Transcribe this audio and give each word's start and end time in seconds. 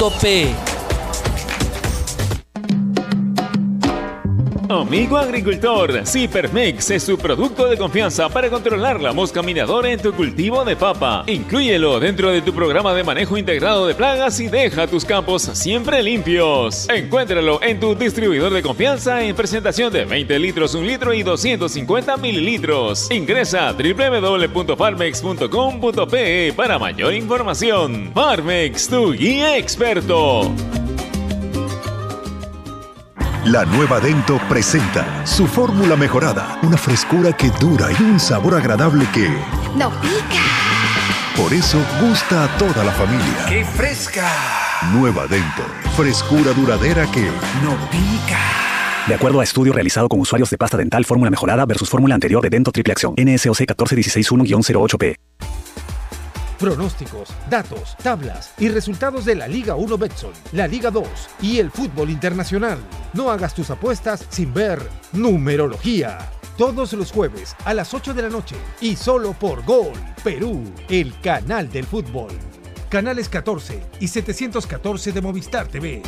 topê 0.00 0.67
Amigo 4.68 5.16
agricultor, 5.16 6.06
Cipermex 6.06 6.90
es 6.90 7.02
su 7.02 7.16
producto 7.16 7.70
de 7.70 7.78
confianza 7.78 8.28
para 8.28 8.50
controlar 8.50 9.00
la 9.00 9.14
mosca 9.14 9.40
minadora 9.40 9.90
en 9.90 9.98
tu 9.98 10.12
cultivo 10.12 10.62
de 10.62 10.76
papa. 10.76 11.24
Inclúyelo 11.26 11.98
dentro 11.98 12.30
de 12.30 12.42
tu 12.42 12.52
programa 12.52 12.92
de 12.92 13.02
manejo 13.02 13.38
integrado 13.38 13.86
de 13.86 13.94
plagas 13.94 14.38
y 14.40 14.48
deja 14.48 14.86
tus 14.86 15.06
campos 15.06 15.40
siempre 15.40 16.02
limpios. 16.02 16.86
Encuéntralo 16.90 17.62
en 17.62 17.80
tu 17.80 17.94
distribuidor 17.94 18.52
de 18.52 18.62
confianza 18.62 19.22
en 19.22 19.34
presentación 19.34 19.90
de 19.90 20.04
20 20.04 20.38
litros, 20.38 20.74
1 20.74 20.86
litro 20.86 21.14
y 21.14 21.22
250 21.22 22.18
mililitros. 22.18 23.10
Ingresa 23.10 23.70
a 23.70 23.72
www.farmex.com.pe 23.72 26.52
para 26.54 26.78
mayor 26.78 27.14
información. 27.14 28.10
Farmex, 28.12 28.88
tu 28.88 29.12
guía 29.12 29.56
experto. 29.56 30.52
La 33.44 33.64
nueva 33.64 34.00
Dento 34.00 34.38
presenta 34.48 35.24
su 35.24 35.46
fórmula 35.46 35.96
mejorada, 35.96 36.58
una 36.62 36.76
frescura 36.76 37.32
que 37.32 37.50
dura 37.60 37.88
y 37.98 38.02
un 38.02 38.18
sabor 38.18 38.54
agradable 38.54 39.06
que... 39.14 39.28
¡No 39.76 39.90
pica! 40.00 40.42
Por 41.36 41.52
eso 41.52 41.78
gusta 42.00 42.44
a 42.44 42.58
toda 42.58 42.84
la 42.84 42.90
familia. 42.92 43.46
¡Qué 43.48 43.64
fresca! 43.64 44.28
Nueva 44.92 45.26
Dento, 45.28 45.62
frescura 45.96 46.52
duradera 46.52 47.06
que... 47.10 47.22
¡No 47.62 47.76
pica! 47.90 48.38
De 49.06 49.14
acuerdo 49.14 49.40
a 49.40 49.44
estudio 49.44 49.72
realizado 49.72 50.08
con 50.08 50.20
usuarios 50.20 50.50
de 50.50 50.58
pasta 50.58 50.76
dental 50.76 51.04
fórmula 51.04 51.30
mejorada 51.30 51.64
versus 51.64 51.88
fórmula 51.88 52.14
anterior 52.14 52.42
de 52.42 52.50
Dento 52.50 52.72
Triple 52.72 52.92
Acción, 52.92 53.14
NSOC 53.16 53.60
14161-08P. 53.60 55.16
Pronósticos, 56.58 57.28
datos, 57.48 57.96
tablas 58.02 58.52
y 58.58 58.68
resultados 58.68 59.24
de 59.24 59.36
la 59.36 59.46
Liga 59.46 59.76
1 59.76 59.96
Betson, 59.96 60.32
la 60.52 60.66
Liga 60.66 60.90
2 60.90 61.06
y 61.40 61.58
el 61.60 61.70
fútbol 61.70 62.10
internacional. 62.10 62.78
No 63.12 63.30
hagas 63.30 63.54
tus 63.54 63.70
apuestas 63.70 64.26
sin 64.28 64.52
ver 64.52 64.80
numerología. 65.12 66.18
Todos 66.56 66.92
los 66.94 67.12
jueves 67.12 67.54
a 67.64 67.74
las 67.74 67.94
8 67.94 68.12
de 68.12 68.22
la 68.22 68.28
noche 68.28 68.56
y 68.80 68.96
solo 68.96 69.34
por 69.34 69.64
Gol 69.64 69.92
Perú, 70.24 70.64
el 70.88 71.18
canal 71.20 71.70
del 71.70 71.86
fútbol. 71.86 72.32
Canales 72.88 73.28
14 73.28 73.80
y 74.00 74.08
714 74.08 75.12
de 75.12 75.20
Movistar 75.20 75.68
TV. 75.68 76.02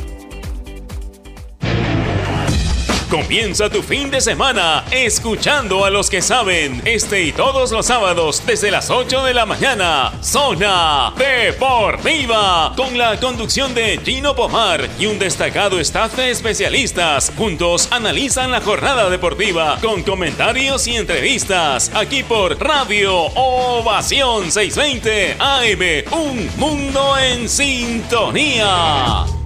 Comienza 3.11 3.69
tu 3.69 3.83
fin 3.83 4.09
de 4.09 4.21
semana 4.21 4.85
escuchando 4.93 5.85
a 5.85 5.91
los 5.91 6.09
que 6.09 6.23
saben. 6.23 6.81
Este 6.85 7.23
y 7.23 7.33
todos 7.33 7.73
los 7.73 7.87
sábados 7.87 8.41
desde 8.47 8.71
las 8.71 8.89
8 8.89 9.25
de 9.25 9.35
la 9.35 9.47
mañana. 9.47 10.13
Zona 10.23 11.13
Deportiva. 11.17 12.73
Con 12.77 12.97
la 12.97 13.19
conducción 13.19 13.75
de 13.75 13.99
Gino 14.05 14.37
Pomar 14.37 14.89
y 14.97 15.07
un 15.07 15.19
destacado 15.19 15.81
staff 15.81 16.15
de 16.17 16.31
especialistas. 16.31 17.33
Juntos 17.37 17.89
analizan 17.91 18.53
la 18.53 18.61
jornada 18.61 19.11
deportiva 19.11 19.79
con 19.83 20.05
comentarios 20.05 20.87
y 20.87 20.95
entrevistas. 20.97 21.91
Aquí 21.93 22.23
por 22.23 22.61
Radio 22.61 23.23
Ovación 23.35 24.53
620 24.53 25.37
AM. 25.41 26.05
Un 26.13 26.49
mundo 26.59 27.19
en 27.19 27.49
sintonía. 27.49 29.40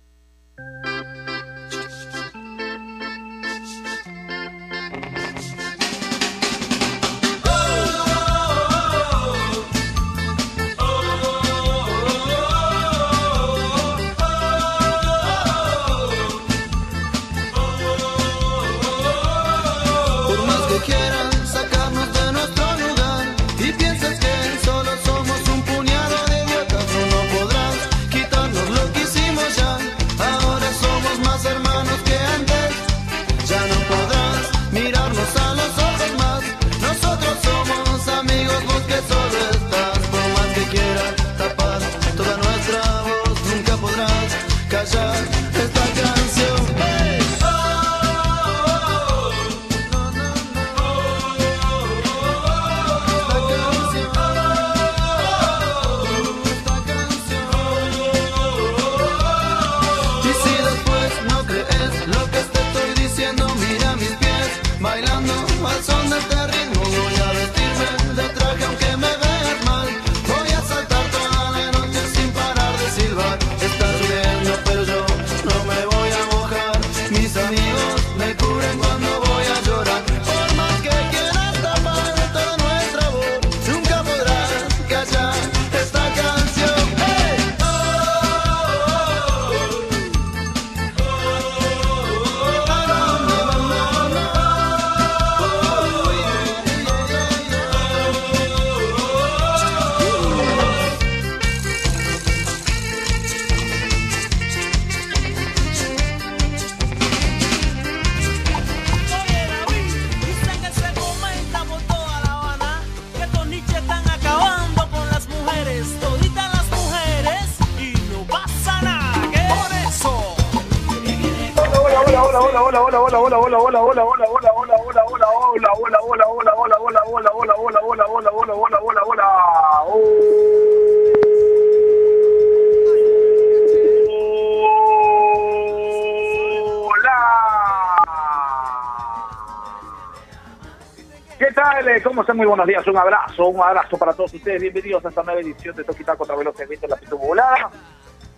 ¿Cómo 142.05 142.21
están? 142.21 142.37
Muy 142.37 142.45
buenos 142.45 142.67
días. 142.67 142.85
Un 142.87 142.97
abrazo, 142.97 143.47
un 143.47 143.59
abrazo 143.61 143.97
para 143.97 144.13
todos 144.13 144.31
ustedes. 144.33 144.61
Bienvenidos 144.61 145.03
a 145.05 145.09
esta 145.09 145.23
nueva 145.23 145.41
edición 145.41 145.75
de 145.75 145.83
Toquita 145.83 146.15
contra 146.15 146.35
Veloces 146.35 146.69
en 146.83 146.89
la 146.89 146.95
Pito 146.97 147.17
Volada. 147.17 147.71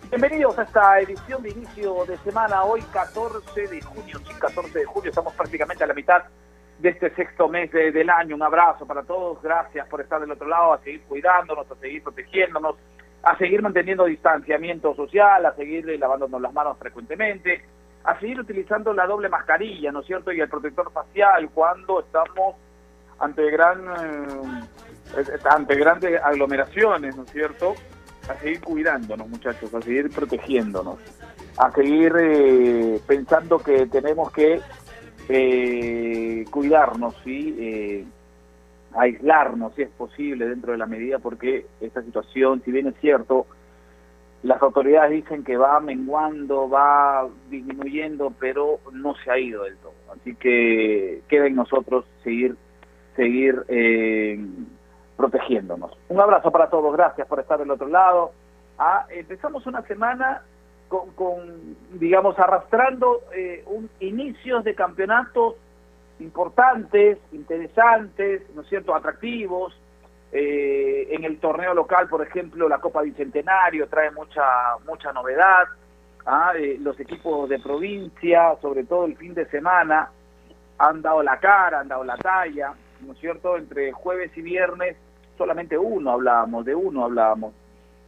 Bienvenidos 0.08 0.58
a 0.58 0.62
esta 0.62 0.98
edición 1.00 1.42
de 1.42 1.50
inicio 1.50 2.06
de 2.06 2.16
semana, 2.18 2.64
hoy 2.64 2.80
14 2.92 3.68
de 3.68 3.80
junio. 3.82 4.18
Sí, 4.26 4.34
14 4.40 4.78
de 4.78 4.84
junio, 4.86 5.10
estamos 5.10 5.34
prácticamente 5.34 5.84
a 5.84 5.86
la 5.86 5.92
mitad 5.92 6.22
de 6.78 6.88
este 6.88 7.14
sexto 7.14 7.48
mes 7.48 7.70
de- 7.70 7.92
del 7.92 8.08
año. 8.08 8.36
Un 8.36 8.42
abrazo 8.42 8.86
para 8.86 9.02
todos, 9.02 9.42
gracias 9.42 9.86
por 9.88 10.00
estar 10.00 10.18
del 10.18 10.30
otro 10.32 10.48
lado, 10.48 10.72
a 10.72 10.78
seguir 10.78 11.02
cuidándonos, 11.02 11.70
a 11.70 11.74
seguir 11.76 12.02
protegiéndonos, 12.02 12.76
a 13.22 13.36
seguir 13.36 13.60
manteniendo 13.60 14.06
distanciamiento 14.06 14.94
social, 14.94 15.44
a 15.44 15.54
seguir 15.54 15.88
eh, 15.90 15.98
lavándonos 15.98 16.40
las 16.40 16.54
manos 16.54 16.78
frecuentemente, 16.78 17.62
a 18.04 18.18
seguir 18.18 18.40
utilizando 18.40 18.94
la 18.94 19.06
doble 19.06 19.28
mascarilla, 19.28 19.92
¿no 19.92 20.00
es 20.00 20.06
cierto? 20.06 20.32
Y 20.32 20.40
el 20.40 20.48
protector 20.48 20.90
facial 20.90 21.50
cuando 21.52 22.00
estamos 22.00 22.56
ante 23.18 23.50
gran 23.50 23.80
eh, 23.80 25.24
ante 25.50 25.74
grandes 25.76 26.20
aglomeraciones, 26.22 27.16
¿no 27.16 27.24
es 27.24 27.30
cierto? 27.30 27.74
A 28.28 28.34
seguir 28.40 28.60
cuidándonos, 28.60 29.28
muchachos, 29.28 29.72
a 29.74 29.80
seguir 29.80 30.10
protegiéndonos, 30.10 30.98
a 31.56 31.70
seguir 31.72 32.12
eh, 32.18 33.00
pensando 33.06 33.58
que 33.58 33.86
tenemos 33.86 34.30
que 34.32 34.60
eh, 35.28 36.44
cuidarnos 36.50 37.14
y 37.24 37.54
eh, 37.58 38.04
aislarnos, 38.94 39.74
si 39.74 39.82
es 39.82 39.90
posible, 39.90 40.48
dentro 40.48 40.72
de 40.72 40.78
la 40.78 40.86
medida, 40.86 41.18
porque 41.18 41.66
esta 41.80 42.02
situación, 42.02 42.62
si 42.64 42.72
bien 42.72 42.88
es 42.88 42.94
cierto, 43.00 43.46
las 44.42 44.62
autoridades 44.62 45.10
dicen 45.10 45.42
que 45.42 45.56
va 45.56 45.80
menguando, 45.80 46.68
va 46.68 47.28
disminuyendo, 47.50 48.32
pero 48.38 48.78
no 48.92 49.14
se 49.16 49.30
ha 49.30 49.38
ido 49.38 49.64
del 49.64 49.76
todo. 49.78 49.94
Así 50.12 50.34
que 50.36 51.22
queda 51.28 51.46
en 51.46 51.56
nosotros 51.56 52.04
seguir, 52.22 52.56
seguir 53.18 53.64
eh, 53.66 54.38
protegiéndonos. 55.16 55.90
Un 56.08 56.20
abrazo 56.20 56.52
para 56.52 56.70
todos, 56.70 56.96
gracias 56.96 57.26
por 57.26 57.40
estar 57.40 57.58
del 57.58 57.70
otro 57.70 57.88
lado. 57.88 58.30
Ah, 58.78 59.06
empezamos 59.10 59.66
una 59.66 59.82
semana 59.82 60.42
con, 60.86 61.10
con 61.10 61.76
digamos, 61.98 62.38
arrastrando 62.38 63.22
eh, 63.34 63.64
un 63.66 63.90
inicios 63.98 64.62
de 64.62 64.76
campeonatos 64.76 65.56
importantes, 66.20 67.18
interesantes, 67.32 68.42
¿no 68.54 68.62
cierto?, 68.62 68.94
atractivos. 68.94 69.76
Eh, 70.30 71.08
en 71.10 71.24
el 71.24 71.40
torneo 71.40 71.74
local, 71.74 72.06
por 72.08 72.22
ejemplo, 72.22 72.68
la 72.68 72.78
Copa 72.78 73.02
Bicentenario 73.02 73.88
trae 73.88 74.12
mucha 74.12 74.44
mucha 74.86 75.12
novedad. 75.12 75.64
¿ah? 76.24 76.52
Eh, 76.56 76.78
los 76.80 77.00
equipos 77.00 77.48
de 77.48 77.58
provincia, 77.58 78.54
sobre 78.62 78.84
todo 78.84 79.06
el 79.06 79.16
fin 79.16 79.34
de 79.34 79.46
semana, 79.46 80.10
han 80.78 81.02
dado 81.02 81.22
la 81.24 81.40
cara, 81.40 81.80
han 81.80 81.88
dado 81.88 82.04
la 82.04 82.16
talla, 82.16 82.74
¿no 83.02 83.12
es 83.12 83.18
cierto? 83.18 83.56
Entre 83.56 83.92
jueves 83.92 84.30
y 84.36 84.42
viernes 84.42 84.96
solamente 85.36 85.78
uno 85.78 86.12
hablábamos, 86.12 86.64
de 86.64 86.74
uno 86.74 87.04
hablábamos, 87.04 87.54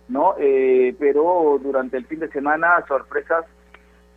¿no? 0.09 0.35
Eh, 0.39 0.95
pero 0.99 1.59
durante 1.63 1.97
el 1.97 2.07
fin 2.07 2.21
de 2.21 2.29
semana 2.29 2.85
sorpresas, 2.89 3.45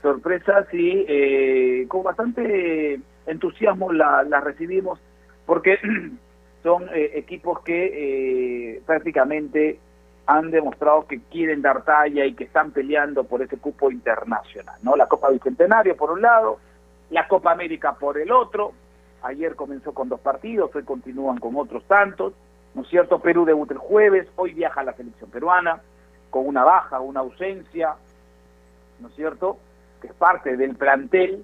sorpresas 0.01 0.67
y 0.73 1.05
eh, 1.07 1.85
con 1.87 2.03
bastante 2.03 2.99
entusiasmo 3.27 3.91
las 3.93 4.27
la 4.27 4.41
recibimos 4.41 4.99
porque 5.45 5.77
son 6.63 6.89
eh, 6.93 7.11
equipos 7.15 7.61
que 7.61 8.75
eh, 8.75 8.81
prácticamente 8.85 9.79
han 10.25 10.51
demostrado 10.51 11.05
que 11.05 11.19
quieren 11.29 11.61
dar 11.61 11.83
talla 11.83 12.25
y 12.25 12.33
que 12.33 12.45
están 12.45 12.71
peleando 12.71 13.25
por 13.25 13.41
ese 13.41 13.57
cupo 13.57 13.91
internacional, 13.91 14.75
¿no? 14.81 14.95
La 14.95 15.07
Copa 15.07 15.29
Bicentenario 15.29 15.97
por 15.97 16.11
un 16.11 16.21
lado, 16.21 16.59
la 17.09 17.27
Copa 17.27 17.51
América 17.51 17.93
por 17.95 18.17
el 18.17 18.31
otro. 18.31 18.71
Ayer 19.23 19.55
comenzó 19.55 19.93
con 19.93 20.09
dos 20.09 20.19
partidos, 20.19 20.75
hoy 20.75 20.83
continúan 20.83 21.37
con 21.37 21.55
otros 21.55 21.83
tantos, 21.85 22.33
¿no 22.75 22.81
es 22.81 22.89
cierto? 22.89 23.19
Perú 23.19 23.45
debuta 23.45 23.73
el 23.73 23.79
jueves, 23.79 24.27
hoy 24.35 24.53
viaja 24.53 24.83
la 24.83 24.93
selección 24.93 25.29
peruana 25.29 25.81
con 26.29 26.47
una 26.47 26.63
baja, 26.63 26.99
una 26.99 27.21
ausencia, 27.21 27.95
¿no 28.99 29.07
es 29.07 29.15
cierto? 29.15 29.57
Que 30.01 30.07
es 30.07 30.13
parte 30.13 30.57
del 30.57 30.75
plantel, 30.75 31.43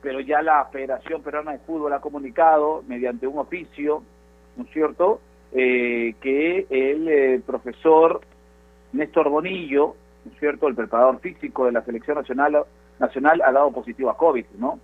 pero 0.00 0.20
ya 0.20 0.42
la 0.42 0.64
Federación 0.66 1.22
Peruana 1.22 1.52
de 1.52 1.58
Fútbol 1.58 1.92
ha 1.92 2.00
comunicado 2.00 2.82
mediante 2.86 3.26
un 3.26 3.38
oficio, 3.38 4.02
¿no 4.56 4.64
es 4.64 4.70
cierto?, 4.70 5.20
eh, 5.52 6.14
que 6.20 6.66
el 6.70 7.08
eh, 7.08 7.42
profesor 7.44 8.20
Néstor 8.92 9.28
Bonillo, 9.28 9.96
¿no 10.24 10.32
es 10.32 10.38
cierto?, 10.38 10.66
el 10.66 10.74
preparador 10.74 11.20
físico 11.20 11.66
de 11.66 11.72
la 11.72 11.82
Selección 11.82 12.16
Nacional, 12.16 12.64
nacional 12.98 13.42
ha 13.42 13.52
dado 13.52 13.70
positivo 13.70 14.10
a 14.10 14.16
COVID, 14.16 14.46
¿no? 14.58 14.78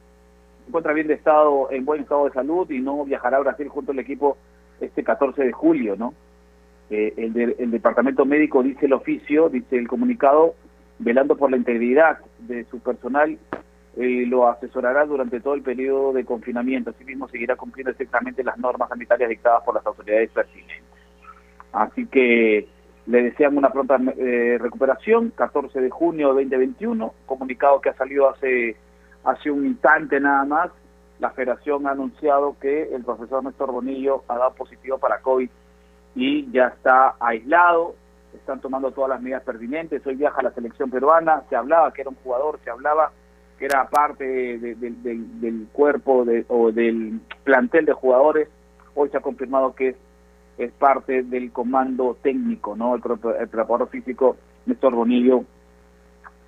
Encuentra 0.68 0.92
bien 0.92 1.06
de 1.06 1.14
estado, 1.14 1.68
en 1.70 1.84
buen 1.84 2.02
estado 2.02 2.26
de 2.26 2.32
salud 2.32 2.70
y 2.70 2.80
no 2.80 3.04
viajará 3.04 3.38
a 3.38 3.40
Brasil 3.40 3.68
junto 3.68 3.92
al 3.92 3.98
equipo 3.98 4.36
este 4.80 5.02
14 5.02 5.42
de 5.44 5.52
julio, 5.52 5.96
¿no? 5.96 6.14
Eh, 6.90 7.14
el, 7.16 7.32
de- 7.32 7.56
el 7.58 7.70
departamento 7.70 8.24
médico 8.24 8.62
dice 8.62 8.86
el 8.86 8.92
oficio, 8.92 9.48
dice 9.48 9.76
el 9.76 9.88
comunicado, 9.88 10.54
velando 10.98 11.36
por 11.36 11.50
la 11.50 11.56
integridad 11.56 12.18
de 12.40 12.64
su 12.66 12.80
personal, 12.80 13.38
eh, 13.96 14.24
lo 14.26 14.46
asesorará 14.48 15.04
durante 15.06 15.40
todo 15.40 15.54
el 15.54 15.62
periodo 15.62 16.12
de 16.12 16.24
confinamiento. 16.24 16.90
Asimismo, 16.90 17.28
seguirá 17.28 17.56
cumpliendo 17.56 17.90
estrictamente 17.90 18.44
las 18.44 18.58
normas 18.58 18.88
sanitarias 18.90 19.28
dictadas 19.30 19.62
por 19.64 19.74
las 19.74 19.84
autoridades 19.86 20.30
pertinentes. 20.30 20.84
Así 21.72 22.06
que 22.06 22.66
le 23.06 23.22
desean 23.22 23.56
una 23.56 23.70
pronta 23.70 23.98
eh, 24.18 24.58
recuperación, 24.60 25.30
14 25.34 25.80
de 25.80 25.90
junio 25.90 26.28
de 26.34 26.42
2021, 26.44 27.12
comunicado 27.26 27.80
que 27.80 27.88
ha 27.88 27.94
salido 27.94 28.28
hace, 28.28 28.76
hace 29.28 29.50
un 29.50 29.66
instante 29.66 30.20
nada 30.20 30.44
más. 30.44 30.70
La 31.20 31.30
federación 31.30 31.86
ha 31.86 31.90
anunciado 31.90 32.56
que 32.60 32.94
el 32.94 33.04
profesor 33.04 33.42
Néstor 33.42 33.72
Bonillo 33.72 34.22
ha 34.28 34.36
dado 34.38 34.54
positivo 34.54 34.98
para 34.98 35.20
COVID 35.20 35.50
y 36.14 36.50
ya 36.52 36.68
está 36.68 37.16
aislado, 37.20 37.94
están 38.34 38.60
tomando 38.60 38.92
todas 38.92 39.10
las 39.10 39.20
medidas 39.20 39.42
pertinentes, 39.42 40.06
hoy 40.06 40.14
viaja 40.14 40.40
a 40.40 40.44
la 40.44 40.52
selección 40.52 40.90
peruana, 40.90 41.42
se 41.48 41.56
hablaba 41.56 41.92
que 41.92 42.02
era 42.02 42.10
un 42.10 42.16
jugador, 42.22 42.60
se 42.62 42.70
hablaba 42.70 43.10
que 43.58 43.64
era 43.64 43.88
parte 43.88 44.24
de- 44.24 44.74
de- 44.76 44.94
del- 45.00 45.66
cuerpo 45.72 46.24
o 46.48 46.70
del 46.72 47.20
plantel 47.42 47.84
de 47.84 47.92
jugadores, 47.92 48.48
hoy 48.94 49.08
se 49.10 49.16
ha 49.16 49.20
confirmado 49.20 49.74
que 49.74 49.96
es, 50.58 50.72
parte 50.72 51.22
del 51.22 51.52
comando 51.52 52.16
técnico, 52.22 52.74
¿no? 52.76 52.94
El 52.94 53.00
preparador 53.00 53.88
físico 53.88 54.36
Néstor 54.66 54.94
Bonillo 54.94 55.44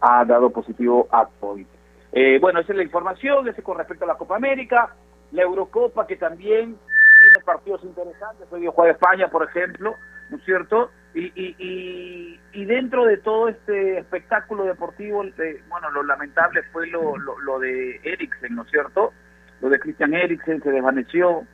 ha 0.00 0.25
dado 0.25 0.50
positivo 0.50 1.06
a 1.11 1.26
COVID. 1.41 1.67
Eh, 2.12 2.39
bueno, 2.41 2.61
esa 2.61 2.73
es 2.73 2.77
la 2.77 2.85
información, 2.85 3.47
ese 3.49 3.62
con 3.62 3.79
respecto 3.79 4.05
a 4.05 4.09
la 4.09 4.17
Copa 4.17 4.37
América, 4.37 4.95
la 5.33 5.43
Eurocopa 5.43 6.07
que 6.07 6.17
también 6.17 6.77
tiene 7.17 7.39
partidos 7.45 7.85
interesantes, 7.85 8.49
hoy 8.51 8.69
juega 8.75 8.93
España, 8.93 9.29
por 9.29 9.45
ejemplo, 9.45 9.95
¿no 10.31 10.37
es 10.37 10.45
cierto? 10.45 10.91
Y, 11.15 11.27
y, 11.35 11.55
y, 11.59 12.41
y 12.53 12.65
dentro 12.65 13.05
de 13.05 13.19
todo 13.19 13.49
este 13.49 13.99
espectáculo 13.99 14.65
deportivo, 14.65 15.25
eh, 15.25 15.62
bueno, 15.69 15.91
lo 15.91 16.03
lamentable 16.03 16.62
fue 16.73 16.87
lo, 16.87 17.17
lo, 17.17 17.59
de 17.59 18.01
Eriksen, 18.03 18.55
¿no 18.55 18.62
es 18.62 18.71
cierto? 18.71 19.12
Lo 19.61 19.69
de 19.69 19.79
Christian 19.79 20.15
Eriksen 20.15 20.62
se 20.62 20.71
desvaneció, 20.71 21.45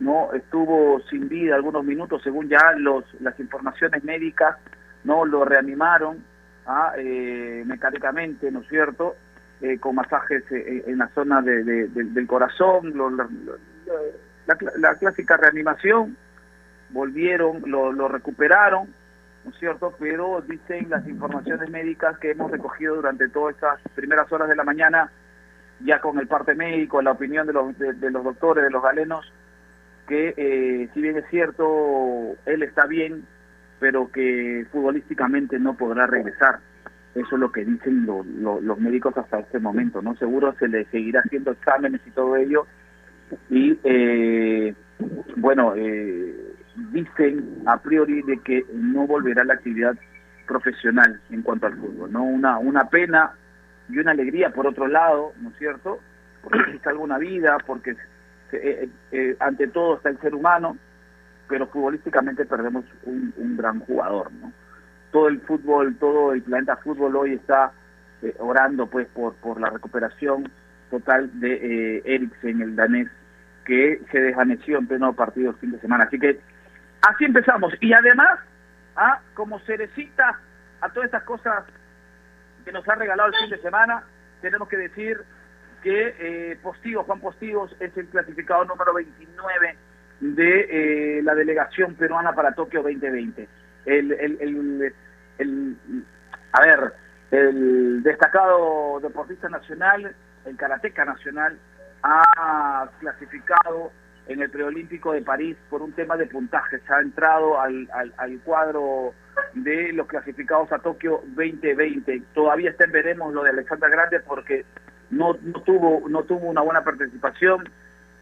¿no? 0.00 0.32
Estuvo 0.34 1.00
sin 1.08 1.28
vida 1.28 1.54
algunos 1.54 1.84
minutos, 1.84 2.20
según 2.22 2.48
ya 2.48 2.72
los 2.76 3.04
las 3.20 3.38
informaciones 3.40 4.04
médicas, 4.04 4.56
¿no? 5.04 5.24
Lo 5.24 5.44
reanimaron 5.44 6.24
ah, 6.66 6.92
eh, 6.98 7.62
mecánicamente, 7.64 8.50
¿no 8.50 8.60
es 8.60 8.68
cierto? 8.68 9.14
Eh, 9.62 9.78
con 9.78 9.94
masajes 9.94 10.44
eh, 10.52 10.84
en 10.86 10.98
la 10.98 11.08
zona 11.14 11.40
de, 11.40 11.64
de- 11.64 11.88
de- 11.88 12.04
del 12.04 12.26
corazón, 12.26 12.92
lo- 12.94 13.08
la 13.10 14.94
clásica 14.96 15.36
reanimación, 15.38 16.16
volvieron, 16.90 17.62
lo, 17.66 17.90
lo 17.92 18.06
recuperaron, 18.08 18.88
¿no 19.44 19.50
es 19.50 19.58
cierto? 19.58 19.94
Pero 19.98 20.42
dicen 20.46 20.88
las 20.90 21.06
informaciones 21.08 21.70
médicas 21.70 22.18
que 22.18 22.30
hemos 22.32 22.50
recogido 22.50 22.96
durante 22.96 23.28
todas 23.28 23.54
estas 23.54 23.80
primeras 23.94 24.30
horas 24.30 24.48
de 24.48 24.56
la 24.56 24.64
mañana, 24.64 25.10
ya 25.80 26.00
con 26.00 26.18
el 26.18 26.26
parte 26.26 26.54
médico, 26.54 27.02
la 27.02 27.12
opinión 27.12 27.46
de 27.46 27.52
los, 27.52 27.78
de, 27.78 27.92
de 27.94 28.10
los 28.10 28.24
doctores, 28.24 28.62
de 28.64 28.70
los 28.70 28.82
galenos, 28.82 29.32
que 30.06 30.34
eh, 30.36 30.88
si 30.94 31.00
bien 31.00 31.16
es 31.16 31.24
cierto, 31.30 32.36
él 32.46 32.62
está 32.62 32.86
bien, 32.86 33.26
pero 33.80 34.10
que 34.12 34.66
futbolísticamente 34.70 35.58
no 35.58 35.76
podrá 35.76 36.06
regresar. 36.06 36.60
Eso 37.16 37.34
es 37.36 37.40
lo 37.40 37.50
que 37.50 37.64
dicen 37.64 38.06
lo- 38.06 38.24
lo- 38.24 38.60
los 38.60 38.78
médicos 38.78 39.16
hasta 39.16 39.40
este 39.40 39.58
momento, 39.58 40.02
¿no? 40.02 40.14
Seguro 40.16 40.54
se 40.58 40.68
le 40.68 40.84
seguirá 40.86 41.20
haciendo 41.24 41.50
exámenes 41.52 42.00
y 42.06 42.10
todo 42.10 42.36
ello. 42.36 42.66
Y, 43.50 43.78
eh, 43.84 44.74
bueno, 45.36 45.72
eh, 45.76 46.54
dicen 46.92 47.62
a 47.66 47.78
priori 47.80 48.22
de 48.22 48.38
que 48.38 48.64
no 48.72 49.06
volverá 49.06 49.42
a 49.42 49.46
la 49.46 49.54
actividad 49.54 49.96
profesional 50.46 51.20
en 51.30 51.42
cuanto 51.42 51.66
al 51.66 51.76
fútbol, 51.76 52.12
¿no? 52.12 52.22
Una, 52.24 52.58
una 52.58 52.84
pena 52.88 53.32
y 53.88 53.98
una 53.98 54.10
alegría 54.12 54.50
por 54.50 54.66
otro 54.66 54.86
lado, 54.86 55.32
¿no 55.40 55.50
es 55.50 55.56
cierto? 55.56 55.98
Porque 56.42 56.58
se 56.72 56.78
salva 56.80 57.00
una 57.02 57.18
vida, 57.18 57.56
porque 57.66 57.96
eh, 58.52 58.88
eh, 59.10 59.36
ante 59.40 59.68
todo 59.68 59.96
está 59.96 60.10
el 60.10 60.18
ser 60.20 60.34
humano, 60.34 60.76
pero 61.48 61.66
futbolísticamente 61.66 62.44
perdemos 62.44 62.84
un, 63.04 63.32
un 63.38 63.56
gran 63.56 63.80
jugador, 63.80 64.30
¿no? 64.32 64.52
Todo 65.16 65.28
el 65.28 65.40
fútbol, 65.40 65.96
todo 65.96 66.34
el 66.34 66.42
planeta 66.42 66.76
fútbol 66.76 67.16
hoy 67.16 67.32
está 67.32 67.72
eh, 68.20 68.34
orando 68.38 68.86
pues 68.86 69.08
por, 69.14 69.34
por 69.36 69.58
la 69.58 69.70
recuperación 69.70 70.52
total 70.90 71.30
de 71.40 71.54
eh, 71.54 72.02
Eriksen, 72.04 72.60
el 72.60 72.76
danés, 72.76 73.08
que 73.64 74.02
se 74.12 74.20
desvaneció 74.20 74.76
en 74.76 74.86
pleno 74.86 75.14
partido 75.14 75.52
el 75.52 75.56
fin 75.56 75.70
de 75.70 75.80
semana. 75.80 76.04
Así 76.04 76.18
que 76.18 76.38
así 77.00 77.24
empezamos. 77.24 77.72
Y 77.80 77.94
además, 77.94 78.40
ah, 78.94 79.22
como 79.32 79.58
cerecita 79.60 80.38
a 80.82 80.90
todas 80.90 81.06
estas 81.06 81.22
cosas 81.22 81.64
que 82.66 82.72
nos 82.72 82.86
ha 82.86 82.94
regalado 82.96 83.30
el 83.30 83.36
fin 83.36 83.50
de 83.56 83.62
semana, 83.62 84.02
tenemos 84.42 84.68
que 84.68 84.76
decir 84.76 85.18
que 85.82 86.14
eh, 86.18 86.58
Postigos, 86.62 87.06
Juan 87.06 87.20
Postigos, 87.20 87.74
es 87.80 87.96
el 87.96 88.06
clasificado 88.08 88.66
número 88.66 88.92
29 88.92 89.76
de 90.20 90.66
eh, 91.18 91.22
la 91.22 91.34
delegación 91.34 91.94
peruana 91.94 92.34
para 92.34 92.52
Tokio 92.52 92.82
2020. 92.82 93.48
El, 93.86 94.12
el, 94.12 94.38
el, 94.40 94.94
el, 95.38 95.76
a 96.52 96.60
ver, 96.60 96.92
el 97.30 98.02
destacado 98.02 99.00
deportista 99.00 99.48
nacional, 99.48 100.14
el 100.44 100.56
karateca 100.56 101.04
nacional, 101.04 101.58
ha 102.02 102.88
clasificado 103.00 103.90
en 104.28 104.42
el 104.42 104.50
preolímpico 104.50 105.12
de 105.12 105.22
París 105.22 105.56
por 105.70 105.82
un 105.82 105.92
tema 105.92 106.16
de 106.16 106.26
puntaje. 106.26 106.80
Se 106.80 106.92
ha 106.92 107.00
entrado 107.00 107.60
al, 107.60 107.88
al, 107.92 108.12
al 108.16 108.40
cuadro 108.40 109.14
de 109.54 109.92
los 109.92 110.06
clasificados 110.06 110.72
a 110.72 110.78
Tokio 110.78 111.22
2020. 111.34 112.22
Todavía 112.34 112.70
está 112.70 112.84
en 112.84 112.92
veremos 112.92 113.32
lo 113.32 113.42
de 113.42 113.50
Alexandra 113.50 113.88
Grande 113.88 114.20
porque 114.20 114.64
no, 115.10 115.36
no 115.42 115.60
tuvo 115.62 116.08
no 116.08 116.24
tuvo 116.24 116.48
una 116.48 116.62
buena 116.62 116.82
participación. 116.82 117.68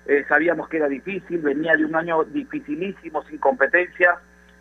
Eh, 0.06 0.24
sabíamos 0.28 0.68
que 0.68 0.76
era 0.76 0.88
difícil, 0.88 1.38
venía 1.38 1.76
de 1.76 1.84
un 1.86 1.96
año 1.96 2.24
dificilísimo 2.24 3.22
sin 3.24 3.38
competencias 3.38 4.18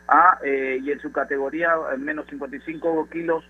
ah, 0.07 0.37
eh, 0.43 0.79
y 0.81 0.91
en 0.91 0.99
su 0.99 1.11
categoría 1.11 1.73
en 1.93 2.03
menos 2.03 2.27
55 2.27 3.09
kilos 3.09 3.43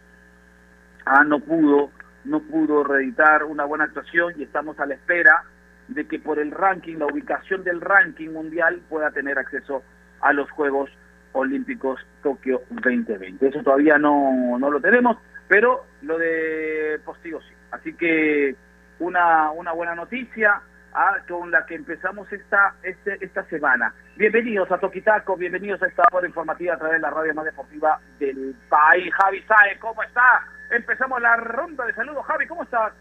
ah, 1.06 1.24
no 1.24 1.40
pudo 1.40 1.92
no 2.26 2.40
pudo 2.40 2.84
reeditar 2.84 3.44
una 3.44 3.66
buena 3.66 3.86
actuación 3.86 4.34
y 4.38 4.44
estamos 4.44 4.80
a 4.80 4.86
la 4.86 4.96
espera 4.96 5.44
de 5.88 6.08
que 6.08 6.20
por 6.20 6.40
el 6.40 6.52
ranking, 6.52 6.98
la 6.98 7.08
ubicación 7.08 7.64
del 7.64 7.82
ranking 7.82 8.30
mundial 8.30 8.82
pueda 8.90 9.12
tener 9.12 9.38
acceso 9.38 9.84
a 10.22 10.34
los 10.34 10.50
Juegos 10.52 10.90
Olímpicos 11.34 12.00
Tokio 12.22 12.62
2020. 12.70 13.48
Eso 13.48 13.62
todavía 13.64 13.98
no, 13.98 14.58
no 14.58 14.72
lo 14.72 14.80
tenemos, 14.80 15.18
pero 15.48 15.86
lo 16.02 16.18
de 16.18 17.00
Postigo 17.04 17.42
sí. 17.42 17.54
Así 17.72 17.94
que 17.94 18.56
una, 19.00 19.52
una 19.52 19.74
buena 19.74 19.96
noticia 19.96 20.62
ah, 20.94 21.18
con 21.28 21.52
la 21.52 21.66
que 21.66 21.76
empezamos 21.76 22.32
esta, 22.32 22.76
este, 22.84 23.18
esta 23.24 23.44
semana. 23.46 23.94
Bienvenidos 24.16 24.72
a 24.72 24.78
Toquitaco, 24.78 25.36
bienvenidos 25.38 25.82
a 25.82 25.88
esta 25.88 26.04
hora 26.12 26.28
informativa 26.28 26.76
a 26.76 26.78
través 26.78 26.98
de 26.98 27.02
la 27.02 27.10
radio 27.10 27.34
más 27.34 27.46
deportiva 27.46 28.00
del 28.20 28.56
país. 28.70 29.14
Javi 29.14 29.42
Saez, 29.44 29.80
¿cómo 29.80 30.02
está? 30.04 30.48
Empezamos 30.72 31.22
la 31.22 31.36
ronda 31.38 31.86
de 31.86 31.94
saludos. 31.94 32.26
Javi, 32.26 32.48
¿cómo 32.48 32.64
estás? 32.64 32.94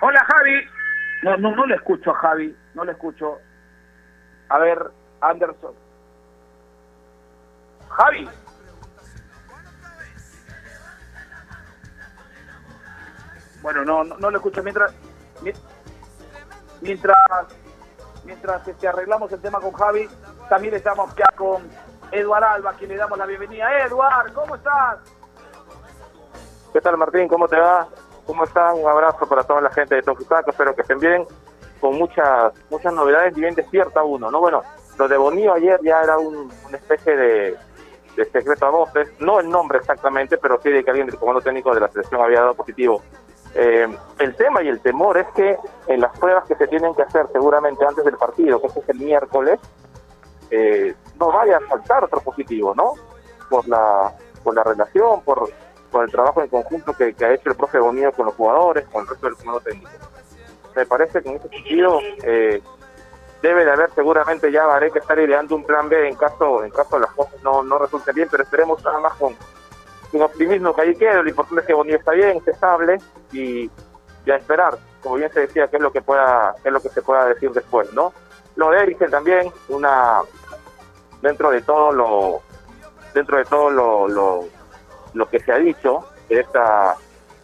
Hola 0.00 0.24
Javi. 0.24 0.68
No, 1.22 1.36
no, 1.38 1.56
no 1.56 1.66
le 1.66 1.74
escucho 1.74 2.10
a 2.10 2.14
Javi, 2.14 2.54
no 2.74 2.84
le 2.84 2.92
escucho. 2.92 3.40
A 4.48 4.58
ver, 4.58 4.78
Anderson. 5.20 5.74
Javi. 7.88 8.28
Bueno, 13.62 13.84
no, 13.84 14.04
no, 14.04 14.16
no 14.18 14.30
le 14.30 14.36
escucho 14.36 14.62
mientras 14.62 14.92
mi- 15.42 15.52
mientras 16.80 17.16
mientras 18.24 18.66
este, 18.68 18.88
arreglamos 18.88 19.30
el 19.32 19.40
tema 19.40 19.60
con 19.60 19.72
Javi, 19.72 20.08
también 20.48 20.74
estamos 20.74 21.14
ya 21.16 21.26
con 21.36 21.62
Eduard 22.10 22.44
Alba, 22.44 22.72
quien 22.74 22.90
le 22.90 22.96
damos 22.96 23.16
la 23.18 23.26
bienvenida. 23.26 23.70
Eduard, 23.86 24.32
¿cómo 24.32 24.56
estás? 24.56 24.98
¿Qué 26.72 26.80
tal 26.80 26.96
Martín? 26.96 27.28
¿Cómo 27.28 27.46
te 27.48 27.56
va? 27.58 27.86
¿Cómo 28.26 28.44
estás? 28.44 28.74
Un 28.74 28.88
abrazo 28.88 29.26
para 29.28 29.44
toda 29.44 29.60
la 29.60 29.70
gente 29.70 29.94
de 29.94 30.02
Toquisaco, 30.02 30.50
espero 30.50 30.74
que 30.74 30.82
estén 30.82 30.98
bien, 30.98 31.24
con 31.80 31.96
muchas 31.96 32.52
muchas 32.70 32.92
novedades 32.92 33.36
y 33.36 33.40
bien 33.40 33.54
despierta 33.54 34.02
uno, 34.02 34.30
¿no? 34.30 34.40
Bueno, 34.40 34.62
lo 34.98 35.08
de 35.08 35.16
Bonillo 35.16 35.54
ayer 35.54 35.78
ya 35.82 36.02
era 36.02 36.18
un- 36.18 36.52
una 36.66 36.76
especie 36.76 37.16
de 37.16 37.56
secreto 38.24 38.66
a 38.66 38.70
voces, 38.70 39.08
no 39.20 39.40
el 39.40 39.48
nombre 39.48 39.78
exactamente, 39.78 40.38
pero 40.38 40.60
sí 40.62 40.70
de 40.70 40.82
que 40.82 40.90
alguien 40.90 41.06
del 41.06 41.18
comando 41.18 41.40
técnico 41.40 41.74
de 41.74 41.80
la 41.80 41.88
selección 41.88 42.20
había 42.20 42.40
dado 42.40 42.54
positivo. 42.54 43.02
Eh, 43.54 43.86
el 44.18 44.34
tema 44.36 44.62
y 44.62 44.68
el 44.68 44.80
temor 44.80 45.16
es 45.18 45.26
que 45.28 45.56
en 45.86 46.00
las 46.00 46.18
pruebas 46.18 46.44
que 46.46 46.56
se 46.56 46.66
tienen 46.68 46.94
que 46.94 47.02
hacer 47.02 47.26
seguramente 47.32 47.84
antes 47.86 48.04
del 48.04 48.16
partido, 48.16 48.60
que 48.60 48.66
este 48.66 48.80
es 48.80 48.88
el 48.88 48.98
miércoles, 48.98 49.58
eh, 50.50 50.94
no 51.18 51.32
vaya 51.32 51.58
a 51.58 51.68
saltar 51.68 52.04
otro 52.04 52.20
positivo, 52.20 52.74
¿no? 52.74 52.94
Por 53.48 53.66
la, 53.68 54.12
por 54.44 54.54
la 54.54 54.62
relación, 54.62 55.22
por, 55.22 55.50
por 55.90 56.04
el 56.04 56.10
trabajo 56.10 56.42
en 56.42 56.48
conjunto 56.48 56.92
que, 56.92 57.14
que 57.14 57.24
ha 57.24 57.32
hecho 57.32 57.50
el 57.50 57.56
profe 57.56 57.78
Bonillo 57.78 58.12
con 58.12 58.26
los 58.26 58.34
jugadores, 58.34 58.84
con 58.88 59.02
el 59.02 59.08
resto 59.08 59.26
del 59.26 59.36
comando 59.36 59.60
técnico. 59.60 59.90
Me 60.74 60.84
parece 60.84 61.22
que 61.22 61.28
en 61.30 61.36
ese 61.36 61.48
sentido 61.48 62.00
eh, 62.22 62.62
debe 63.46 63.64
de 63.64 63.70
haber 63.70 63.90
seguramente 63.94 64.50
ya 64.50 64.66
Varé 64.66 64.90
que 64.90 64.98
estar 64.98 65.18
ideando 65.18 65.54
un 65.54 65.64
plan 65.64 65.88
B 65.88 66.08
en 66.08 66.16
caso 66.16 66.64
en 66.64 66.70
caso 66.70 66.98
las 66.98 67.12
cosas 67.12 67.40
no, 67.42 67.62
no 67.62 67.78
resulten 67.78 68.14
bien, 68.14 68.28
pero 68.30 68.42
esperemos 68.42 68.82
nada 68.84 68.98
más 69.00 69.14
con, 69.14 69.34
optimismo 70.20 70.74
que 70.74 70.80
ahí 70.82 70.96
quede. 70.96 71.22
Lo 71.22 71.28
importante 71.28 71.60
es 71.60 71.66
que 71.66 71.74
Bonillo 71.74 71.98
está 71.98 72.12
bien, 72.12 72.38
esté 72.38 72.52
estable 72.52 72.98
y, 73.32 73.70
y 74.24 74.30
a 74.30 74.36
esperar, 74.36 74.78
como 75.02 75.16
bien 75.16 75.30
se 75.32 75.40
decía, 75.40 75.68
qué 75.68 75.76
es 75.76 75.82
lo 75.82 75.92
que 75.92 76.00
pueda, 76.00 76.54
qué 76.62 76.70
es 76.70 76.72
lo 76.72 76.80
que 76.80 76.88
se 76.88 77.02
pueda 77.02 77.26
decir 77.26 77.50
después, 77.52 77.92
¿no? 77.92 78.12
Lo 78.56 78.70
de 78.70 78.78
Eriksen 78.78 79.10
también, 79.10 79.52
una 79.68 80.22
dentro 81.20 81.50
de 81.50 81.60
todo 81.60 81.92
lo 81.92 82.40
dentro 83.12 83.38
de 83.38 83.44
todo 83.44 83.70
lo, 83.70 84.08
lo, 84.08 84.44
lo 85.14 85.28
que 85.28 85.40
se 85.40 85.52
ha 85.52 85.56
dicho 85.56 86.04
de 86.28 86.40
esta 86.40 86.96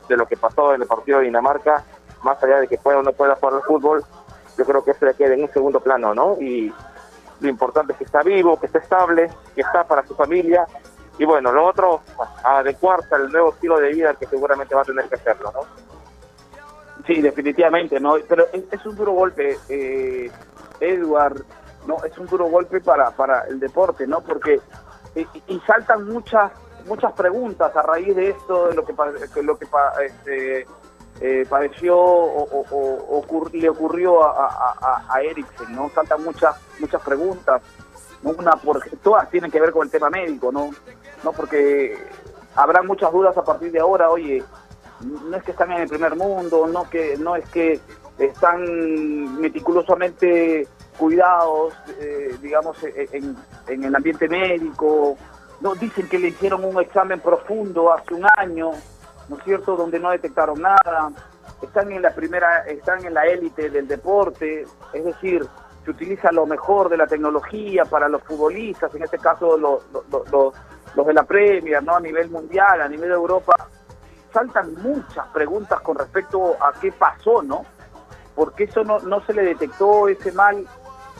de 0.09 0.17
lo 0.17 0.27
que 0.27 0.37
pasó 0.37 0.75
en 0.75 0.83
el 0.83 0.89
partido 0.89 1.19
de 1.19 1.27
Dinamarca, 1.27 1.85
más 2.23 2.43
allá 2.43 2.61
de 2.61 2.69
que 2.69 2.79
pueda 2.79 2.99
o 2.99 3.03
no 3.03 3.13
pueda 3.13 3.37
jugar 3.37 3.55
al 3.55 3.63
fútbol, 3.63 4.05
yo 4.57 4.65
creo 4.65 4.85
que 4.85 4.93
eso 4.93 5.05
le 5.05 5.15
queda 5.15 5.35
en 5.35 5.43
un 5.43 5.53
segundo 5.53 5.81
plano, 5.81 6.15
¿no? 6.15 6.37
Y 6.41 6.73
lo 7.41 7.49
importante 7.49 7.93
es 7.93 7.99
que 7.99 8.05
está 8.05 8.23
vivo, 8.23 8.59
que 8.59 8.67
está 8.67 8.79
estable, 8.79 9.31
que 9.55 9.63
está 9.63 9.85
para 9.85 10.07
su 10.07 10.15
familia. 10.15 10.67
Y 11.19 11.25
bueno, 11.25 11.53
lo 11.53 11.67
otro, 11.67 12.03
adecuarse 12.45 13.15
al 13.15 13.31
nuevo 13.31 13.51
estilo 13.51 13.79
de 13.79 13.91
vida 13.91 14.15
que 14.15 14.27
seguramente 14.27 14.75
va 14.75 14.83
a 14.83 14.85
tener 14.85 15.09
que 15.09 15.17
hacerlo, 15.17 15.53
¿no? 15.53 15.61
Sí, 17.07 17.21
definitivamente, 17.21 17.99
¿no? 17.99 18.15
Pero 18.29 18.47
es, 18.53 18.87
un 18.87 18.97
duro 18.97 19.13
golpe, 19.13 19.59
eh, 19.69 20.31
Edward, 20.81 21.45
¿no? 21.87 22.05
Es 22.05 22.17
un 22.17 22.27
duro 22.27 22.47
golpe 22.47 22.81
para, 22.81 23.11
para 23.11 23.43
el 23.49 23.59
deporte, 23.59 24.07
¿no? 24.07 24.21
Porque, 24.21 24.61
y, 25.15 25.27
y 25.49 25.61
saltan 25.61 26.07
muchas 26.07 26.53
muchas 26.87 27.13
preguntas 27.13 27.75
a 27.77 27.83
raíz 27.83 28.15
de 28.15 28.31
esto, 28.31 28.69
de 28.69 28.75
lo 28.75 28.85
que, 28.85 28.95
que 29.33 29.43
lo 29.43 29.59
que 29.59 29.67
este, 30.05 30.67
eh, 31.23 31.47
pareció 31.49 31.97
o, 31.97 32.43
o- 32.43 33.19
o 33.19 33.49
le 33.53 33.69
ocurrió 33.69 34.25
a, 34.25 34.47
a, 35.09 35.23
Eriksen, 35.23 35.75
¿no? 35.75 35.89
Saltan 35.95 36.23
muchas 36.25 36.57
muchas 36.81 37.01
preguntas. 37.03 37.63
Una 38.25 38.53
porque 38.57 38.91
todas 39.03 39.31
tienen 39.31 39.51
que 39.51 39.61
ver 39.61 39.73
con 39.73 39.85
el 39.87 39.91
tema 39.91 40.11
médico, 40.11 40.51
¿no? 40.53 40.71
No 41.25 41.33
porque 41.33 41.97
habrá 42.57 42.83
muchas 42.83 43.13
dudas 43.13 43.37
a 43.37 43.45
partir 43.45 43.71
de 43.73 43.81
ahora, 43.81 44.11
oye, 44.11 44.43
no 45.01 45.37
es 45.37 45.43
que 45.45 45.53
están 45.53 45.73
en 45.73 45.83
el 45.83 45.89
primer 45.89 46.15
mundo, 46.17 46.67
no 46.67 46.89
que 46.91 47.17
no 47.17 47.35
es 47.37 47.49
que 47.51 47.81
están 48.19 49.41
meticulosamente 49.41 50.67
cuidados, 50.99 51.75
eh, 52.01 52.37
digamos, 52.41 52.83
e- 52.85 53.09
en, 53.13 53.37
en 53.67 53.85
el 53.85 53.95
ambiente 53.95 54.29
médico. 54.29 55.17
No 55.61 55.75
dicen 55.75 56.09
que 56.09 56.19
le 56.19 56.29
hicieron 56.29 56.65
un 56.65 56.81
examen 56.81 57.21
profundo 57.21 57.93
hace 57.93 58.15
un 58.15 58.27
año, 58.37 58.73
¿no 59.33 59.39
es 59.39 59.45
cierto?, 59.45 59.77
donde 59.77 59.99
no 59.99 60.11
detectaron 60.11 60.61
nada. 60.61 61.11
Están 61.63 61.91
en 61.91 62.03
la 62.03 62.15
primera, 62.15 62.67
están 62.67 63.05
en 63.05 63.15
la 63.15 63.25
élite 63.25 63.71
del 63.71 63.89
deporte, 63.89 64.67
es 64.93 65.05
decir, 65.05 65.47
se 65.85 65.91
utiliza 65.91 66.31
lo 66.33 66.45
mejor 66.45 66.91
de 66.91 66.99
la 66.99 67.07
tecnología 67.07 67.85
para 67.87 68.09
los 68.09 68.23
futbolistas, 68.23 68.95
en 68.95 69.05
este 69.05 69.19
caso 69.19 69.57
los, 69.57 69.83
los, 70.95 71.07
de 71.07 71.15
la 71.15 71.25
Premier, 71.25 71.83
¿no? 71.83 71.97
A 71.97 72.01
nivel 72.01 72.29
mundial, 72.29 72.83
a 72.83 72.89
nivel 72.89 73.09
de 73.09 73.15
Europa 73.15 73.55
saltan 74.33 74.75
muchas 74.83 75.27
preguntas 75.29 75.81
con 75.81 75.97
respecto 75.97 76.57
a 76.63 76.73
qué 76.79 76.93
pasó, 76.93 77.43
¿no? 77.43 77.65
¿Por 78.35 78.55
qué 78.55 78.65
eso 78.65 78.85
no, 78.85 78.99
no 79.01 79.25
se 79.25 79.35
le 79.35 79.43
detectó 79.43 80.09
ese 80.09 80.33
mal 80.33 80.67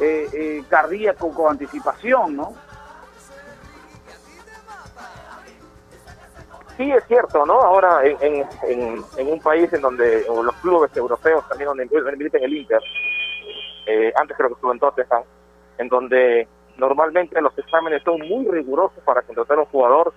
eh, 0.01 0.29
eh, 0.33 0.65
cardíaco 0.69 1.31
con 1.33 1.53
anticipación, 1.53 2.37
¿no? 2.37 2.55
Sí, 6.77 6.91
es 6.91 7.05
cierto, 7.07 7.45
¿no? 7.45 7.61
Ahora 7.61 8.01
en, 8.05 8.47
en, 8.63 9.29
un 9.29 9.41
país 9.41 9.73
en 9.73 9.83
donde 9.83 10.25
los 10.27 10.55
clubes 10.57 10.97
europeos 10.97 11.47
también 11.49 11.69
donde 11.69 12.17
militen 12.17 12.43
el 12.43 12.57
Inter, 12.57 12.81
eh, 13.87 14.13
antes 14.17 14.37
creo 14.37 14.49
que 14.49 14.55
estuvo 14.55 14.73
en 14.73 14.79
Tottenham, 14.79 15.23
en 15.79 15.89
donde 15.89 16.49
normalmente 16.79 17.41
los 17.41 17.57
exámenes 17.59 18.03
son 18.03 18.21
muy 18.21 18.49
rigurosos 18.49 19.03
para 19.05 19.23
contratar 19.23 19.59
a 19.59 19.61
un 19.61 19.67
jugador, 19.67 20.15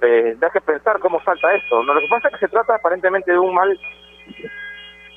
eh, 0.00 0.36
que 0.52 0.60
pensar 0.60 0.98
cómo 0.98 1.22
salta 1.22 1.54
esto. 1.54 1.82
Lo 1.82 1.94
que 2.00 2.08
pasa 2.08 2.28
es 2.28 2.34
que 2.34 2.46
se 2.46 2.52
trata 2.52 2.74
aparentemente 2.74 3.30
de 3.30 3.38
un 3.38 3.54
mal 3.54 3.78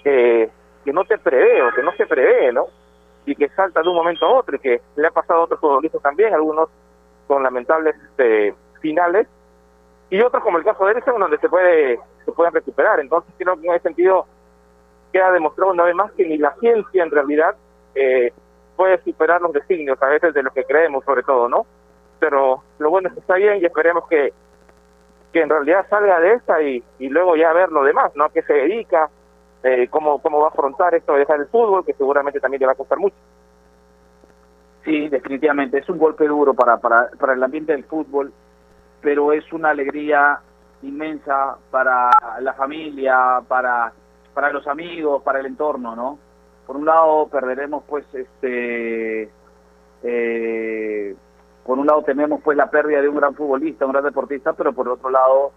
que, 0.03 0.49
que 0.83 0.93
no 0.93 1.03
te 1.05 1.17
prevé 1.17 1.61
o 1.63 1.71
que 1.73 1.81
no 1.81 1.91
se 1.93 2.05
prevé, 2.05 2.51
¿no? 2.51 2.67
Y 3.25 3.35
que 3.35 3.49
salta 3.49 3.81
de 3.81 3.89
un 3.89 3.95
momento 3.95 4.25
a 4.25 4.33
otro 4.33 4.55
y 4.55 4.59
que 4.59 4.81
le 4.95 5.07
ha 5.07 5.11
pasado 5.11 5.41
a 5.41 5.43
otros 5.45 5.59
futbolistas 5.59 6.01
también, 6.01 6.33
algunos 6.33 6.69
con 7.27 7.41
lamentables 7.41 7.95
este, 8.09 8.53
finales 8.81 9.27
y 10.09 10.21
otros 10.21 10.43
como 10.43 10.57
el 10.57 10.63
caso 10.63 10.85
de 10.85 10.91
Eriksen 10.91 11.19
donde 11.19 11.37
se 11.37 11.49
puede 11.49 11.99
se 12.25 12.31
pueden 12.31 12.53
recuperar 12.53 12.99
entonces 12.99 13.33
creo 13.37 13.59
que 13.59 13.67
en 13.67 13.73
ese 13.73 13.83
sentido 13.83 14.25
queda 15.11 15.31
demostrado 15.31 15.71
una 15.71 15.83
vez 15.83 15.95
más 15.95 16.11
que 16.13 16.25
ni 16.25 16.37
la 16.37 16.53
ciencia 16.55 17.03
en 17.03 17.11
realidad 17.11 17.55
eh, 17.95 18.31
puede 18.75 19.01
superar 19.03 19.41
los 19.41 19.53
designios 19.53 20.01
a 20.01 20.07
veces 20.07 20.33
de 20.33 20.43
lo 20.43 20.51
que 20.51 20.63
creemos 20.63 21.03
sobre 21.05 21.23
todo 21.23 21.49
no 21.49 21.65
pero 22.19 22.63
lo 22.79 22.89
bueno 22.89 23.09
es 23.09 23.13
que 23.13 23.19
está 23.19 23.35
bien 23.35 23.61
y 23.61 23.65
esperemos 23.65 24.07
que 24.07 24.33
que 25.33 25.41
en 25.41 25.49
realidad 25.49 25.85
salga 25.89 26.19
de 26.19 26.33
esta 26.33 26.61
y, 26.61 26.83
y 26.99 27.09
luego 27.09 27.35
ya 27.35 27.51
ver 27.53 27.69
lo 27.69 27.83
demás 27.83 28.11
no 28.15 28.25
a 28.25 28.29
qué 28.29 28.41
se 28.43 28.53
dedica 28.53 29.09
eh, 29.67 29.87
cómo, 29.89 30.19
cómo 30.19 30.41
va 30.41 30.45
a 30.45 30.49
afrontar 30.49 30.93
esto 30.93 31.13
de 31.13 31.19
dejar 31.19 31.39
el 31.39 31.47
fútbol, 31.47 31.83
que 31.83 31.93
seguramente 31.93 32.39
también 32.39 32.59
le 32.59 32.67
va 32.67 32.73
a 32.73 32.75
costar 32.75 32.99
mucho. 32.99 33.15
Sí, 34.83 35.09
definitivamente. 35.09 35.79
Es 35.79 35.89
un 35.89 35.97
golpe 35.97 36.27
duro 36.27 36.53
para, 36.53 36.77
para, 36.77 37.09
para 37.19 37.33
el 37.33 37.41
ambiente 37.41 37.71
del 37.71 37.83
fútbol, 37.83 38.31
pero 39.05 39.31
es 39.31 39.53
una 39.53 39.69
alegría 39.69 40.39
inmensa 40.81 41.55
para 41.69 42.09
la 42.41 42.53
familia, 42.53 43.39
para, 43.47 43.93
para 44.33 44.49
los 44.51 44.65
amigos, 44.65 45.21
para 45.21 45.39
el 45.39 45.45
entorno, 45.45 45.95
¿no? 45.95 46.17
Por 46.65 46.75
un 46.75 46.85
lado 46.85 47.27
perderemos 47.27 47.83
pues 47.87 48.03
este 48.15 49.29
eh, 50.01 51.15
por 51.63 51.77
un 51.77 51.85
lado 51.85 52.01
tenemos 52.01 52.41
pues 52.41 52.57
la 52.57 52.67
pérdida 52.71 52.99
de 52.99 53.07
un 53.07 53.17
gran 53.17 53.35
futbolista, 53.35 53.85
un 53.85 53.91
gran 53.91 54.05
deportista, 54.05 54.53
pero 54.53 54.73
por 54.73 54.89
otro 54.89 55.11
lado 55.11 55.51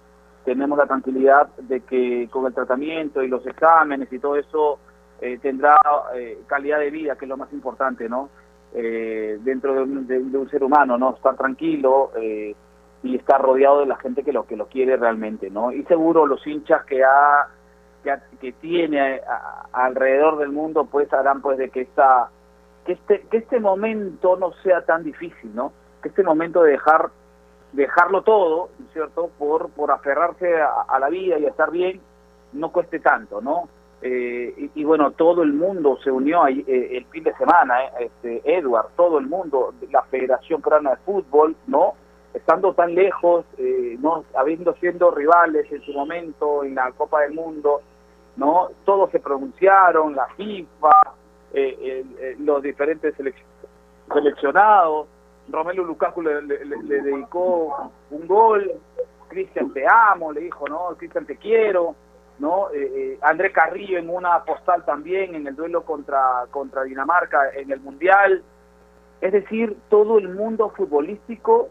tenemos 0.44 0.76
la 0.76 0.86
tranquilidad 0.86 1.48
de 1.56 1.80
que 1.80 2.28
con 2.30 2.44
el 2.44 2.52
tratamiento 2.52 3.22
y 3.22 3.28
los 3.28 3.46
exámenes 3.46 4.12
y 4.12 4.18
todo 4.18 4.36
eso 4.36 4.78
eh, 5.22 5.38
tendrá 5.38 5.80
eh, 6.14 6.42
calidad 6.46 6.80
de 6.80 6.90
vida, 6.90 7.16
que 7.16 7.24
es 7.24 7.28
lo 7.30 7.38
más 7.38 7.50
importante, 7.54 8.10
¿no? 8.10 8.28
Eh, 8.74 9.38
dentro 9.40 9.72
de 9.72 9.80
un, 9.80 10.06
de, 10.06 10.18
de 10.18 10.36
un, 10.36 10.50
ser 10.50 10.62
humano, 10.62 10.98
¿no? 10.98 11.14
Estar 11.14 11.34
tranquilo 11.34 12.10
eh, 12.20 12.54
y 13.02 13.16
estar 13.16 13.40
rodeado 13.40 13.80
de 13.80 13.86
la 13.86 13.96
gente 13.96 14.22
que 14.22 14.32
lo 14.32 14.46
que 14.46 14.56
lo 14.56 14.66
quiere 14.66 14.96
realmente, 14.96 15.50
¿no? 15.50 15.72
Y 15.72 15.84
seguro 15.84 16.26
los 16.26 16.44
hinchas 16.46 16.84
que 16.84 17.04
ha 17.04 17.48
que, 18.02 18.14
que 18.40 18.52
tiene 18.52 19.20
alrededor 19.72 20.38
del 20.38 20.50
mundo, 20.50 20.86
pues 20.90 21.12
harán 21.12 21.40
pues 21.40 21.58
de 21.58 21.70
que 21.70 21.82
esta 21.82 22.30
que 22.84 22.92
este 22.92 23.20
que 23.30 23.38
este 23.38 23.60
momento 23.60 24.36
no 24.36 24.52
sea 24.62 24.84
tan 24.84 25.04
difícil, 25.04 25.54
¿no? 25.54 25.72
Que 26.02 26.08
este 26.08 26.22
momento 26.22 26.62
de 26.62 26.72
dejar 26.72 27.10
dejarlo 27.72 28.22
todo, 28.22 28.70
¿cierto? 28.92 29.30
Por, 29.38 29.70
por 29.70 29.90
aferrarse 29.90 30.60
a, 30.60 30.82
a, 30.88 30.98
la 30.98 31.08
vida 31.08 31.38
y 31.38 31.44
a 31.44 31.50
estar 31.50 31.70
bien, 31.70 32.00
no 32.52 32.72
cueste 32.72 32.98
tanto, 33.00 33.40
¿no? 33.40 33.68
Eh, 34.00 34.54
y, 34.56 34.80
y, 34.80 34.84
bueno, 34.84 35.10
todo 35.10 35.42
el 35.42 35.52
mundo 35.52 35.98
se 36.02 36.10
unió 36.10 36.44
ahí, 36.44 36.64
eh, 36.68 36.96
el 36.96 37.04
fin 37.06 37.24
de 37.24 37.34
semana, 37.34 37.84
eh, 37.84 37.90
este, 38.00 38.42
Edward, 38.44 38.90
todo 38.96 39.18
el 39.18 39.26
mundo, 39.26 39.74
la 39.90 40.02
Federación 40.02 40.62
Peruana 40.62 40.90
de 40.90 40.96
Fútbol, 40.98 41.56
¿no? 41.66 41.94
Estando 42.34 42.74
tan 42.74 42.94
lejos, 42.94 43.44
eh, 43.56 43.96
no 44.00 44.24
habiendo 44.36 44.74
siendo 44.74 45.10
rivales 45.10 45.70
en 45.72 45.82
su 45.82 45.92
momento 45.92 46.62
en 46.64 46.74
la 46.74 46.92
Copa 46.92 47.22
del 47.22 47.32
Mundo, 47.32 47.80
¿no? 48.36 48.68
Todos 48.84 49.10
se 49.10 49.18
pronunciaron, 49.18 50.14
la 50.14 50.26
FIFA, 50.36 50.92
eh, 51.52 52.36
los 52.38 52.62
diferentes 52.62 53.14
seleccionados, 54.12 55.08
Romelu 55.50 55.84
Lukaku 55.84 56.22
le, 56.22 56.42
le, 56.42 56.64
le, 56.64 57.02
dedicó 57.02 57.90
un 58.10 58.26
gol, 58.26 58.72
Cristian 59.28 59.72
te 59.72 59.86
amo, 59.86 60.32
le 60.32 60.42
dijo, 60.42 60.68
¿no? 60.68 60.94
Cristian 60.98 61.26
te 61.26 61.36
quiero, 61.36 61.94
¿no? 62.38 62.70
Eh, 62.70 62.92
eh, 62.94 63.18
André 63.22 63.52
Carrillo 63.52 63.98
en 63.98 64.10
una 64.10 64.44
postal 64.44 64.84
también 64.84 65.34
en 65.34 65.46
el 65.46 65.56
duelo 65.56 65.82
contra, 65.82 66.46
contra 66.50 66.84
Dinamarca 66.84 67.50
en 67.54 67.70
el 67.70 67.80
Mundial. 67.80 68.42
Es 69.20 69.32
decir, 69.32 69.76
todo 69.88 70.18
el 70.18 70.28
mundo 70.28 70.70
futbolístico 70.70 71.70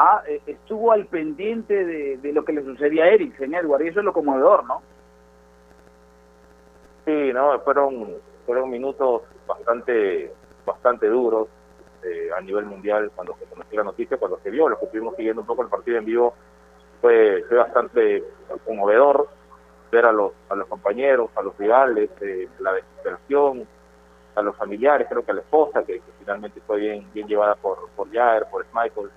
ah, 0.00 0.22
eh, 0.26 0.40
estuvo 0.46 0.92
al 0.92 1.06
pendiente 1.06 1.84
de, 1.84 2.16
de, 2.16 2.32
lo 2.32 2.44
que 2.44 2.52
le 2.52 2.64
sucedía 2.64 3.04
a 3.04 3.08
Eriksen, 3.08 3.54
Edward, 3.54 3.82
y 3.82 3.88
eso 3.88 4.00
es 4.00 4.06
lo 4.06 4.12
conmovedor, 4.12 4.64
¿no? 4.64 4.82
Sí, 7.04 7.32
no, 7.32 7.58
fueron, 7.60 8.14
fueron 8.46 8.70
minutos 8.70 9.22
bastante, 9.46 10.32
bastante 10.64 11.06
duros 11.06 11.48
eh, 12.02 12.30
a 12.36 12.40
nivel 12.40 12.64
mundial 12.64 13.10
cuando 13.14 13.36
se 13.38 13.44
conoció 13.44 13.78
la 13.78 13.84
noticia, 13.84 14.16
cuando 14.16 14.38
se 14.38 14.50
vio, 14.50 14.68
los 14.68 14.78
que 14.78 14.86
estuvimos 14.86 15.16
siguiendo 15.16 15.42
un 15.42 15.46
poco 15.46 15.62
el 15.62 15.68
partido 15.68 15.98
en 15.98 16.04
vivo, 16.06 16.34
fue, 17.00 17.44
fue 17.48 17.58
bastante 17.58 18.24
conmovedor 18.64 19.28
ver 19.92 20.06
a 20.06 20.12
los, 20.12 20.32
a 20.48 20.54
los 20.54 20.66
compañeros, 20.68 21.30
a 21.34 21.42
los 21.42 21.56
rivales, 21.58 22.10
eh, 22.20 22.48
la 22.60 22.72
desesperación, 22.72 23.66
a 24.34 24.42
los 24.42 24.56
familiares, 24.56 25.08
creo 25.10 25.24
que 25.24 25.32
a 25.32 25.34
la 25.34 25.40
esposa, 25.40 25.82
que, 25.84 25.94
que 25.94 26.12
finalmente 26.20 26.60
fue 26.66 26.78
bien, 26.78 27.06
bien 27.12 27.26
llevada 27.26 27.56
por, 27.56 27.88
por 27.96 28.10
Jair, 28.12 28.44
por 28.50 28.64
Michael, 28.72 29.10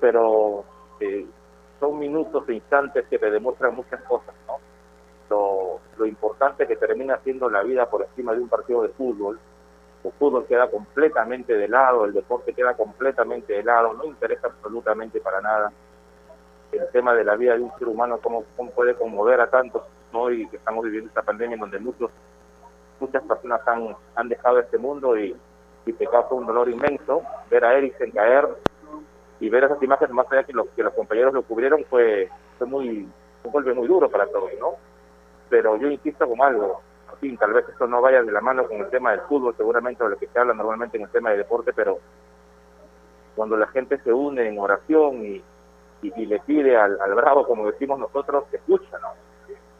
pero 0.00 0.64
eh, 1.00 1.26
son 1.80 1.98
minutos 1.98 2.48
e 2.48 2.54
instantes 2.54 3.06
que 3.08 3.18
te 3.18 3.30
demuestran 3.30 3.74
muchas 3.74 4.00
cosas, 4.02 4.34
¿no? 4.46 4.58
Lo, 5.30 5.80
lo 5.96 6.06
importante 6.06 6.66
que 6.66 6.76
termina 6.76 7.18
siendo 7.24 7.48
la 7.48 7.62
vida 7.62 7.88
por 7.88 8.02
encima 8.02 8.32
de 8.32 8.40
un 8.40 8.48
partido 8.48 8.82
de 8.82 8.90
fútbol, 8.90 9.38
el 10.04 10.12
fútbol 10.12 10.46
queda 10.46 10.70
completamente 10.70 11.56
de 11.56 11.66
lado, 11.66 12.04
el 12.04 12.12
deporte 12.12 12.52
queda 12.52 12.74
completamente 12.74 13.54
de 13.54 13.62
lado, 13.62 13.94
no 13.94 14.04
interesa 14.04 14.48
absolutamente 14.48 15.20
para 15.20 15.40
nada 15.40 15.72
el 16.72 16.88
tema 16.90 17.14
de 17.14 17.24
la 17.24 17.36
vida 17.36 17.56
de 17.56 17.62
un 17.62 17.72
ser 17.78 17.88
humano, 17.88 18.18
cómo, 18.22 18.44
cómo 18.56 18.70
puede 18.70 18.94
conmover 18.94 19.40
a 19.40 19.48
tantos 19.48 19.82
hoy 20.12 20.46
que 20.48 20.56
estamos 20.56 20.84
viviendo 20.84 21.08
esta 21.08 21.22
pandemia 21.22 21.54
en 21.54 21.60
donde 21.60 21.78
muchos 21.78 22.10
muchas 23.00 23.22
personas 23.24 23.60
han, 23.66 23.96
han 24.14 24.28
dejado 24.28 24.60
este 24.60 24.78
mundo 24.78 25.18
y, 25.18 25.36
y 25.86 25.92
te 25.92 26.06
causa 26.06 26.34
un 26.34 26.46
dolor 26.46 26.68
inmenso 26.68 27.22
ver 27.50 27.64
a 27.64 27.76
Eriksen 27.76 28.12
caer 28.12 28.48
y 29.44 29.50
ver 29.50 29.64
esas 29.64 29.82
imágenes 29.82 30.14
más 30.14 30.26
allá 30.32 30.42
que, 30.44 30.54
lo, 30.54 30.66
que 30.74 30.82
los 30.82 30.94
compañeros 30.94 31.34
lo 31.34 31.42
cubrieron 31.42 31.84
fue, 31.84 32.30
fue 32.56 32.66
muy 32.66 33.06
un 33.42 33.52
golpe 33.52 33.74
muy 33.74 33.86
duro 33.86 34.08
para 34.08 34.26
todos, 34.26 34.50
¿no? 34.58 34.76
Pero 35.50 35.76
yo 35.76 35.90
insisto 35.90 36.26
con 36.26 36.40
algo, 36.40 36.80
fin, 37.20 37.36
tal 37.36 37.52
vez 37.52 37.68
esto 37.68 37.86
no 37.86 38.00
vaya 38.00 38.22
de 38.22 38.32
la 38.32 38.40
mano 38.40 38.66
con 38.66 38.78
el 38.78 38.88
tema 38.88 39.10
del 39.10 39.20
fútbol, 39.22 39.54
seguramente 39.54 40.02
de 40.02 40.10
lo 40.10 40.16
que 40.16 40.28
se 40.28 40.38
habla 40.38 40.54
normalmente 40.54 40.96
en 40.96 41.02
el 41.02 41.10
tema 41.10 41.30
de 41.30 41.36
deporte, 41.36 41.74
pero 41.74 41.98
cuando 43.36 43.58
la 43.58 43.66
gente 43.66 43.98
se 43.98 44.12
une 44.14 44.48
en 44.48 44.58
oración 44.58 45.26
y, 45.26 45.42
y, 46.00 46.26
le 46.26 46.40
pide 46.40 46.74
al, 46.78 46.98
al, 46.98 47.14
bravo, 47.14 47.46
como 47.46 47.70
decimos 47.70 47.98
nosotros, 47.98 48.44
que 48.50 48.56
escucha, 48.56 48.98
¿no? 49.02 49.08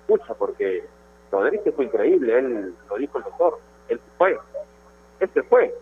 Escucha, 0.02 0.34
porque 0.34 0.84
Rodríguez 1.32 1.74
fue 1.74 1.86
increíble, 1.86 2.38
él 2.38 2.74
lo 2.90 2.96
dijo 2.96 3.16
el 3.16 3.24
doctor, 3.24 3.58
él 3.88 3.98
fue, 4.18 4.38
se 5.32 5.42
fue, 5.44 5.74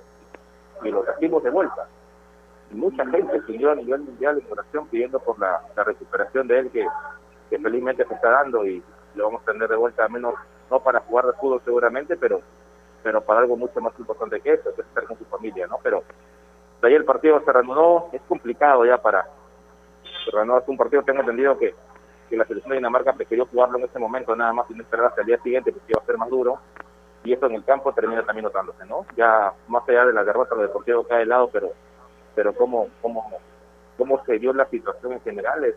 y 0.84 0.90
lo 0.90 1.02
trajimos 1.02 1.42
de 1.42 1.50
vuelta. 1.50 1.88
Mucha 2.72 3.04
gente 3.06 3.42
siguió 3.46 3.72
a 3.72 3.74
nivel 3.74 4.00
mundial 4.00 4.38
en 4.38 4.52
oración 4.52 4.86
pidiendo 4.88 5.18
por 5.20 5.38
la, 5.38 5.62
recuperación 5.76 6.48
de 6.48 6.58
él, 6.58 6.70
que, 6.70 6.86
que 7.50 7.58
felizmente 7.58 8.04
se 8.06 8.14
está 8.14 8.30
dando 8.30 8.66
y 8.66 8.82
lo 9.14 9.26
vamos 9.26 9.42
a 9.42 9.52
tener 9.52 9.68
de 9.68 9.76
vuelta, 9.76 10.04
al 10.04 10.10
menos 10.10 10.34
no 10.70 10.80
para 10.80 11.00
jugar 11.00 11.26
de 11.26 11.32
fútbol 11.34 11.60
seguramente, 11.64 12.16
pero 12.16 12.40
pero 13.02 13.20
para 13.20 13.40
algo 13.40 13.56
mucho 13.56 13.80
más 13.80 13.92
importante 13.98 14.40
que 14.40 14.54
eso, 14.54 14.74
que 14.74 14.80
es 14.80 14.86
estar 14.86 15.04
con 15.04 15.18
su 15.18 15.24
familia, 15.24 15.66
¿no? 15.66 15.78
Pero 15.82 16.04
de 16.80 16.88
ahí 16.88 16.94
el 16.94 17.04
partido 17.04 17.40
se 17.44 17.52
reanudó, 17.52 18.08
es 18.12 18.22
complicado 18.22 18.84
ya 18.84 18.98
para 18.98 19.26
reanudar 20.32 20.62
un 20.66 20.76
partido, 20.76 21.02
tengo 21.02 21.20
entendido 21.20 21.58
que, 21.58 21.74
que 22.28 22.36
la 22.36 22.44
selección 22.44 22.70
de 22.70 22.76
Dinamarca 22.76 23.12
prefirió 23.12 23.46
jugarlo 23.46 23.78
en 23.78 23.84
ese 23.84 23.98
momento 23.98 24.36
nada 24.36 24.52
más 24.52 24.70
y 24.70 24.74
no 24.74 24.82
esperar 24.82 25.06
hasta 25.06 25.22
el 25.22 25.26
día 25.26 25.42
siguiente 25.42 25.72
porque 25.72 25.92
iba 25.92 26.02
a 26.02 26.06
ser 26.06 26.16
más 26.16 26.30
duro, 26.30 26.58
y 27.24 27.32
eso 27.32 27.46
en 27.46 27.54
el 27.54 27.64
campo 27.64 27.92
termina 27.92 28.24
también 28.24 28.44
notándose, 28.44 28.84
¿no? 28.86 29.06
Ya 29.16 29.52
más 29.68 29.88
allá 29.88 30.06
de 30.06 30.12
la 30.12 30.24
derrota, 30.24 30.54
lo 30.54 30.62
deportivo 30.62 31.04
cae 31.04 31.20
de 31.20 31.26
lado, 31.26 31.50
pero 31.52 31.72
pero 32.34 32.54
cómo, 32.54 32.88
cómo, 33.00 33.30
cómo 33.96 34.24
se 34.24 34.38
dio 34.38 34.52
la 34.52 34.66
situación 34.66 35.12
en 35.12 35.20
general 35.20 35.64
es 35.64 35.74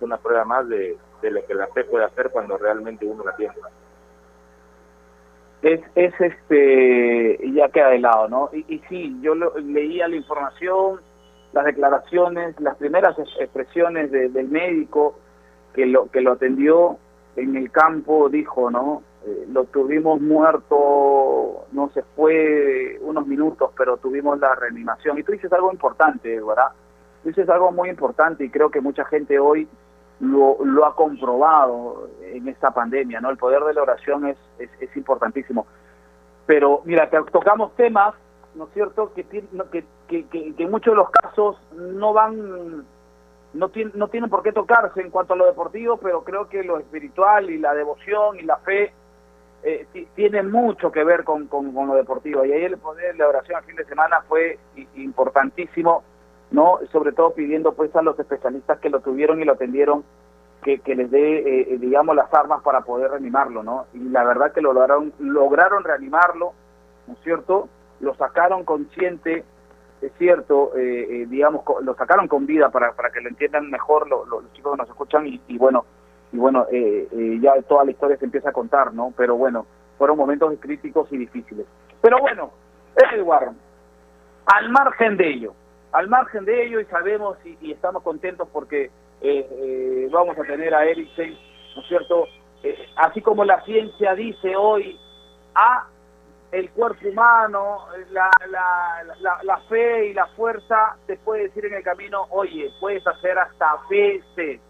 una 0.00 0.16
prueba 0.18 0.44
más 0.44 0.68
de, 0.68 0.96
de 1.22 1.30
lo 1.30 1.44
que 1.46 1.54
la 1.54 1.66
fe 1.68 1.84
puede 1.84 2.04
hacer 2.04 2.30
cuando 2.30 2.58
realmente 2.58 3.06
uno 3.06 3.24
la 3.24 3.34
tiene 3.36 3.54
es, 5.64 5.80
es 5.94 6.12
este 6.20 7.38
ya 7.54 7.68
queda 7.70 7.88
de 7.88 7.98
lado, 7.98 8.28
¿no? 8.28 8.50
Y, 8.52 8.64
y 8.68 8.78
sí, 8.88 9.16
yo 9.22 9.34
lo, 9.34 9.56
leía 9.58 10.08
la 10.08 10.16
información, 10.16 11.00
las 11.52 11.64
declaraciones, 11.64 12.60
las 12.60 12.76
primeras 12.76 13.16
expresiones 13.40 14.10
de, 14.10 14.28
del 14.28 14.48
médico 14.48 15.18
que 15.74 15.86
lo 15.86 16.10
que 16.10 16.20
lo 16.20 16.32
atendió 16.32 16.98
en 17.36 17.56
el 17.56 17.70
campo 17.70 18.28
dijo, 18.28 18.70
¿no? 18.70 19.02
Eh, 19.26 19.46
lo 19.50 19.64
tuvimos 19.64 20.20
muerto, 20.20 21.64
no 21.72 21.90
se 21.94 22.02
fue 22.14 22.98
unos 23.00 23.26
minutos, 23.26 23.70
pero 23.74 23.96
tuvimos 23.96 24.38
la 24.38 24.54
reanimación. 24.54 25.18
Y 25.18 25.22
tú 25.22 25.32
dices 25.32 25.50
algo 25.50 25.72
importante, 25.72 26.40
¿verdad? 26.40 26.68
Tú 27.22 27.30
dices 27.30 27.48
algo 27.48 27.72
muy 27.72 27.88
importante 27.88 28.44
y 28.44 28.50
creo 28.50 28.70
que 28.70 28.82
mucha 28.82 29.06
gente 29.06 29.38
hoy 29.38 29.66
lo, 30.20 30.58
lo 30.62 30.84
ha 30.84 30.94
comprobado 30.94 32.10
en 32.22 32.48
esta 32.48 32.72
pandemia, 32.72 33.22
¿no? 33.22 33.30
El 33.30 33.38
poder 33.38 33.64
de 33.64 33.72
la 33.72 33.82
oración 33.82 34.26
es, 34.26 34.36
es, 34.58 34.94
importantísimo. 34.94 35.66
Pero 36.44 36.82
mira, 36.84 37.08
tocamos 37.32 37.74
temas, 37.76 38.14
¿no 38.54 38.64
es 38.64 38.74
cierto?, 38.74 39.10
que, 39.14 39.24
que, 39.24 39.42
que, 39.72 39.84
que, 40.26 40.54
que 40.54 40.62
en 40.62 40.70
muchos 40.70 40.92
de 40.92 40.96
los 40.96 41.08
casos 41.10 41.56
no 41.72 42.12
van, 42.12 42.84
no, 43.54 43.68
tiene, 43.70 43.90
no 43.94 44.08
tienen 44.08 44.28
por 44.28 44.42
qué 44.42 44.52
tocarse 44.52 45.00
en 45.00 45.10
cuanto 45.10 45.32
a 45.32 45.36
lo 45.36 45.46
deportivo, 45.46 45.96
pero 45.96 46.24
creo 46.24 46.50
que 46.50 46.62
lo 46.62 46.78
espiritual 46.78 47.48
y 47.48 47.56
la 47.56 47.72
devoción 47.72 48.38
y 48.38 48.42
la 48.42 48.58
fe 48.58 48.92
eh, 49.64 49.86
tienen 50.14 50.50
mucho 50.50 50.92
que 50.92 51.02
ver 51.04 51.24
con, 51.24 51.46
con, 51.46 51.72
lo 51.74 51.94
deportivo. 51.94 52.44
Y 52.44 52.52
ahí 52.52 52.64
el 52.64 52.78
poder 52.78 53.12
de 53.12 53.18
la 53.18 53.28
oración 53.28 53.56
al 53.56 53.64
fin 53.64 53.76
de 53.76 53.84
semana 53.84 54.22
fue 54.28 54.58
importantísimo 54.94 56.04
no 56.50 56.78
sobre 56.92 57.12
todo 57.12 57.34
pidiendo 57.34 57.72
pues 57.72 57.94
a 57.96 58.02
los 58.02 58.18
especialistas 58.18 58.78
que 58.78 58.90
lo 58.90 59.00
tuvieron 59.00 59.40
y 59.40 59.44
lo 59.44 59.54
atendieron 59.54 60.04
que, 60.62 60.78
que 60.78 60.94
les 60.94 61.10
dé 61.10 61.72
eh, 61.72 61.78
digamos 61.78 62.14
las 62.14 62.32
armas 62.32 62.62
para 62.62 62.82
poder 62.82 63.10
reanimarlo 63.10 63.62
no 63.62 63.86
y 63.92 63.98
la 63.98 64.24
verdad 64.24 64.52
que 64.52 64.60
lo 64.60 64.72
lograron 64.72 65.12
lograron 65.18 65.84
reanimarlo 65.84 66.52
no 67.06 67.16
cierto 67.22 67.68
lo 68.00 68.14
sacaron 68.14 68.64
consciente 68.64 69.44
es 70.00 70.12
cierto 70.18 70.76
eh, 70.76 71.22
eh, 71.22 71.26
digamos 71.28 71.64
lo 71.82 71.94
sacaron 71.94 72.28
con 72.28 72.46
vida 72.46 72.70
para 72.70 72.92
para 72.92 73.10
que 73.10 73.20
lo 73.20 73.28
entiendan 73.28 73.70
mejor 73.70 74.08
lo, 74.08 74.24
los 74.26 74.52
chicos 74.52 74.72
que 74.72 74.78
nos 74.78 74.88
escuchan 74.88 75.26
y, 75.26 75.40
y 75.48 75.58
bueno 75.58 75.84
y 76.34 76.36
bueno, 76.36 76.66
eh, 76.72 77.06
eh, 77.12 77.38
ya 77.40 77.62
toda 77.62 77.84
la 77.84 77.92
historia 77.92 78.16
se 78.16 78.24
empieza 78.24 78.48
a 78.48 78.52
contar, 78.52 78.92
¿no? 78.92 79.14
Pero 79.16 79.36
bueno, 79.36 79.66
fueron 79.96 80.18
momentos 80.18 80.52
críticos 80.58 81.06
y 81.12 81.16
difíciles. 81.16 81.64
Pero 82.00 82.18
bueno, 82.18 82.50
Edward, 82.96 83.52
al 84.46 84.68
margen 84.70 85.16
de 85.16 85.30
ello, 85.30 85.54
al 85.92 86.08
margen 86.08 86.44
de 86.44 86.66
ello 86.66 86.80
y 86.80 86.86
sabemos 86.86 87.38
y, 87.44 87.70
estamos 87.70 88.02
contentos 88.02 88.48
porque 88.52 88.90
eh, 89.20 89.48
eh, 89.48 90.08
vamos 90.10 90.36
a 90.36 90.42
tener 90.42 90.74
a 90.74 90.84
Eriksen, 90.84 91.38
¿no 91.76 91.82
es 91.82 91.88
cierto? 91.88 92.26
Eh, 92.64 92.76
así 92.96 93.22
como 93.22 93.44
la 93.44 93.64
ciencia 93.64 94.16
dice 94.16 94.56
hoy, 94.56 94.98
a 95.54 95.86
el 96.50 96.68
cuerpo 96.70 97.08
humano, 97.08 97.86
la, 98.10 98.28
la, 98.48 99.04
la, 99.20 99.38
la 99.44 99.58
fe 99.68 100.08
y 100.08 100.14
la 100.14 100.26
fuerza 100.36 100.96
te 101.06 101.16
puede 101.18 101.44
decir 101.44 101.64
en 101.66 101.74
el 101.74 101.84
camino, 101.84 102.26
oye, 102.30 102.72
puedes 102.80 103.06
hacer 103.06 103.38
hasta 103.38 103.76
veces, 103.88 104.60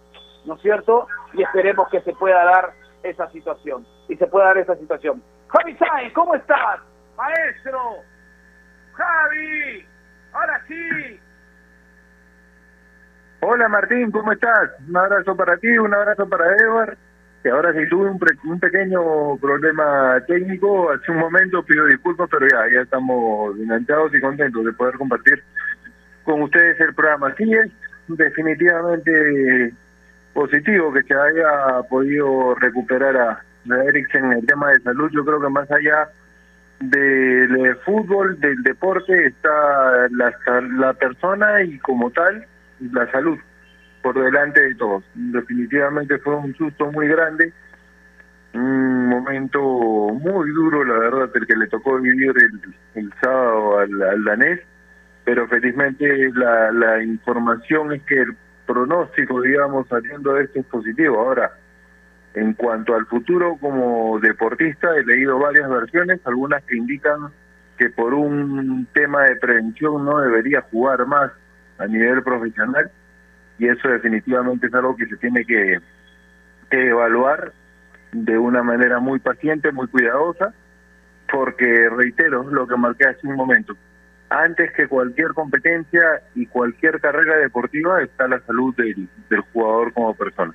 ¿no 0.44 0.54
es 0.54 0.62
cierto? 0.62 1.06
Y 1.32 1.42
esperemos 1.42 1.88
que 1.90 2.00
se 2.02 2.12
pueda 2.14 2.44
dar 2.44 2.72
esa 3.02 3.28
situación, 3.30 3.86
y 4.08 4.16
se 4.16 4.26
pueda 4.26 4.46
dar 4.46 4.58
esa 4.58 4.76
situación. 4.76 5.22
Javi 5.48 5.76
Sáenz, 5.76 6.12
¿cómo 6.14 6.34
estás? 6.34 6.80
Maestro, 7.16 7.78
Javi, 8.94 9.86
ahora 10.32 10.60
sí, 10.66 11.20
Hola 13.46 13.68
Martín, 13.68 14.10
¿cómo 14.10 14.32
estás? 14.32 14.70
Un 14.88 14.96
abrazo 14.96 15.36
para 15.36 15.58
ti, 15.58 15.68
un 15.76 15.92
abrazo 15.92 16.26
para 16.26 16.46
Edward. 16.56 16.96
Que 17.42 17.50
ahora 17.50 17.74
sí 17.74 17.86
tuve 17.90 18.08
un, 18.08 18.18
pre- 18.18 18.38
un 18.44 18.58
pequeño 18.58 19.36
problema 19.36 20.18
técnico, 20.26 20.90
hace 20.90 21.10
un 21.12 21.18
momento 21.18 21.62
pido 21.62 21.84
disculpas, 21.84 22.26
pero 22.30 22.46
ya, 22.50 22.74
ya 22.74 22.80
estamos 22.80 23.54
enganchados 23.58 24.14
y 24.14 24.20
contentos 24.22 24.64
de 24.64 24.72
poder 24.72 24.96
compartir 24.96 25.44
con 26.24 26.40
ustedes 26.40 26.80
el 26.80 26.94
programa. 26.94 27.28
Así 27.28 27.52
es, 27.52 27.70
definitivamente 28.08 29.74
positivo 30.34 30.92
que 30.92 31.02
se 31.04 31.14
haya 31.14 31.82
podido 31.88 32.54
recuperar 32.56 33.16
a, 33.16 33.30
a 33.70 33.84
Eriksen 33.84 34.26
en 34.26 34.32
el 34.32 34.46
tema 34.46 34.70
de 34.72 34.80
salud. 34.80 35.10
Yo 35.12 35.24
creo 35.24 35.40
que 35.40 35.48
más 35.48 35.70
allá 35.70 36.08
del 36.80 37.66
eh, 37.66 37.74
fútbol, 37.84 38.38
del 38.40 38.62
deporte, 38.62 39.26
está 39.26 40.08
la, 40.10 40.34
la 40.76 40.92
persona 40.94 41.62
y 41.62 41.78
como 41.78 42.10
tal 42.10 42.44
la 42.92 43.10
salud 43.12 43.38
por 44.02 44.22
delante 44.22 44.60
de 44.60 44.74
todos. 44.74 45.04
Definitivamente 45.14 46.18
fue 46.18 46.34
un 46.34 46.54
susto 46.56 46.92
muy 46.92 47.08
grande, 47.08 47.52
un 48.52 49.08
momento 49.08 49.60
muy 49.60 50.50
duro, 50.50 50.84
la 50.84 50.98
verdad, 50.98 51.30
el 51.34 51.46
que 51.46 51.56
le 51.56 51.68
tocó 51.68 51.98
vivir 51.98 52.34
el, 52.36 53.02
el 53.02 53.12
sábado 53.22 53.78
al, 53.78 54.02
al 54.02 54.24
danés, 54.24 54.60
pero 55.24 55.48
felizmente 55.48 56.30
la, 56.34 56.70
la 56.72 57.02
información 57.02 57.94
es 57.94 58.02
que 58.02 58.20
el 58.20 58.36
pronóstico, 58.66 59.40
digamos, 59.40 59.86
saliendo 59.88 60.34
de 60.34 60.44
esto 60.44 60.60
es 60.60 60.66
positivo. 60.66 61.18
Ahora, 61.18 61.52
en 62.34 62.54
cuanto 62.54 62.94
al 62.94 63.06
futuro 63.06 63.56
como 63.60 64.18
deportista, 64.20 64.96
he 64.96 65.04
leído 65.04 65.38
varias 65.38 65.68
versiones, 65.68 66.20
algunas 66.24 66.62
que 66.64 66.76
indican 66.76 67.30
que 67.78 67.90
por 67.90 68.14
un 68.14 68.86
tema 68.92 69.24
de 69.24 69.36
prevención 69.36 70.04
no 70.04 70.18
debería 70.18 70.62
jugar 70.62 71.06
más 71.06 71.32
a 71.78 71.86
nivel 71.86 72.22
profesional 72.22 72.90
y 73.58 73.68
eso 73.68 73.88
definitivamente 73.88 74.66
es 74.66 74.74
algo 74.74 74.96
que 74.96 75.06
se 75.06 75.16
tiene 75.16 75.44
que, 75.44 75.80
que 76.70 76.88
evaluar 76.88 77.52
de 78.12 78.38
una 78.38 78.62
manera 78.62 79.00
muy 79.00 79.18
paciente, 79.18 79.72
muy 79.72 79.88
cuidadosa, 79.88 80.54
porque 81.30 81.88
reitero 81.90 82.48
lo 82.50 82.66
que 82.66 82.76
marqué 82.76 83.06
hace 83.06 83.26
un 83.26 83.34
momento, 83.34 83.76
antes 84.42 84.72
que 84.72 84.88
cualquier 84.88 85.28
competencia 85.34 86.22
y 86.34 86.46
cualquier 86.46 87.00
carrera 87.00 87.36
deportiva 87.36 88.02
está 88.02 88.26
la 88.28 88.40
salud 88.40 88.74
del, 88.76 89.08
del 89.30 89.40
jugador 89.52 89.92
como 89.92 90.14
persona. 90.14 90.54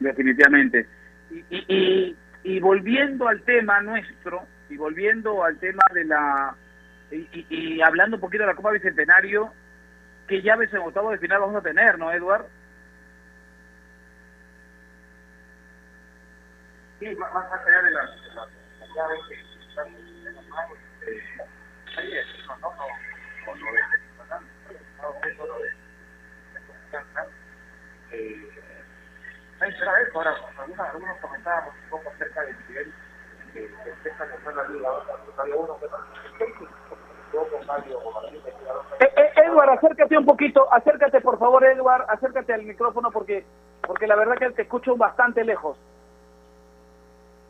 definitivamente. 0.00 0.86
Y, 1.30 1.44
y, 1.50 1.64
y, 1.68 2.16
y 2.44 2.60
volviendo 2.60 3.28
al 3.28 3.40
tema 3.42 3.80
nuestro, 3.82 4.42
y 4.68 4.76
volviendo 4.76 5.44
al 5.44 5.56
tema 5.58 5.82
de 5.94 6.04
la... 6.04 6.54
Y, 7.10 7.16
y- 7.32 7.46
y 7.50 7.82
hablando 7.82 8.16
un 8.16 8.20
poquito 8.20 8.42
de 8.42 8.48
la 8.48 8.54
Copa 8.56 8.70
Bicentenario, 8.72 9.52
¿qué 10.26 10.42
llaves 10.42 10.72
en 10.72 10.80
octavo 10.80 11.10
de 11.10 11.18
final 11.18 11.40
vamos 11.40 11.56
a 11.56 11.62
tener, 11.62 11.98
no, 11.98 12.10
Eduard? 12.12 12.46
Sí, 17.00 17.14
más, 17.16 17.32
más 17.34 17.44
allá 17.52 17.82
de 17.82 17.90
las 17.90 18.10
de 18.22 18.28
las 18.34 18.48
llaves 18.96 19.20
que 19.28 19.68
están 19.68 19.86
Eh, 39.00 39.12
eh, 39.16 39.32
Edward, 39.36 39.70
acércate 39.70 40.18
un 40.18 40.26
poquito, 40.26 40.72
acércate 40.72 41.20
por 41.20 41.38
favor, 41.38 41.64
Edward, 41.64 42.06
acércate 42.08 42.52
al 42.52 42.62
micrófono 42.62 43.10
porque 43.10 43.44
porque 43.86 44.06
la 44.06 44.16
verdad 44.16 44.36
que 44.36 44.50
te 44.50 44.62
escucho 44.62 44.96
bastante 44.96 45.44
lejos. 45.44 45.76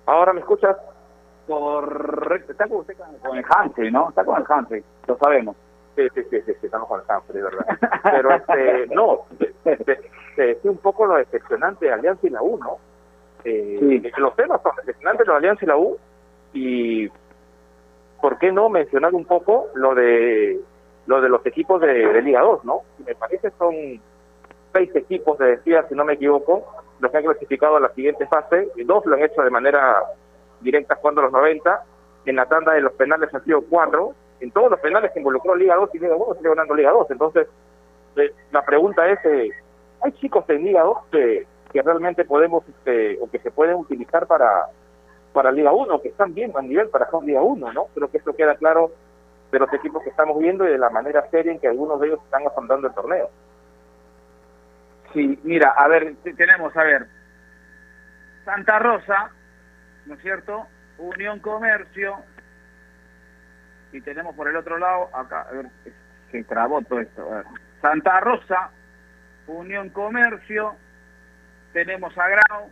Ahora 0.07 0.33
me 0.33 0.41
escuchas. 0.41 0.77
Correcto, 1.53 2.53
está 2.53 2.67
con 2.67 2.79
usted 2.79 2.97
con, 2.97 3.37
el 3.37 3.45
Humphrey, 3.45 3.91
¿no? 3.91 4.09
Está 4.09 4.25
con 4.25 4.39
el 4.39 4.45
Humphrey, 4.49 4.83
lo 5.07 5.17
sabemos. 5.19 5.57
Sí, 5.95 6.09
sí, 6.15 6.23
sí, 6.31 6.41
sí, 6.47 6.53
estamos 6.63 6.89
con 6.89 7.01
el 7.01 7.07
Humphrey, 7.15 7.43
¿verdad? 7.43 7.67
Pero, 8.03 8.35
este, 8.35 8.87
no, 8.95 9.27
te, 9.63 10.01
decía 10.37 10.71
un 10.71 10.79
poco 10.79 11.07
lo 11.07 11.17
decepcionante 11.17 11.87
de 11.87 11.93
Alianza 11.93 12.27
y 12.27 12.31
la 12.31 12.43
U, 12.43 12.59
¿no? 12.59 12.79
Eh, 13.45 13.79
Sí. 13.81 14.11
Los 14.17 14.35
temas 14.37 14.63
son 14.63 14.73
decepcionantes 14.77 15.27
de 15.27 15.33
Alianza 15.35 15.65
y 15.65 15.69
la 15.69 15.77
U, 15.77 15.99
y 16.55 17.09
¿por 18.21 18.39
qué 18.39 18.51
no 18.51 18.69
mencionar 18.71 19.13
un 19.13 19.27
poco 19.27 19.69
lo 19.75 19.95
de 19.95 20.59
lo 21.07 21.21
de 21.21 21.29
los 21.29 21.45
equipos 21.45 21.81
de, 21.81 21.93
de 21.93 22.23
Liga 22.23 22.41
2, 22.41 22.65
¿no? 22.65 22.81
Me 23.05 23.15
parece 23.15 23.51
son 23.59 23.75
seis 24.73 24.95
equipos, 24.95 25.37
te 25.37 25.45
decía, 25.45 25.85
si 25.89 25.95
no 25.95 26.05
me 26.05 26.15
equivoco, 26.15 26.65
los 27.01 27.11
que 27.11 27.19
han 27.19 27.25
clasificado 27.25 27.77
a 27.77 27.81
la 27.81 27.93
siguiente 27.95 28.27
fase, 28.27 28.69
y 28.77 28.85
dos 28.85 29.05
lo 29.05 29.17
han 29.17 29.23
hecho 29.23 29.43
de 29.43 29.51
manera 29.51 30.03
directa 30.63 30.97
jugando 30.97 31.21
a 31.21 31.25
los 31.25 31.33
90, 31.33 31.83
en 32.27 32.37
la 32.37 32.47
tanda 32.47 32.73
de 32.73 32.81
los 32.81 32.93
penales 32.93 33.33
han 33.35 33.45
sido 33.45 33.63
cuatro, 33.69 34.15
en 34.41 34.51
todos 34.51 34.71
los 34.71 34.81
penales 34.81 35.11
que 35.13 35.19
involucró 35.21 35.55
Liga 35.55 35.77
2 35.77 35.91
y 35.95 35.99
Liga 35.99 36.17
1 36.17 36.35
sigue 36.37 36.49
ganando 36.49 36.75
Liga 36.75 36.91
2, 36.91 37.11
entonces 37.11 37.47
eh, 38.17 38.33
la 38.51 38.65
pregunta 38.65 39.09
es, 39.09 39.19
eh, 39.25 39.51
¿hay 40.03 40.13
chicos 40.13 40.45
en 40.49 40.65
Liga 40.65 40.83
2 40.83 40.99
que, 41.11 41.47
que 41.73 41.83
realmente 41.83 42.25
podemos, 42.25 42.63
este, 42.69 43.19
o 43.21 43.31
que 43.31 43.39
se 43.39 43.51
pueden 43.51 43.77
utilizar 43.77 44.27
para, 44.27 44.67
para 45.33 45.51
Liga 45.53 45.73
1, 45.73 46.01
que 46.03 46.09
están 46.09 46.35
bien 46.35 46.53
a 46.57 46.63
nivel 46.63 46.89
para 46.91 47.07
jugar 47.07 47.27
Liga 47.27 47.43
1, 47.43 47.73
¿no? 47.73 47.87
Creo 47.95 48.11
que 48.11 48.19
eso 48.19 48.35
queda 48.35 48.55
claro 48.57 48.91
de 49.51 49.59
los 49.59 49.73
equipos 49.73 50.03
que 50.03 50.11
estamos 50.11 50.39
viendo 50.39 50.67
y 50.67 50.73
de 50.73 50.79
la 50.79 50.91
manera 50.91 51.29
seria 51.31 51.53
en 51.53 51.59
que 51.59 51.69
algunos 51.69 52.01
de 52.01 52.07
ellos 52.09 52.21
están 52.25 52.47
afrontando 52.47 52.89
el 52.89 52.95
torneo. 52.95 53.29
Sí, 55.13 55.39
mira, 55.43 55.71
a 55.77 55.89
ver, 55.89 56.15
te- 56.23 56.33
tenemos, 56.35 56.75
a 56.77 56.83
ver, 56.85 57.07
Santa 58.45 58.79
Rosa, 58.79 59.31
¿no 60.07 60.15
es 60.15 60.21
cierto? 60.21 60.67
Unión 60.99 61.41
Comercio, 61.41 62.23
y 63.93 64.01
tenemos 64.01 64.35
por 64.35 64.49
el 64.49 64.57
otro 64.57 64.79
lado, 64.79 65.11
acá, 65.15 65.43
a 65.43 65.53
ver, 65.53 65.67
se 66.31 66.45
trabó 66.45 66.81
todo 66.83 67.01
esto. 67.01 67.29
Santa 67.81 68.21
Rosa, 68.21 68.71
Unión 69.47 69.91
Comercio, 69.91 70.77
tenemos 71.73 72.17
a 72.17 72.29
Grau, 72.29 72.71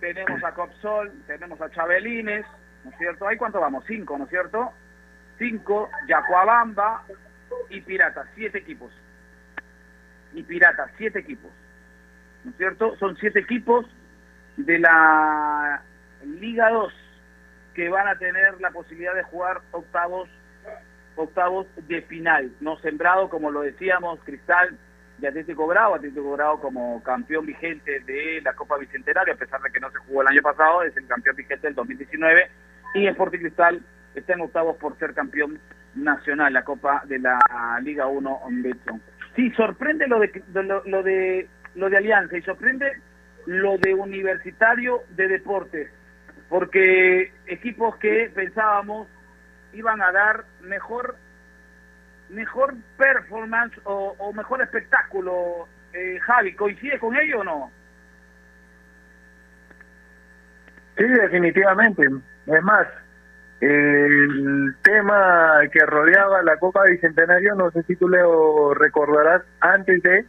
tenemos 0.00 0.42
a 0.42 0.52
Copsol, 0.52 1.12
tenemos 1.26 1.60
a 1.60 1.70
Chabelines, 1.70 2.44
¿no 2.84 2.90
es 2.90 2.98
cierto? 2.98 3.28
¿Ahí 3.28 3.36
cuánto 3.36 3.60
vamos? 3.60 3.84
Cinco, 3.86 4.18
¿no 4.18 4.24
es 4.24 4.30
cierto? 4.30 4.72
Cinco, 5.38 5.90
Yacuabamba 6.08 7.04
y 7.68 7.80
Piratas, 7.80 8.26
siete 8.34 8.58
equipos 8.58 8.92
y 10.32 10.42
Piratas, 10.42 10.90
siete 10.98 11.20
equipos. 11.20 11.50
¿No 12.44 12.50
es 12.50 12.56
cierto? 12.56 12.96
Son 12.96 13.16
siete 13.16 13.40
equipos 13.40 13.86
de 14.56 14.78
la 14.78 15.82
Liga 16.24 16.70
2 16.70 16.92
que 17.74 17.88
van 17.88 18.08
a 18.08 18.16
tener 18.16 18.58
la 18.60 18.70
posibilidad 18.70 19.14
de 19.14 19.22
jugar 19.24 19.60
octavos 19.72 20.28
octavos 21.14 21.66
de 21.88 22.02
final, 22.02 22.52
no 22.60 22.78
sembrado 22.78 23.28
como 23.30 23.50
lo 23.50 23.62
decíamos 23.62 24.20
Cristal 24.24 24.76
de 25.18 25.28
Atlético 25.28 25.66
Grau, 25.66 25.94
Atlético 25.94 26.32
Grau 26.32 26.60
como 26.60 27.02
campeón 27.02 27.46
vigente 27.46 28.00
de 28.00 28.40
la 28.42 28.52
Copa 28.52 28.76
Bicentenaria, 28.76 29.32
a 29.32 29.38
pesar 29.38 29.62
de 29.62 29.70
que 29.70 29.80
no 29.80 29.90
se 29.90 29.98
jugó 29.98 30.22
el 30.22 30.28
año 30.28 30.42
pasado, 30.42 30.82
es 30.82 30.94
el 30.96 31.06
campeón 31.06 31.36
vigente 31.36 31.66
del 31.66 31.74
2019 31.74 32.50
y 32.94 33.06
Sporting 33.06 33.38
Cristal 33.38 33.82
está 34.14 34.34
en 34.34 34.42
octavos 34.42 34.76
por 34.76 34.98
ser 34.98 35.14
campeón 35.14 35.58
nacional, 35.94 36.52
la 36.52 36.64
Copa 36.64 37.02
de 37.06 37.18
la 37.18 37.38
Liga 37.82 38.06
1 38.06 38.40
Betson. 38.62 39.00
Sí, 39.34 39.50
sorprende 39.52 40.06
lo 40.06 40.18
de, 40.18 40.42
de 40.48 40.62
lo, 40.62 40.82
lo 40.84 41.02
de 41.02 41.48
lo 41.74 41.90
de 41.90 41.96
Alianza 41.98 42.36
y 42.36 42.42
sorprende 42.42 42.90
lo 43.46 43.78
de 43.78 43.94
Universitario 43.94 45.02
de 45.10 45.28
Deportes, 45.28 45.90
porque 46.48 47.32
equipos 47.46 47.96
que 47.96 48.30
pensábamos 48.34 49.08
iban 49.72 50.00
a 50.00 50.12
dar 50.12 50.44
mejor 50.60 51.16
mejor 52.28 52.74
performance 52.96 53.78
o, 53.84 54.32
mejor 54.32 54.62
espectáculo. 54.62 55.68
Eh, 55.92 56.18
Javi, 56.20 56.54
¿coincide 56.54 56.98
con 56.98 57.16
ello 57.16 57.40
o 57.40 57.44
no? 57.44 57.70
Sí, 60.96 61.04
definitivamente. 61.04 62.02
Es 62.46 62.62
más, 62.62 62.86
el 63.60 64.74
tema 64.82 65.60
que 65.72 65.84
rodeaba 65.86 66.42
la 66.42 66.56
Copa 66.58 66.84
Bicentenario, 66.84 67.54
no 67.54 67.70
sé 67.70 67.82
si 67.84 67.96
tú 67.96 68.08
lo 68.08 68.74
recordarás, 68.74 69.42
antes 69.60 70.02
de, 70.02 70.24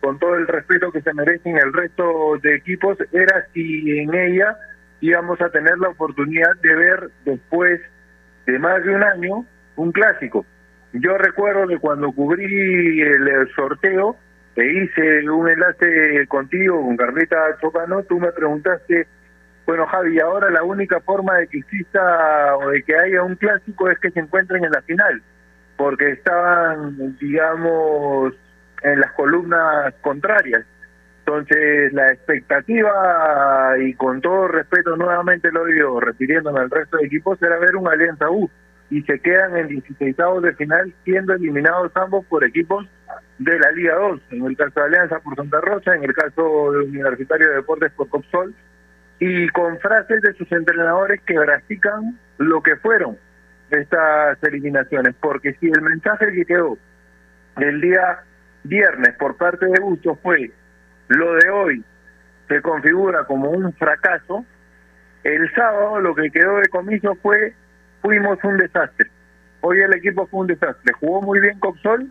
con 0.00 0.18
todo 0.18 0.36
el 0.36 0.46
respeto 0.46 0.90
que 0.90 1.02
se 1.02 1.14
merecen 1.14 1.58
el 1.58 1.72
resto 1.72 2.38
de 2.42 2.56
equipos, 2.56 2.98
era 3.12 3.46
si 3.52 3.98
en 3.98 4.14
ella 4.14 4.56
íbamos 5.00 5.40
a 5.40 5.50
tener 5.50 5.78
la 5.78 5.88
oportunidad 5.88 6.56
de 6.62 6.74
ver 6.74 7.10
después 7.24 7.80
de 8.46 8.58
más 8.58 8.82
de 8.84 8.94
un 8.94 9.02
año 9.02 9.44
un 9.76 9.92
clásico. 9.92 10.46
Yo 10.92 11.18
recuerdo 11.18 11.66
que 11.68 11.78
cuando 11.78 12.10
cubrí 12.12 13.02
el 13.02 13.48
sorteo 13.54 14.16
e 14.54 14.64
hice 14.64 15.28
un 15.28 15.48
enlace 15.48 16.26
contigo, 16.28 16.82
con 16.82 16.96
Carlita 16.96 17.36
Chocano, 17.60 18.02
tú 18.04 18.18
me 18.18 18.32
preguntaste, 18.32 19.06
bueno 19.66 19.86
Javi, 19.86 20.18
ahora 20.18 20.50
la 20.50 20.62
única 20.62 21.00
forma 21.00 21.34
de 21.34 21.48
que 21.48 21.58
exista 21.58 22.56
o 22.56 22.70
de 22.70 22.82
que 22.82 22.96
haya 22.96 23.22
un 23.22 23.36
clásico 23.36 23.90
es 23.90 23.98
que 23.98 24.10
se 24.10 24.20
encuentren 24.20 24.64
en 24.64 24.70
la 24.70 24.80
final, 24.82 25.22
porque 25.76 26.12
estaban, 26.12 27.18
digamos, 27.18 28.32
en 28.82 29.00
las 29.00 29.12
columnas 29.12 29.92
contrarias. 30.00 30.64
Entonces, 31.26 31.92
la 31.92 32.12
expectativa, 32.12 33.74
y 33.80 33.94
con 33.94 34.20
todo 34.20 34.46
respeto, 34.46 34.96
nuevamente 34.96 35.50
lo 35.50 35.64
digo, 35.64 35.98
refiriéndome 35.98 36.60
al 36.60 36.70
resto 36.70 36.98
de 36.98 37.06
equipos, 37.06 37.42
era 37.42 37.58
ver 37.58 37.74
un 37.74 37.88
Alianza 37.88 38.30
U. 38.30 38.48
Y 38.90 39.02
se 39.02 39.18
quedan 39.18 39.56
en 39.56 39.66
16 39.66 40.16
de 40.40 40.54
final, 40.54 40.94
siendo 41.02 41.34
eliminados 41.34 41.90
ambos 41.96 42.24
por 42.26 42.44
equipos 42.44 42.86
de 43.38 43.58
la 43.58 43.72
Liga 43.72 43.96
2. 43.96 44.20
En 44.30 44.46
el 44.46 44.56
caso 44.56 44.78
de 44.78 44.86
Alianza 44.86 45.18
por 45.18 45.34
Santa 45.34 45.60
Rosa, 45.62 45.96
en 45.96 46.04
el 46.04 46.14
caso 46.14 46.70
de 46.70 46.84
Universitario 46.84 47.48
de 47.48 47.56
Deportes 47.56 47.92
por 47.94 48.08
Copsol. 48.08 48.54
Y 49.18 49.48
con 49.48 49.80
frases 49.80 50.22
de 50.22 50.32
sus 50.34 50.50
entrenadores 50.52 51.20
que 51.22 51.34
grafican 51.34 52.16
lo 52.38 52.62
que 52.62 52.76
fueron 52.76 53.18
estas 53.70 54.40
eliminaciones. 54.44 55.12
Porque 55.20 55.54
si 55.54 55.66
el 55.66 55.82
mensaje 55.82 56.30
que 56.30 56.44
quedó 56.44 56.78
el 57.56 57.80
día 57.80 58.20
viernes 58.62 59.14
por 59.18 59.36
parte 59.36 59.66
de 59.66 59.80
Bustos 59.80 60.18
fue 60.22 60.52
lo 61.08 61.34
de 61.34 61.50
hoy 61.50 61.84
se 62.48 62.62
configura 62.62 63.24
como 63.24 63.50
un 63.50 63.72
fracaso, 63.74 64.44
el 65.24 65.52
sábado 65.54 66.00
lo 66.00 66.14
que 66.14 66.30
quedó 66.30 66.56
de 66.58 66.68
comiso 66.68 67.14
fue 67.16 67.54
fuimos 68.00 68.38
un 68.44 68.56
desastre. 68.56 69.10
Hoy 69.60 69.80
el 69.80 69.94
equipo 69.94 70.26
fue 70.26 70.40
un 70.40 70.46
desastre. 70.46 70.92
Jugó 71.00 71.22
muy 71.22 71.40
bien 71.40 71.58
Copsol, 71.58 72.08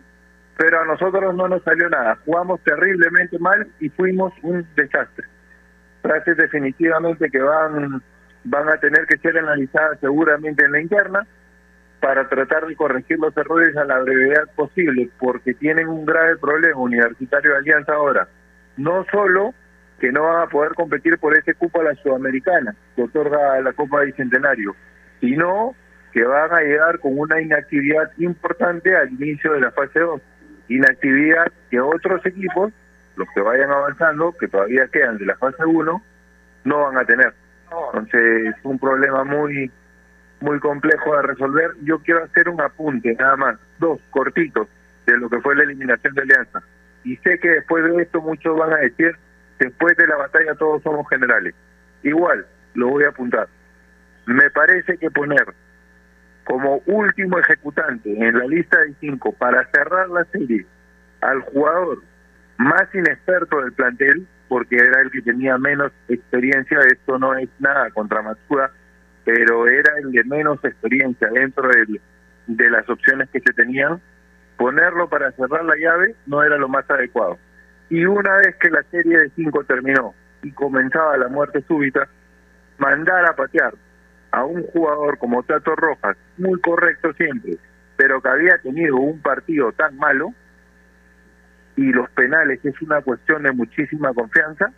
pero 0.58 0.80
a 0.80 0.84
nosotros 0.84 1.34
no 1.34 1.48
nos 1.48 1.62
salió 1.62 1.88
nada. 1.88 2.18
Jugamos 2.24 2.60
terriblemente 2.60 3.38
mal 3.38 3.66
y 3.80 3.88
fuimos 3.88 4.32
un 4.42 4.66
desastre. 4.76 5.26
Frases 6.02 6.36
definitivamente 6.36 7.30
que 7.30 7.40
van, 7.40 8.02
van 8.44 8.68
a 8.68 8.76
tener 8.78 9.06
que 9.06 9.16
ser 9.18 9.38
analizadas 9.38 9.98
seguramente 10.00 10.64
en 10.64 10.72
la 10.72 10.80
interna 10.80 11.26
para 12.00 12.28
tratar 12.28 12.66
de 12.66 12.76
corregir 12.76 13.18
los 13.18 13.34
errores 13.36 13.74
a 13.76 13.84
la 13.84 14.00
brevedad 14.00 14.44
posible, 14.54 15.08
porque 15.18 15.54
tienen 15.54 15.88
un 15.88 16.04
grave 16.04 16.36
problema 16.36 16.78
Universitario 16.78 17.52
de 17.52 17.56
Alianza 17.56 17.94
ahora 17.94 18.28
no 18.76 19.04
solo 19.10 19.54
que 19.98 20.12
no 20.12 20.24
van 20.24 20.42
a 20.42 20.46
poder 20.46 20.74
competir 20.74 21.18
por 21.18 21.36
ese 21.36 21.54
cupo 21.54 21.80
a 21.80 21.84
la 21.84 21.94
Sudamericana 21.94 22.74
que 22.94 23.02
otorga 23.02 23.60
la 23.60 23.72
Copa 23.72 24.02
Bicentenario, 24.02 24.76
sino 25.20 25.74
que 26.12 26.22
van 26.24 26.52
a 26.52 26.60
llegar 26.60 26.98
con 27.00 27.18
una 27.18 27.40
inactividad 27.40 28.10
importante 28.18 28.94
al 28.96 29.10
inicio 29.12 29.52
de 29.52 29.60
la 29.60 29.70
fase 29.70 30.00
2. 30.00 30.20
Inactividad 30.68 31.46
que 31.70 31.80
otros 31.80 32.24
equipos, 32.26 32.72
los 33.16 33.28
que 33.34 33.40
vayan 33.40 33.70
avanzando, 33.70 34.32
que 34.32 34.48
todavía 34.48 34.88
quedan 34.88 35.18
de 35.18 35.26
la 35.26 35.36
fase 35.36 35.64
1, 35.64 36.02
no 36.64 36.78
van 36.78 36.98
a 36.98 37.04
tener. 37.04 37.32
Entonces 37.70 38.54
es 38.54 38.64
un 38.64 38.78
problema 38.78 39.24
muy 39.24 39.70
muy 40.40 40.60
complejo 40.60 41.16
de 41.16 41.22
resolver. 41.22 41.70
Yo 41.82 41.98
quiero 42.00 42.24
hacer 42.24 42.50
un 42.50 42.60
apunte, 42.60 43.16
nada 43.18 43.36
más, 43.36 43.58
dos 43.78 43.98
cortitos, 44.10 44.68
de 45.06 45.16
lo 45.16 45.30
que 45.30 45.40
fue 45.40 45.56
la 45.56 45.62
eliminación 45.62 46.14
de 46.14 46.22
Alianza 46.22 46.62
y 47.06 47.16
sé 47.18 47.38
que 47.38 47.48
después 47.48 47.84
de 47.84 48.02
esto 48.02 48.20
muchos 48.20 48.58
van 48.58 48.72
a 48.72 48.78
decir, 48.78 49.16
después 49.60 49.96
de 49.96 50.08
la 50.08 50.16
batalla 50.16 50.56
todos 50.56 50.82
somos 50.82 51.08
generales. 51.08 51.54
Igual, 52.02 52.44
lo 52.74 52.88
voy 52.88 53.04
a 53.04 53.10
apuntar. 53.10 53.46
Me 54.26 54.50
parece 54.50 54.98
que 54.98 55.08
poner 55.12 55.46
como 56.44 56.82
último 56.86 57.38
ejecutante 57.38 58.10
en 58.10 58.36
la 58.36 58.46
lista 58.46 58.80
de 58.80 58.94
cinco 59.00 59.32
para 59.32 59.68
cerrar 59.70 60.08
la 60.08 60.24
serie 60.24 60.66
al 61.20 61.40
jugador 61.42 62.02
más 62.58 62.92
inexperto 62.92 63.62
del 63.62 63.72
plantel, 63.72 64.26
porque 64.48 64.76
era 64.76 65.00
el 65.02 65.10
que 65.12 65.22
tenía 65.22 65.58
menos 65.58 65.92
experiencia, 66.08 66.80
esto 66.90 67.20
no 67.20 67.36
es 67.36 67.48
nada 67.60 67.90
contra 67.90 68.22
Matsuda, 68.22 68.72
pero 69.24 69.68
era 69.68 69.92
el 70.02 70.10
de 70.10 70.24
menos 70.24 70.58
experiencia 70.64 71.28
dentro 71.28 71.68
de, 71.68 72.00
de 72.48 72.70
las 72.70 72.88
opciones 72.88 73.28
que 73.30 73.40
se 73.40 73.52
tenían, 73.52 74.00
ponerlo 74.56 75.08
para 75.08 75.32
cerrar 75.32 75.64
la 75.64 75.76
llave 75.76 76.14
no 76.26 76.42
era 76.42 76.56
lo 76.56 76.68
más 76.68 76.88
adecuado. 76.90 77.38
Y 77.88 78.04
una 78.04 78.36
vez 78.36 78.56
que 78.56 78.70
la 78.70 78.82
serie 78.84 79.18
de 79.18 79.30
cinco 79.30 79.64
terminó 79.64 80.14
y 80.42 80.50
comenzaba 80.52 81.16
la 81.16 81.28
muerte 81.28 81.62
súbita, 81.66 82.08
mandar 82.78 83.24
a 83.26 83.36
patear 83.36 83.74
a 84.32 84.44
un 84.44 84.62
jugador 84.64 85.18
como 85.18 85.42
Tato 85.42 85.74
Rojas, 85.76 86.16
muy 86.36 86.60
correcto 86.60 87.12
siempre, 87.14 87.56
pero 87.96 88.20
que 88.20 88.28
había 88.28 88.58
tenido 88.58 88.96
un 88.96 89.20
partido 89.20 89.72
tan 89.72 89.96
malo, 89.96 90.32
y 91.76 91.92
los 91.92 92.08
penales 92.10 92.64
es 92.64 92.80
una 92.82 93.00
cuestión 93.02 93.42
de 93.44 93.52
muchísima 93.52 94.12
confianza, 94.12 94.72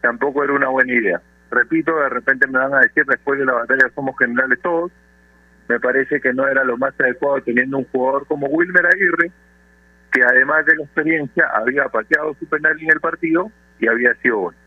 tampoco 0.00 0.44
era 0.44 0.52
una 0.52 0.68
buena 0.68 0.92
idea. 0.92 1.20
Repito, 1.50 1.98
de 1.98 2.08
repente 2.08 2.46
me 2.46 2.58
van 2.58 2.74
a 2.74 2.80
decir 2.80 3.04
después 3.06 3.38
de 3.38 3.46
la 3.46 3.54
batalla 3.54 3.90
somos 3.94 4.16
generales 4.18 4.58
todos, 4.62 4.92
me 5.68 5.80
parece 5.80 6.20
que 6.20 6.32
no 6.32 6.46
era 6.46 6.64
lo 6.64 6.76
más 6.76 6.98
adecuado 7.00 7.40
teniendo 7.42 7.78
un 7.78 7.84
jugador 7.84 8.26
como 8.26 8.46
Wilmer 8.46 8.86
Aguirre, 8.86 9.30
que 10.12 10.22
además 10.22 10.66
de 10.66 10.76
la 10.76 10.84
experiencia 10.84 11.48
había 11.54 11.88
pateado 11.88 12.34
su 12.34 12.46
penal 12.46 12.76
en 12.80 12.90
el 12.90 13.00
partido 13.00 13.50
y 13.78 13.88
había 13.88 14.14
sido 14.16 14.38
bueno. 14.38 14.58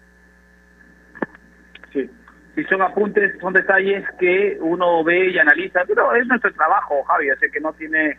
Sí, 1.93 2.10
sí, 2.55 2.63
son 2.65 2.81
apuntes, 2.81 3.39
son 3.39 3.53
detalles 3.53 4.03
que 4.19 4.57
uno 4.60 5.03
ve 5.03 5.29
y 5.29 5.39
analiza, 5.39 5.81
pero 5.88 6.13
es 6.15 6.25
nuestro 6.27 6.51
trabajo, 6.53 7.03
Javi, 7.03 7.27
sé 7.39 7.51
que 7.51 7.60
no 7.60 7.73
tiene 7.73 8.17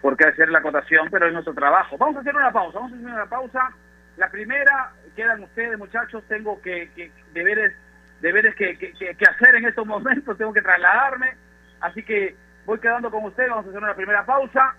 por 0.00 0.16
qué 0.16 0.24
hacer 0.24 0.48
la 0.48 0.60
acotación, 0.60 1.08
pero 1.10 1.26
es 1.26 1.32
nuestro 1.32 1.54
trabajo. 1.54 1.98
Vamos 1.98 2.16
a 2.16 2.20
hacer 2.20 2.34
una 2.34 2.50
pausa, 2.50 2.78
vamos 2.78 2.92
a 2.92 2.96
hacer 2.96 3.10
una 3.10 3.26
pausa. 3.26 3.70
La 4.16 4.30
primera, 4.30 4.92
quedan 5.14 5.42
ustedes 5.42 5.78
muchachos, 5.78 6.24
tengo 6.26 6.60
que, 6.62 6.90
que 6.96 7.12
deberes, 7.34 7.74
deberes 8.20 8.54
que, 8.54 8.76
que, 8.78 8.92
que 8.92 9.24
hacer 9.24 9.54
en 9.56 9.66
estos 9.66 9.86
momentos, 9.86 10.36
tengo 10.38 10.52
que 10.52 10.62
trasladarme 10.62 11.34
Así 11.80 12.02
que 12.02 12.36
voy 12.66 12.78
quedando 12.78 13.10
con 13.10 13.24
ustedes, 13.24 13.50
vamos 13.50 13.66
a 13.66 13.68
hacer 13.70 13.82
una 13.82 13.94
primera 13.94 14.24
pausa. 14.24 14.74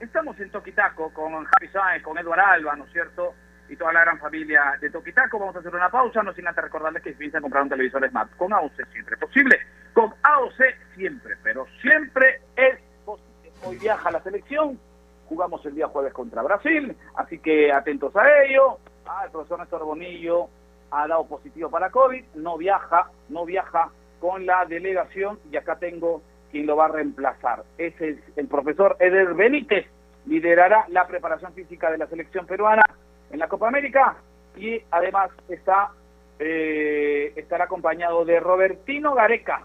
Estamos 0.00 0.38
en 0.40 0.50
Toquitaco 0.50 1.12
con 1.12 1.44
Javi 1.44 1.68
Sáenz, 1.68 2.02
con 2.02 2.18
Eduardo 2.18 2.44
Alba, 2.44 2.76
¿no 2.76 2.84
es 2.84 2.92
cierto? 2.92 3.34
Y 3.68 3.76
toda 3.76 3.92
la 3.92 4.00
gran 4.00 4.18
familia 4.18 4.76
de 4.80 4.90
Toquitaco. 4.90 5.38
Vamos 5.38 5.54
a 5.56 5.60
hacer 5.60 5.74
una 5.74 5.90
pausa, 5.90 6.22
no 6.22 6.32
sin 6.32 6.48
antes 6.48 6.64
recordarles 6.64 7.02
que 7.02 7.12
piensan 7.12 7.42
comprar 7.42 7.62
un 7.62 7.68
televisor 7.68 8.08
Smart 8.08 8.34
con 8.36 8.52
AOC 8.52 8.84
siempre 8.92 9.16
posible. 9.16 9.58
Con 9.92 10.12
AOC 10.22 10.60
siempre, 10.96 11.36
pero 11.42 11.66
siempre 11.80 12.40
es 12.56 12.80
posible. 13.04 13.52
Hoy 13.62 13.76
viaja 13.78 14.10
la 14.10 14.22
selección, 14.22 14.80
jugamos 15.26 15.64
el 15.66 15.74
día 15.74 15.86
jueves 15.88 16.12
contra 16.12 16.42
Brasil, 16.42 16.96
así 17.14 17.38
que 17.38 17.72
atentos 17.72 18.14
a 18.16 18.42
ello. 18.42 18.78
El 19.24 19.30
profesor 19.30 19.58
Néstor 19.58 19.84
Bonillo 19.84 20.48
ha 20.90 21.06
dado 21.06 21.26
positivo 21.26 21.70
para 21.70 21.90
COVID, 21.90 22.24
no 22.34 22.56
viaja, 22.56 23.10
no 23.28 23.44
viaja 23.44 23.90
con 24.20 24.46
la 24.46 24.64
delegación 24.66 25.38
y 25.50 25.56
acá 25.56 25.76
tengo 25.76 26.22
quien 26.50 26.66
lo 26.66 26.76
va 26.76 26.86
a 26.86 26.88
reemplazar. 26.88 27.64
Ese 27.78 28.10
es 28.10 28.18
el 28.36 28.46
profesor 28.48 28.96
Eder 28.98 29.34
Benítez, 29.34 29.86
liderará 30.26 30.84
la 30.88 31.06
preparación 31.06 31.52
física 31.52 31.90
de 31.90 31.98
la 31.98 32.06
selección 32.06 32.46
peruana 32.46 32.84
en 33.30 33.38
la 33.38 33.48
Copa 33.48 33.68
América 33.68 34.16
y 34.56 34.80
además 34.90 35.30
está 35.48 35.90
eh, 36.38 37.32
estará 37.36 37.64
acompañado 37.64 38.24
de 38.24 38.40
Robertino 38.40 39.14
Gareca 39.14 39.62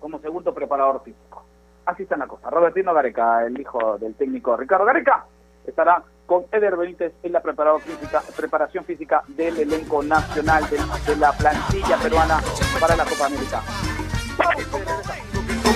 como 0.00 0.18
segundo 0.20 0.52
preparador 0.54 1.02
físico. 1.04 1.44
Así 1.86 2.02
está 2.02 2.16
la 2.16 2.26
cosa. 2.26 2.50
Robertino 2.50 2.92
Gareca, 2.92 3.46
el 3.46 3.58
hijo 3.58 3.96
del 3.98 4.14
técnico 4.14 4.56
Ricardo 4.56 4.84
Gareca, 4.84 5.24
estará 5.66 6.02
con 6.26 6.44
Eder 6.52 6.76
Benítez 6.76 7.14
en 7.22 7.32
la 7.32 7.40
física, 7.40 8.22
preparación 8.36 8.84
física 8.84 9.22
del 9.28 9.56
elenco 9.58 10.02
nacional 10.02 10.68
de, 10.68 10.76
de 10.76 11.16
la 11.18 11.32
plantilla 11.32 11.96
peruana 11.96 12.40
para 12.78 12.96
la 12.96 13.04
Copa 13.04 13.26
América. 13.26 13.62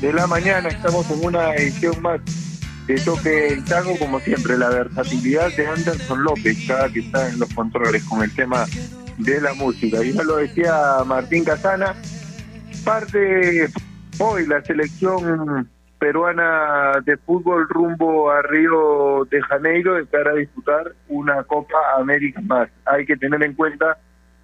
De 0.00 0.12
la 0.12 0.26
mañana 0.26 0.68
estamos 0.68 1.10
en 1.10 1.24
una 1.24 1.54
edición 1.54 2.00
más 2.02 2.20
de 2.86 2.96
Toque 3.00 3.48
el 3.48 3.64
Tango, 3.64 3.98
como 3.98 4.20
siempre, 4.20 4.56
la 4.56 4.68
versatilidad 4.68 5.50
de 5.56 5.66
Anderson 5.66 6.22
López, 6.22 6.56
cada 6.68 6.88
que 6.88 7.00
está 7.00 7.28
en 7.28 7.38
los 7.38 7.52
controles 7.54 8.04
con 8.04 8.22
el 8.22 8.32
tema 8.34 8.64
de 9.18 9.40
la 9.40 9.54
música. 9.54 10.04
Y 10.04 10.12
ya 10.12 10.22
lo 10.22 10.36
decía 10.36 10.74
Martín 11.04 11.44
Casana, 11.44 11.94
parte 12.84 13.68
hoy 14.18 14.46
la 14.46 14.62
selección 14.62 15.68
peruana 15.98 17.00
de 17.04 17.16
fútbol 17.16 17.66
rumbo 17.68 18.30
a 18.30 18.42
Río 18.42 19.24
de 19.30 19.40
Janeiro 19.42 19.94
de 19.94 20.06
cara 20.06 20.32
a 20.32 20.34
disputar 20.34 20.92
una 21.08 21.42
Copa 21.44 21.76
América 21.98 22.40
más. 22.42 22.68
Hay 22.84 23.06
que 23.06 23.16
tener 23.16 23.42
en 23.42 23.54
cuenta 23.54 23.98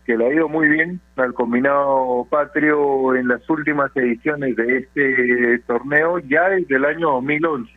que 0.05 0.17
le 0.17 0.27
ha 0.27 0.35
ido 0.35 0.49
muy 0.49 0.69
bien 0.69 1.01
al 1.17 1.33
combinado 1.33 2.27
patrio 2.29 3.15
en 3.15 3.29
las 3.29 3.49
últimas 3.49 3.95
ediciones 3.97 4.57
de 4.57 4.79
este 4.79 5.59
torneo 5.67 6.19
ya 6.19 6.49
desde 6.49 6.77
el 6.77 6.85
año 6.85 7.11
2011, 7.13 7.73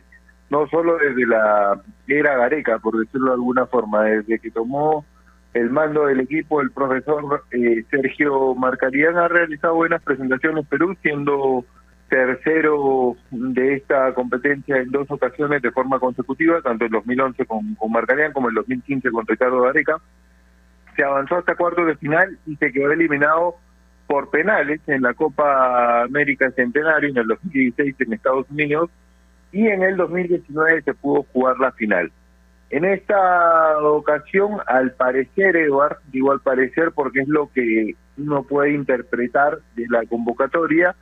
no 0.50 0.66
solo 0.68 0.96
desde 0.98 1.26
la 1.26 1.80
era 2.08 2.36
Gareca, 2.36 2.78
por 2.78 2.98
decirlo 2.98 3.28
de 3.28 3.34
alguna 3.34 3.66
forma, 3.66 4.04
desde 4.04 4.38
que 4.38 4.50
tomó 4.50 5.04
el 5.54 5.70
mando 5.70 6.06
del 6.06 6.20
equipo 6.20 6.60
el 6.60 6.70
profesor 6.70 7.44
eh, 7.50 7.84
Sergio 7.90 8.54
Marcarián 8.54 9.16
ha 9.16 9.28
realizado 9.28 9.74
buenas 9.76 10.02
presentaciones 10.02 10.64
en 10.64 10.68
Perú, 10.68 10.96
siendo 11.02 11.64
tercero 12.08 13.16
de 13.30 13.74
esta 13.74 14.12
competencia 14.14 14.76
en 14.76 14.90
dos 14.90 15.10
ocasiones 15.10 15.62
de 15.62 15.72
forma 15.72 15.98
consecutiva, 15.98 16.60
tanto 16.60 16.84
en 16.84 16.92
2011 16.92 17.46
con, 17.46 17.74
con 17.74 17.92
como 18.32 18.48
en 18.48 18.54
2015 18.54 19.10
con 19.10 19.26
Ricardo 19.26 19.62
Gareca 19.62 20.00
se 20.96 21.04
avanzó 21.04 21.36
hasta 21.36 21.54
cuartos 21.54 21.86
de 21.86 21.96
final 21.96 22.38
y 22.46 22.56
se 22.56 22.72
quedó 22.72 22.90
eliminado 22.90 23.56
por 24.06 24.30
penales 24.30 24.80
en 24.86 25.02
la 25.02 25.14
Copa 25.14 26.02
América 26.02 26.50
Centenario 26.52 27.10
en 27.10 27.18
el 27.18 27.26
2016 27.26 27.94
en 27.98 28.12
Estados 28.12 28.50
Unidos 28.50 28.90
y 29.52 29.66
en 29.68 29.82
el 29.82 29.96
2019 29.96 30.82
se 30.82 30.94
pudo 30.94 31.24
jugar 31.32 31.58
la 31.58 31.72
final. 31.72 32.10
En 32.70 32.84
esta 32.84 33.78
ocasión, 33.80 34.58
al 34.66 34.92
parecer, 34.92 35.56
Eduard, 35.56 35.98
digo 36.10 36.32
al 36.32 36.40
parecer 36.40 36.90
porque 36.92 37.20
es 37.20 37.28
lo 37.28 37.50
que 37.52 37.94
uno 38.18 38.42
puede 38.42 38.72
interpretar 38.72 39.58
de 39.76 39.86
la 39.88 40.04
convocatoria, 40.06 40.96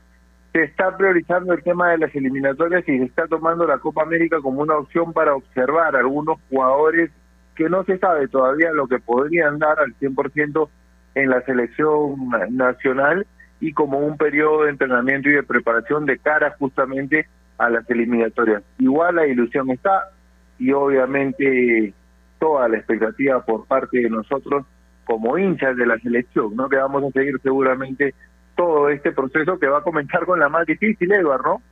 se 0.52 0.62
está 0.62 0.96
priorizando 0.96 1.52
el 1.52 1.62
tema 1.62 1.90
de 1.90 1.98
las 1.98 2.14
eliminatorias 2.14 2.86
y 2.86 2.98
se 2.98 3.04
está 3.04 3.26
tomando 3.26 3.66
la 3.66 3.78
Copa 3.78 4.02
América 4.02 4.40
como 4.40 4.60
una 4.60 4.76
opción 4.76 5.12
para 5.12 5.34
observar 5.34 5.96
algunos 5.96 6.38
jugadores 6.50 7.10
que 7.54 7.68
no 7.68 7.84
se 7.84 7.98
sabe 7.98 8.28
todavía 8.28 8.72
lo 8.72 8.86
que 8.86 8.98
podrían 8.98 9.58
dar 9.58 9.78
al 9.78 9.94
100% 9.98 10.68
en 11.14 11.30
la 11.30 11.40
selección 11.42 12.16
nacional 12.50 13.26
y 13.60 13.72
como 13.72 13.98
un 13.98 14.16
periodo 14.16 14.64
de 14.64 14.70
entrenamiento 14.70 15.28
y 15.28 15.32
de 15.32 15.42
preparación 15.42 16.06
de 16.06 16.18
cara 16.18 16.54
justamente 16.58 17.26
a 17.58 17.70
las 17.70 17.88
eliminatorias. 17.88 18.62
Igual 18.78 19.16
la 19.16 19.26
ilusión 19.26 19.70
está 19.70 20.10
y 20.58 20.72
obviamente 20.72 21.92
toda 22.38 22.68
la 22.68 22.78
expectativa 22.78 23.44
por 23.44 23.66
parte 23.66 23.98
de 24.00 24.10
nosotros 24.10 24.66
como 25.04 25.38
hinchas 25.38 25.76
de 25.76 25.86
la 25.86 25.98
selección, 25.98 26.56
¿no? 26.56 26.68
Que 26.68 26.76
vamos 26.76 27.04
a 27.04 27.10
seguir 27.10 27.38
seguramente 27.42 28.14
todo 28.56 28.88
este 28.88 29.12
proceso 29.12 29.58
que 29.58 29.68
va 29.68 29.78
a 29.78 29.82
comenzar 29.82 30.24
con 30.24 30.40
la 30.40 30.48
más 30.48 30.66
difícil, 30.66 31.12
Eduardo, 31.12 31.44
¿no? 31.44 31.62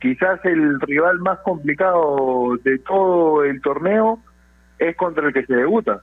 Quizás 0.00 0.38
el 0.44 0.80
rival 0.80 1.18
más 1.18 1.40
complicado 1.40 2.56
de 2.62 2.78
todo 2.78 3.44
el 3.44 3.60
torneo 3.60 4.20
es 4.78 4.96
contra 4.96 5.26
el 5.26 5.32
que 5.32 5.44
se 5.46 5.54
debuta. 5.54 6.02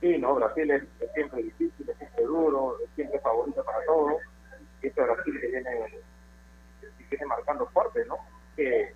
Sí, 0.00 0.18
no, 0.18 0.34
Brasil 0.34 0.70
es, 0.70 0.82
es 1.00 1.12
siempre 1.14 1.42
difícil, 1.42 1.88
es 1.88 1.96
siempre 1.96 2.24
duro, 2.24 2.76
es 2.84 2.90
siempre 2.94 3.18
favorito 3.20 3.64
para 3.64 3.84
todos. 3.86 4.20
Y 4.82 4.88
este 4.88 5.02
Brasil 5.02 5.40
que 5.40 5.46
viene, 5.48 5.70
que 6.80 7.04
viene 7.10 7.26
marcando 7.26 7.66
fuerte, 7.68 8.04
¿no? 8.06 8.18
Que, 8.54 8.92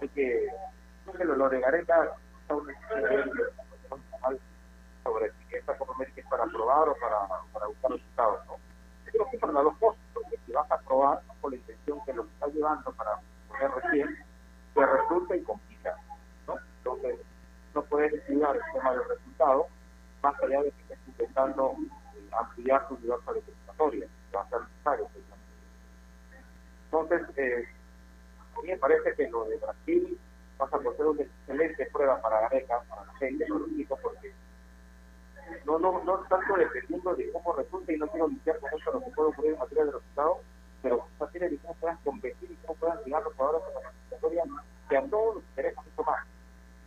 que, 0.00 0.48
que 1.16 1.24
lo, 1.24 1.36
lo 1.36 1.48
de 1.48 1.60
Gareca 1.60 2.10
está 2.40 2.54
un 2.54 2.66
sobre 5.02 5.32
si 5.32 5.56
esta 5.56 5.76
Copa 5.76 5.94
América 5.94 6.20
es 6.20 6.26
para 6.28 6.44
probar 6.44 6.88
o 6.88 6.94
para, 6.94 7.16
para 7.52 7.66
buscar 7.66 7.90
resultados, 7.90 8.46
¿no? 8.46 8.56
Yo 9.06 9.12
creo 9.12 9.30
que 9.30 9.38
para 9.38 9.52
las 9.52 9.64
dos 9.64 9.76
cosas, 9.78 10.00
porque 10.14 10.38
si 10.44 10.52
vas 10.52 10.70
a 10.70 10.78
probar 10.78 11.20
con 11.40 11.50
la 11.50 11.56
intención 11.56 12.04
que 12.04 12.12
lo 12.12 12.24
está 12.24 12.46
llevando 12.48 12.92
para 12.92 13.18
poner 13.48 13.70
recién, 13.70 14.24
que 14.74 14.86
resulta 14.86 15.36
y. 15.36 15.44
No 17.74 17.82
puedes 17.82 18.12
estudiar 18.12 18.56
el 18.56 18.62
tema 18.72 18.90
del 18.92 19.08
resultado 19.08 19.66
más 20.22 20.34
allá 20.42 20.62
de 20.62 20.70
que 20.72 20.82
estés 20.82 20.98
intentando 21.06 21.76
ampliar 22.32 22.88
tu 22.88 22.96
diversa 22.96 23.32
de 23.32 23.42
va 24.34 24.42
a 24.42 24.48
ser 24.48 24.60
necesario. 24.60 25.08
Entonces, 26.84 27.22
eh, 27.36 27.68
a 28.56 28.60
mí 28.60 28.68
me 28.68 28.76
parece 28.76 29.14
que 29.14 29.28
lo 29.28 29.44
de 29.44 29.56
Brasil 29.56 30.18
pasa 30.58 30.78
por 30.78 30.96
ser 30.96 31.06
una 31.06 31.22
excelente 31.22 31.86
prueba 31.92 32.20
para 32.20 32.40
Gareca, 32.42 32.80
para 32.88 33.04
la 33.04 33.14
gente, 33.14 33.46
para 33.46 33.60
los 33.60 33.70
equipos, 33.70 33.98
porque 34.02 34.32
no, 35.64 35.78
no, 35.78 36.02
no 36.04 36.18
tanto 36.28 36.56
dependiendo 36.56 37.14
de 37.14 37.32
cómo 37.32 37.52
resulte 37.54 37.94
y 37.94 37.98
no 37.98 38.06
quiero 38.08 38.28
limpiar 38.28 38.58
con 38.60 38.70
eso 38.72 38.92
lo 38.92 39.00
que 39.00 39.10
puede 39.10 39.28
ocurrir 39.30 39.52
en 39.52 39.58
materia 39.58 39.84
de 39.84 39.92
resultados, 39.92 40.38
pero 40.82 41.06
también 41.18 41.50
de 41.50 41.58
cómo 41.58 41.74
puedan 41.74 41.96
competir 42.04 42.50
y 42.50 42.56
cómo 42.66 42.78
puedan 42.78 42.98
llegar 43.04 43.22
los 43.22 43.34
jugadores 43.34 43.62
a 43.68 43.80
la 43.80 43.92
que 44.88 44.96
a 44.96 45.08
todos 45.08 45.36
nos 45.36 45.44
interesa 45.44 45.82
mucho 45.82 46.10
más 46.10 46.26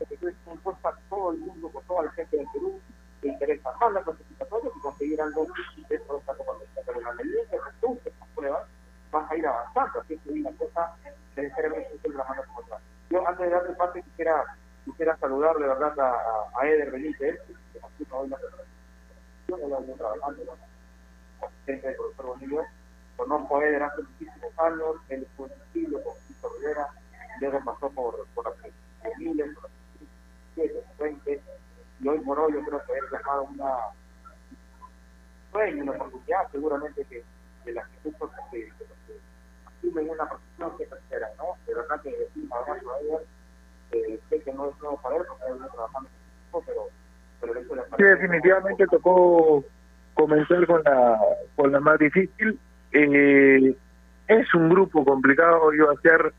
que 0.05 0.17
yo 0.17 0.29
impuesto 0.29 0.87
a 0.87 0.97
todo 1.09 1.31
el 1.31 1.39
mundo, 1.39 1.69
con 1.69 1.83
toda 1.85 2.03
la 2.03 2.11
gente 2.11 2.37
del 2.37 2.47
Perú, 2.53 2.79
que 3.21 3.27
interesa 3.29 3.71
más 3.79 3.93
la 3.93 4.01
clasificatoria 4.01 4.71
que 4.73 4.79
conseguir 4.81 5.21
algo 5.21 5.47
dentro 5.89 6.13
de 6.13 6.19
esta 6.19 6.35
Copa 6.35 6.51
América. 6.51 6.81
Pero 6.85 6.99
en 6.99 7.05
la 7.05 7.13
medida 7.13 7.41
que 7.49 7.57
reduce 7.59 8.09
estas 8.09 8.27
pruebas, 8.35 8.63
vas 9.11 9.31
a 9.31 9.35
ir 9.37 9.47
avanzando, 9.47 10.01
así 10.01 10.17
que 10.17 10.31
una 10.31 10.51
cosa 10.51 10.95
necesariamente 11.35 12.09
de 12.09 12.09
la 12.15 12.23
mano 12.25 12.41
como. 12.53 12.79
Yo 13.09 13.27
antes 13.27 13.45
de 13.45 13.51
darle 13.51 13.75
parte 13.75 14.01
quisiera, 14.01 14.43
quisiera 14.85 15.17
saludarle 15.17 15.67
verdad 15.67 15.99
a, 15.99 16.59
a 16.59 16.67
Eder 16.67 16.91
Benítez, 16.91 17.39
que 17.73 17.79
nos 17.79 17.91
puso 17.91 18.17
hoy 18.17 18.29
la 18.29 18.37
Yo 19.47 19.57
lo 19.57 19.79
vengo 19.79 19.95
trabajando, 19.95 20.43
¿no? 20.45 20.73
gente 21.65 21.87
del 21.87 21.95
profesor 21.95 22.25
Bolívar. 22.25 22.65
Conozco 23.15 23.57
a 23.57 23.65
Eder 23.65 23.83
hace 23.83 24.01
muchísimos 24.01 24.59
años, 24.59 24.95
él 25.09 25.27
fue 25.37 25.45
un 25.45 25.51
estilo 25.51 26.03
con 26.03 26.13
Cristo 26.25 26.49
Rivera, 26.57 26.87
luego 27.39 27.59
pasó 27.63 27.89
por, 27.91 28.25
por 28.33 28.45
las 28.45 28.55
17, 30.55 30.85
20, 30.99 31.41
y 31.99 32.07
hoy 32.07 32.19
por 32.19 32.39
hoy 32.39 32.53
yo 32.53 32.63
creo 32.63 32.81
que 32.85 32.93
he 32.93 33.09
plasmado 33.09 33.43
una 33.43 33.73
sueño, 35.51 35.83
una 35.83 35.91
oportunidad 35.93 36.51
seguramente 36.51 37.05
que 37.05 37.23
de 37.65 37.71
las 37.73 37.87
que 37.89 38.09
tú 38.09 38.29
que, 38.51 38.71
asumen 39.65 40.09
una 40.09 40.27
profesión 40.27 40.77
que 40.77 40.85
tercera, 40.85 41.29
¿no? 41.37 41.55
De 41.65 41.75
verdad 41.75 42.01
que 42.01 42.11
decimos, 42.11 42.51
ah, 42.51 42.65
abrazo 42.67 42.93
a 42.93 42.99
ellos, 42.99 43.21
eh, 43.91 44.19
sé 44.29 44.41
que 44.41 44.53
no 44.53 44.69
es 44.69 44.79
nuevo 44.81 44.99
para 45.01 45.17
él 45.17 45.23
porque 45.27 45.43
él 45.47 45.59
no 45.59 45.67
trabajando 45.69 46.09
en 46.09 46.41
equipo, 46.41 46.63
pero, 46.65 46.87
pero 47.39 47.59
eso 47.59 47.75
le 47.75 47.83
Sí, 47.97 48.03
definitivamente 48.03 48.85
tocó 48.87 49.63
comenzar 50.15 50.65
con 50.67 50.83
la, 50.83 51.19
con 51.55 51.71
la 51.71 51.79
más 51.79 51.99
difícil. 51.99 52.59
Eh, 52.91 53.75
es 54.27 54.53
un 54.53 54.69
grupo 54.69 55.05
complicado, 55.05 55.73
yo 55.73 55.91
hacer 55.91 56.33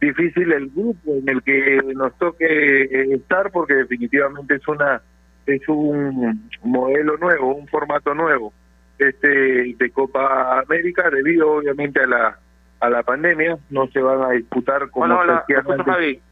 difícil 0.00 0.52
el 0.52 0.70
grupo 0.70 1.12
en 1.14 1.28
el 1.28 1.42
que 1.42 1.80
nos 1.94 2.16
toque 2.18 2.46
eh, 2.46 3.14
estar 3.14 3.50
porque 3.50 3.74
definitivamente 3.74 4.54
es 4.54 4.66
una 4.68 5.02
es 5.46 5.68
un 5.68 6.50
modelo 6.62 7.16
nuevo, 7.18 7.54
un 7.54 7.66
formato 7.68 8.14
nuevo 8.14 8.52
este 8.98 9.28
de 9.74 9.90
Copa 9.92 10.60
América 10.60 11.10
debido 11.10 11.52
obviamente 11.52 12.02
a 12.02 12.06
la 12.06 12.38
a 12.80 12.90
la 12.90 13.02
pandemia 13.02 13.58
no 13.70 13.86
se 13.88 14.00
van 14.00 14.22
a 14.22 14.30
disputar 14.30 14.88
como 14.90 15.04
Hola, 15.06 15.16
hola, 15.20 15.44
se 15.46 15.52
¿me 15.54 15.58
hacía 15.58 15.58
escuchas, 15.58 15.78
antes. 15.80 15.94
Javi? 15.94 16.22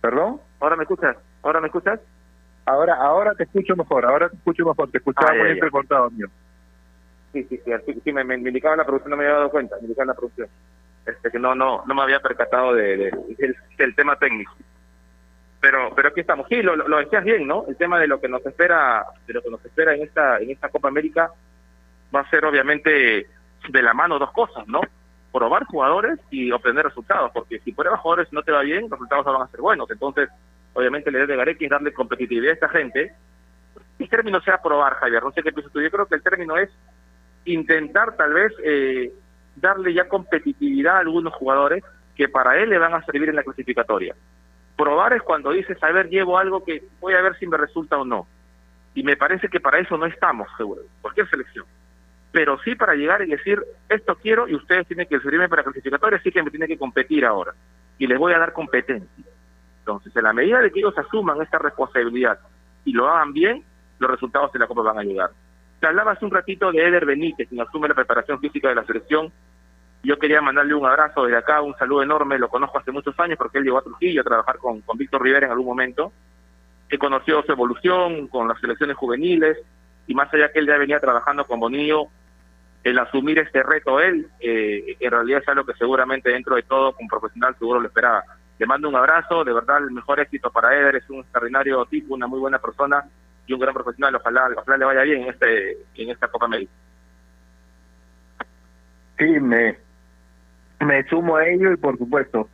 ¿Perdón? 0.00 0.40
¿Ahora 0.60 0.76
me 0.76 0.82
escuchas? 0.82 1.16
¿Ahora 1.42 1.60
me 1.60 1.66
escuchas? 1.68 2.00
Ahora 2.66 2.94
ahora 2.94 3.34
te 3.34 3.44
escucho 3.44 3.76
mejor, 3.76 4.04
ahora 4.04 4.28
te 4.28 4.36
escucho 4.36 4.64
mejor, 4.66 4.90
te 4.90 4.98
escuchaba 4.98 5.30
Ah, 5.32 5.34
muy 5.38 5.48
entrecortado 5.50 6.10
mío. 6.10 6.26
Sí, 7.32 7.44
sí, 7.44 7.60
sí, 7.64 7.70
sí, 7.86 8.00
sí, 8.04 8.12
me, 8.12 8.24
me, 8.24 8.36
me 8.38 8.48
indicaba 8.48 8.76
la 8.76 8.84
producción, 8.84 9.10
no 9.10 9.16
me 9.16 9.24
había 9.24 9.36
dado 9.36 9.50
cuenta, 9.50 9.76
me 9.76 9.82
indicaba 9.82 10.06
la 10.06 10.14
producción. 10.14 10.48
Este, 11.06 11.30
que 11.30 11.38
no, 11.38 11.54
no, 11.54 11.84
no 11.86 11.94
me 11.94 12.02
había 12.02 12.20
percatado 12.20 12.74
de, 12.74 12.96
de- 12.96 13.54
del, 13.78 13.94
tema 13.94 14.16
técnico. 14.16 14.52
Pero, 15.60 15.92
pero 15.94 16.08
aquí 16.08 16.20
estamos. 16.20 16.46
Sí, 16.48 16.62
lo, 16.62 16.76
lo 16.76 16.98
decías 16.98 17.24
bien, 17.24 17.46
¿no? 17.46 17.64
El 17.68 17.76
tema 17.76 17.98
de 17.98 18.08
lo 18.08 18.20
que 18.20 18.28
nos 18.28 18.44
espera, 18.44 19.04
de 19.26 19.32
lo 19.34 19.42
que 19.42 19.50
nos 19.50 19.64
espera 19.64 19.94
en 19.94 20.02
esta, 20.02 20.38
en 20.38 20.50
esta 20.50 20.68
Copa 20.68 20.88
América 20.88 21.30
va 22.14 22.20
a 22.20 22.30
ser 22.30 22.44
obviamente 22.44 23.26
de 23.68 23.82
la 23.82 23.94
mano 23.94 24.18
dos 24.18 24.32
cosas, 24.32 24.66
¿no? 24.68 24.80
Probar 25.32 25.64
jugadores 25.66 26.18
y 26.30 26.50
obtener 26.50 26.84
resultados, 26.84 27.30
porque 27.32 27.58
si 27.60 27.72
pruebas 27.72 28.00
jugadores 28.00 28.32
no 28.32 28.42
te 28.42 28.52
va 28.52 28.62
bien, 28.62 28.82
los 28.82 28.90
resultados 28.92 29.26
no 29.26 29.32
van 29.34 29.42
a 29.42 29.50
ser 29.50 29.60
buenos. 29.60 29.90
Entonces, 29.90 30.28
obviamente 30.74 31.10
la 31.10 31.18
idea 31.18 31.26
de 31.26 31.36
Gareca 31.36 31.64
es 31.64 31.70
darle 31.70 31.92
competitividad 31.92 32.50
a 32.50 32.54
esta 32.54 32.68
gente. 32.68 33.12
El 33.98 34.08
término 34.08 34.40
sea 34.40 34.60
probar, 34.62 34.94
Javier, 34.94 35.22
no 35.22 35.32
sé 35.32 35.42
qué 35.42 35.52
piensas 35.52 35.72
tú. 35.72 35.80
Yo 35.80 35.90
creo 35.90 36.06
que 36.06 36.14
el 36.16 36.22
término 36.22 36.56
es 36.56 36.70
intentar 37.44 38.16
tal 38.16 38.32
vez 38.34 38.52
eh, 38.64 39.12
darle 39.56 39.92
ya 39.92 40.08
competitividad 40.08 40.96
a 40.96 41.00
algunos 41.00 41.34
jugadores 41.34 41.82
que 42.14 42.28
para 42.28 42.58
él 42.58 42.70
le 42.70 42.78
van 42.78 42.94
a 42.94 43.04
servir 43.04 43.28
en 43.28 43.36
la 43.36 43.42
clasificatoria. 43.42 44.14
Probar 44.76 45.14
es 45.14 45.22
cuando 45.22 45.50
dices, 45.50 45.82
a 45.82 45.90
ver, 45.90 46.08
llevo 46.08 46.38
algo 46.38 46.64
que 46.64 46.82
voy 47.00 47.14
a 47.14 47.22
ver 47.22 47.36
si 47.38 47.46
me 47.46 47.56
resulta 47.56 47.96
o 47.96 48.04
no. 48.04 48.26
Y 48.94 49.02
me 49.02 49.16
parece 49.16 49.48
que 49.48 49.60
para 49.60 49.78
eso 49.78 49.96
no 49.96 50.06
estamos, 50.06 50.48
seguro, 50.56 50.82
cualquier 51.02 51.28
selección. 51.28 51.66
Pero 52.32 52.58
sí 52.62 52.74
para 52.74 52.94
llegar 52.94 53.22
y 53.22 53.30
decir, 53.30 53.62
esto 53.88 54.16
quiero 54.16 54.48
y 54.48 54.54
ustedes 54.54 54.86
tienen 54.86 55.06
que 55.06 55.20
servirme 55.20 55.48
para 55.48 55.62
clasificatoria, 55.62 56.18
así 56.18 56.30
que 56.30 56.42
me 56.42 56.50
tienen 56.50 56.68
que 56.68 56.78
competir 56.78 57.24
ahora. 57.24 57.52
Y 57.98 58.06
les 58.06 58.18
voy 58.18 58.32
a 58.32 58.38
dar 58.38 58.52
competencia. 58.52 59.24
Entonces, 59.80 60.14
en 60.16 60.24
la 60.24 60.32
medida 60.32 60.60
de 60.60 60.70
que 60.70 60.80
ellos 60.80 60.96
asuman 60.98 61.40
esta 61.40 61.58
responsabilidad 61.58 62.38
y 62.84 62.92
lo 62.92 63.08
hagan 63.08 63.32
bien, 63.32 63.64
los 63.98 64.10
resultados 64.10 64.52
de 64.52 64.58
la 64.58 64.66
Copa 64.66 64.82
van 64.82 64.98
a 64.98 65.02
llegar. 65.02 65.30
Te 65.80 65.86
hablaba 65.86 66.12
hace 66.12 66.24
un 66.24 66.30
ratito 66.30 66.72
de 66.72 66.86
Eder 66.86 67.04
Benítez, 67.04 67.48
quien 67.48 67.60
asume 67.60 67.88
la 67.88 67.94
preparación 67.94 68.40
física 68.40 68.68
de 68.68 68.74
la 68.74 68.84
selección. 68.84 69.32
Yo 70.02 70.18
quería 70.18 70.40
mandarle 70.40 70.74
un 70.74 70.86
abrazo 70.86 71.24
desde 71.24 71.38
acá, 71.38 71.60
un 71.60 71.76
saludo 71.76 72.02
enorme. 72.02 72.38
Lo 72.38 72.48
conozco 72.48 72.78
hace 72.78 72.92
muchos 72.92 73.18
años 73.18 73.36
porque 73.36 73.58
él 73.58 73.64
llegó 73.64 73.78
a 73.78 73.82
Trujillo 73.82 74.20
a 74.20 74.24
trabajar 74.24 74.58
con, 74.58 74.80
con 74.82 74.96
Víctor 74.96 75.22
Rivera 75.22 75.46
en 75.46 75.52
algún 75.52 75.66
momento. 75.66 76.12
He 76.88 76.98
conocido 76.98 77.42
su 77.42 77.52
evolución 77.52 78.28
con 78.28 78.48
las 78.48 78.60
selecciones 78.60 78.96
juveniles 78.96 79.58
y 80.06 80.14
más 80.14 80.32
allá 80.32 80.52
que 80.52 80.60
él 80.60 80.66
ya 80.66 80.78
venía 80.78 81.00
trabajando 81.00 81.44
con 81.44 81.58
Bonillo, 81.58 82.06
el 82.84 82.98
asumir 83.00 83.40
este 83.40 83.64
reto 83.64 83.98
él, 84.00 84.28
eh, 84.38 84.96
en 85.00 85.10
realidad 85.10 85.42
es 85.42 85.48
algo 85.48 85.66
que 85.66 85.74
seguramente 85.74 86.30
dentro 86.30 86.54
de 86.54 86.62
todo, 86.62 86.92
como 86.92 87.08
profesional, 87.08 87.56
seguro 87.58 87.80
lo 87.80 87.88
esperaba. 87.88 88.22
Le 88.58 88.66
mando 88.66 88.88
un 88.88 88.94
abrazo, 88.94 89.42
de 89.42 89.52
verdad 89.52 89.78
el 89.78 89.90
mejor 89.90 90.20
éxito 90.20 90.52
para 90.52 90.72
Eder, 90.72 90.94
es 90.94 91.10
un 91.10 91.18
extraordinario 91.18 91.84
tipo, 91.86 92.14
una 92.14 92.28
muy 92.28 92.38
buena 92.38 92.60
persona 92.60 93.04
y 93.46 93.52
un 93.52 93.60
gran 93.60 93.74
profesional. 93.74 94.14
Ojalá, 94.16 94.48
ojalá 94.56 94.76
le 94.76 94.84
vaya 94.84 95.02
bien 95.02 95.22
en, 95.22 95.28
este, 95.28 95.78
en 95.94 96.10
esta 96.10 96.28
Copa 96.28 96.46
América. 96.46 96.72
Sí, 99.18 99.40
me, 99.40 99.76
me 100.80 101.04
sumo 101.08 101.36
a 101.36 101.46
ello 101.46 101.72
y 101.72 101.76
por 101.76 101.96
supuesto 101.96 102.48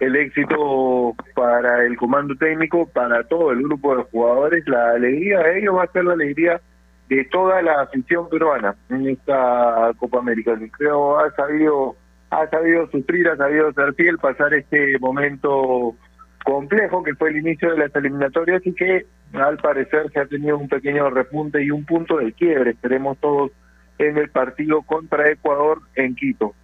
el 0.00 0.16
éxito 0.16 1.14
para 1.34 1.84
el 1.84 1.96
comando 1.96 2.34
técnico, 2.34 2.86
para 2.88 3.22
todo 3.24 3.52
el 3.52 3.62
grupo 3.62 3.96
de 3.96 4.02
jugadores, 4.04 4.66
la 4.66 4.92
alegría 4.92 5.40
de 5.40 5.60
ellos 5.60 5.76
va 5.76 5.84
a 5.84 5.92
ser 5.92 6.04
la 6.04 6.14
alegría 6.14 6.60
de 7.08 7.24
toda 7.26 7.62
la 7.62 7.82
afición 7.82 8.28
peruana 8.28 8.74
en 8.88 9.08
esta 9.08 9.92
Copa 9.98 10.18
América, 10.18 10.58
creo 10.76 11.18
ha 11.18 11.30
sabido, 11.32 11.94
ha 12.30 12.48
sabido 12.48 12.90
sufrir, 12.90 13.28
ha 13.28 13.36
sabido 13.36 13.72
ser 13.72 13.94
fiel, 13.94 14.18
pasar 14.18 14.54
este 14.54 14.98
momento 14.98 15.94
complejo 16.44 17.02
que 17.02 17.14
fue 17.14 17.30
el 17.30 17.38
inicio 17.38 17.70
de 17.70 17.78
las 17.78 17.94
eliminatorias 17.94 18.66
y 18.66 18.74
que 18.74 19.06
al 19.34 19.56
parecer 19.58 20.10
se 20.12 20.20
ha 20.20 20.26
tenido 20.26 20.58
un 20.58 20.68
pequeño 20.68 21.08
repunte 21.10 21.62
y 21.62 21.70
un 21.70 21.84
punto 21.84 22.18
de 22.18 22.32
quiebre, 22.32 22.72
esperemos 22.72 23.18
todos 23.18 23.50
en 23.98 24.18
el 24.18 24.30
partido 24.30 24.82
contra 24.82 25.30
Ecuador 25.30 25.80
en 25.94 26.14
Quito. 26.14 26.54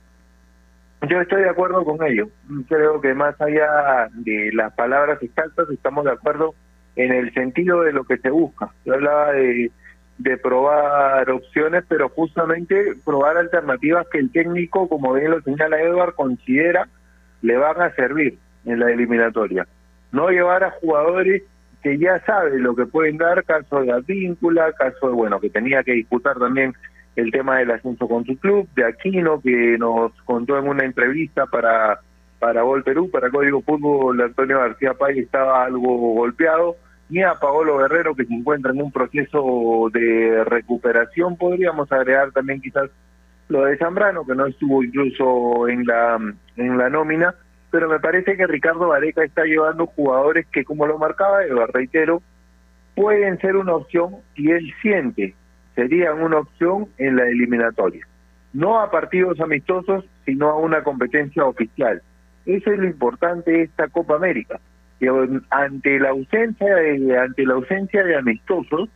Yo 1.09 1.21
estoy 1.21 1.43
de 1.43 1.51
acuerdo 1.51 1.85
con 1.85 2.05
ello. 2.05 2.29
Creo 2.69 3.01
que 3.01 3.15
más 3.15 3.41
allá 3.41 4.09
de 4.13 4.51
las 4.53 4.73
palabras 4.75 5.23
exactas, 5.23 5.71
estamos 5.71 6.05
de 6.05 6.13
acuerdo 6.13 6.55
en 6.97 7.13
el 7.13 7.33
sentido 7.33 7.83
de 7.83 7.93
lo 7.93 8.05
que 8.05 8.19
se 8.19 8.31
busca. 8.31 8.71
Yo 8.85 8.95
hablaba 8.95 9.33
de, 9.33 9.71
de 10.19 10.37
probar 10.39 11.31
opciones, 11.31 11.85
pero 11.89 12.09
justamente 12.09 12.97
probar 13.05 13.37
alternativas 13.37 14.07
que 14.11 14.19
el 14.19 14.33
técnico, 14.33 14.89
como 14.89 15.15
bien 15.15 15.31
lo 15.31 15.41
señala 15.43 15.81
Edward, 15.81 16.15
considera 16.15 16.89
le 17.43 17.57
van 17.57 17.81
a 17.81 17.95
servir 17.95 18.37
en 18.65 18.81
la 18.81 18.91
eliminatoria. 18.91 19.67
No 20.11 20.31
llevar 20.31 20.65
a 20.65 20.73
jugadores 20.73 21.43
que 21.83 21.99
ya 21.99 22.19
saben 22.25 22.63
lo 22.63 22.75
que 22.75 22.87
pueden 22.87 23.19
dar, 23.19 23.45
caso 23.45 23.81
de 23.81 23.93
Advíncula, 23.93 24.73
caso 24.73 25.09
de, 25.09 25.15
bueno, 25.15 25.41
que 25.41 25.51
tenía 25.51 25.83
que 25.83 25.93
disputar 25.93 26.39
también 26.39 26.75
el 27.17 27.31
tema 27.31 27.59
del 27.59 27.71
ascenso 27.71 28.09
con 28.09 28.25
su 28.25 28.37
club, 28.39 28.69
de 28.75 28.85
Aquino, 28.85 29.41
que 29.41 29.77
nos 29.79 30.13
contó 30.25 30.59
en 30.59 30.69
una 30.69 30.85
entrevista 30.85 31.47
para, 31.47 32.01
para 32.39 32.63
Gol 32.63 32.85
Perú, 32.85 33.11
para 33.11 33.31
Código 33.31 33.61
Fútbol, 33.63 34.21
Antonio 34.21 34.59
García 34.59 34.95
Pay 34.95 35.19
estaba 35.19 35.65
algo 35.65 36.15
golpeado, 36.15 36.77
ni 37.09 37.23
a 37.23 37.35
Paolo 37.35 37.79
Guerrero, 37.79 38.15
que 38.15 38.25
se 38.25 38.35
encuentra 38.35 38.71
en 38.73 38.83
un 38.83 38.93
proceso 38.93 39.89
de 39.93 40.45
recuperación, 40.45 41.37
podríamos 41.37 41.91
agregar 41.91 42.31
también 42.33 42.61
quizás 42.61 42.91
lo 43.49 43.65
de 43.65 43.79
Zambrano, 43.79 44.27
que 44.27 44.35
no 44.35 44.47
estuvo 44.47 44.85
incluso 44.85 45.69
en 45.69 45.87
la, 45.87 46.19
en 46.57 46.79
la 46.79 46.91
nómina, 46.91 47.35
pero 47.71 47.89
me 47.89 48.01
parece 48.01 48.37
que 48.37 48.47
Ricardo 48.47 48.89
Vareca 48.89 49.25
está 49.25 49.45
llevando 49.45 49.87
jugadores 49.87 50.47
que, 50.47 50.65
como 50.65 50.87
lo 50.87 50.99
marcaba 50.99 51.45
Eva, 51.45 51.67
reitero, 51.67 52.23
pueden 52.95 53.39
ser 53.41 53.57
una 53.57 53.75
opción 53.75 54.17
y 54.35 54.51
él 54.51 54.73
siente 54.81 55.35
serían 55.79 56.21
una 56.21 56.39
opción 56.39 56.89
en 56.99 57.15
la 57.15 57.29
eliminatoria. 57.29 58.05
No 58.53 58.81
a 58.81 58.91
partidos 58.91 59.41
amistosos, 59.41 60.05
sino 60.27 60.49
a 60.49 60.59
una 60.59 60.83
competencia 60.83 61.45
oficial. 61.45 62.03
Eso 62.47 62.73
es 62.73 62.79
lo 62.81 62.87
importante 62.87 63.53
de 63.53 63.63
esta 63.63 63.87
Copa 63.87 64.17
América. 64.17 64.59
Ante 65.51 66.01
la 66.01 66.09
ausencia 66.09 66.75
de, 66.75 67.17
ante 67.17 67.47
la 67.47 67.55
ausencia 67.55 68.03
de 68.03 68.17
amistosos, 68.17 68.89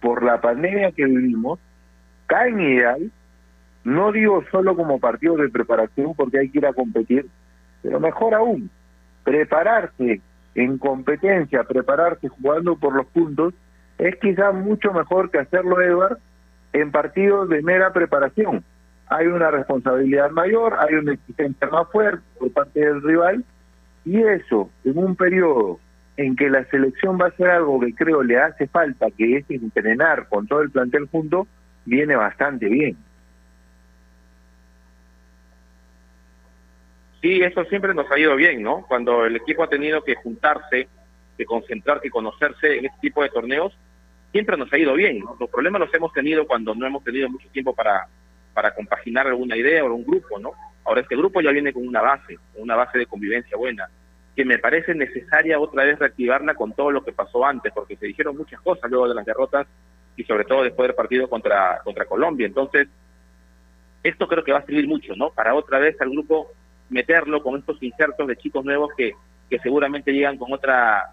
por 0.00 0.22
la 0.22 0.40
pandemia 0.40 0.92
que 0.92 1.04
vivimos, 1.04 1.58
caen 2.26 2.58
ideal, 2.58 3.10
no 3.84 4.10
digo 4.10 4.42
solo 4.50 4.76
como 4.76 4.98
partidos 5.00 5.36
de 5.38 5.50
preparación 5.50 6.14
porque 6.14 6.38
hay 6.38 6.48
que 6.48 6.56
ir 6.56 6.66
a 6.66 6.72
competir, 6.72 7.26
pero 7.84 8.00
mejor 8.00 8.34
aún, 8.34 8.70
prepararse 9.24 10.22
en 10.54 10.78
competencia, 10.78 11.64
prepararse 11.64 12.28
jugando 12.28 12.76
por 12.76 12.96
los 12.96 13.06
puntos, 13.08 13.52
es 13.98 14.16
quizás 14.16 14.54
mucho 14.54 14.92
mejor 14.92 15.30
que 15.30 15.38
hacerlo, 15.38 15.80
Edward, 15.82 16.18
en 16.72 16.90
partidos 16.90 17.50
de 17.50 17.60
mera 17.62 17.92
preparación. 17.92 18.64
Hay 19.08 19.26
una 19.26 19.50
responsabilidad 19.50 20.30
mayor, 20.30 20.76
hay 20.78 20.94
una 20.94 21.12
exigencia 21.12 21.68
más 21.68 21.86
fuerte 21.92 22.24
por 22.38 22.50
parte 22.52 22.80
del 22.80 23.02
rival, 23.02 23.44
y 24.06 24.22
eso, 24.22 24.70
en 24.84 24.96
un 24.96 25.14
periodo 25.14 25.78
en 26.16 26.36
que 26.36 26.48
la 26.48 26.64
selección 26.70 27.18
va 27.20 27.26
a 27.26 27.28
hacer 27.28 27.50
algo 27.50 27.80
que 27.80 27.94
creo 27.94 28.22
le 28.22 28.40
hace 28.40 28.66
falta, 28.66 29.10
que 29.10 29.36
es 29.36 29.50
entrenar 29.50 30.26
con 30.28 30.46
todo 30.46 30.62
el 30.62 30.70
plantel 30.70 31.06
junto, 31.12 31.46
viene 31.84 32.16
bastante 32.16 32.66
bien. 32.66 32.96
Sí, 37.24 37.40
eso 37.40 37.64
siempre 37.64 37.94
nos 37.94 38.10
ha 38.10 38.18
ido 38.18 38.36
bien, 38.36 38.62
¿no? 38.62 38.84
Cuando 38.86 39.24
el 39.24 39.34
equipo 39.36 39.62
ha 39.62 39.66
tenido 39.66 40.04
que 40.04 40.14
juntarse, 40.14 40.88
que 41.38 41.46
concentrarse 41.46 42.08
y 42.08 42.10
conocerse 42.10 42.76
en 42.76 42.84
este 42.84 42.98
tipo 43.00 43.22
de 43.22 43.30
torneos, 43.30 43.72
siempre 44.30 44.58
nos 44.58 44.70
ha 44.70 44.76
ido 44.76 44.92
bien. 44.92 45.24
Los 45.40 45.48
problemas 45.48 45.80
los 45.80 45.94
hemos 45.94 46.12
tenido 46.12 46.46
cuando 46.46 46.74
no 46.74 46.86
hemos 46.86 47.02
tenido 47.02 47.30
mucho 47.30 47.48
tiempo 47.48 47.74
para, 47.74 48.08
para 48.52 48.74
compaginar 48.74 49.26
alguna 49.26 49.56
idea 49.56 49.82
o 49.82 49.94
un 49.94 50.04
grupo, 50.04 50.38
¿no? 50.38 50.52
Ahora 50.84 51.00
este 51.00 51.16
grupo 51.16 51.40
ya 51.40 51.50
viene 51.50 51.72
con 51.72 51.88
una 51.88 52.02
base, 52.02 52.36
una 52.56 52.76
base 52.76 52.98
de 52.98 53.06
convivencia 53.06 53.56
buena, 53.56 53.88
que 54.36 54.44
me 54.44 54.58
parece 54.58 54.94
necesaria 54.94 55.58
otra 55.58 55.84
vez 55.84 55.98
reactivarla 55.98 56.54
con 56.54 56.74
todo 56.74 56.90
lo 56.90 57.02
que 57.02 57.12
pasó 57.12 57.46
antes, 57.46 57.72
porque 57.72 57.96
se 57.96 58.04
dijeron 58.04 58.36
muchas 58.36 58.60
cosas 58.60 58.90
luego 58.90 59.08
de 59.08 59.14
las 59.14 59.24
derrotas 59.24 59.66
y 60.14 60.24
sobre 60.24 60.44
todo 60.44 60.62
después 60.62 60.88
del 60.88 60.94
partido 60.94 61.26
contra, 61.30 61.80
contra 61.84 62.04
Colombia. 62.04 62.46
Entonces, 62.46 62.86
esto 64.02 64.28
creo 64.28 64.44
que 64.44 64.52
va 64.52 64.58
a 64.58 64.66
servir 64.66 64.86
mucho, 64.86 65.16
¿no? 65.16 65.30
Para 65.30 65.54
otra 65.54 65.78
vez 65.78 65.98
al 66.02 66.10
grupo 66.10 66.52
meterlo 66.90 67.42
con 67.42 67.58
estos 67.58 67.82
insertos 67.82 68.26
de 68.26 68.36
chicos 68.36 68.64
nuevos 68.64 68.90
que, 68.96 69.12
que 69.48 69.58
seguramente 69.58 70.12
llegan 70.12 70.36
con 70.36 70.52
otra 70.52 71.10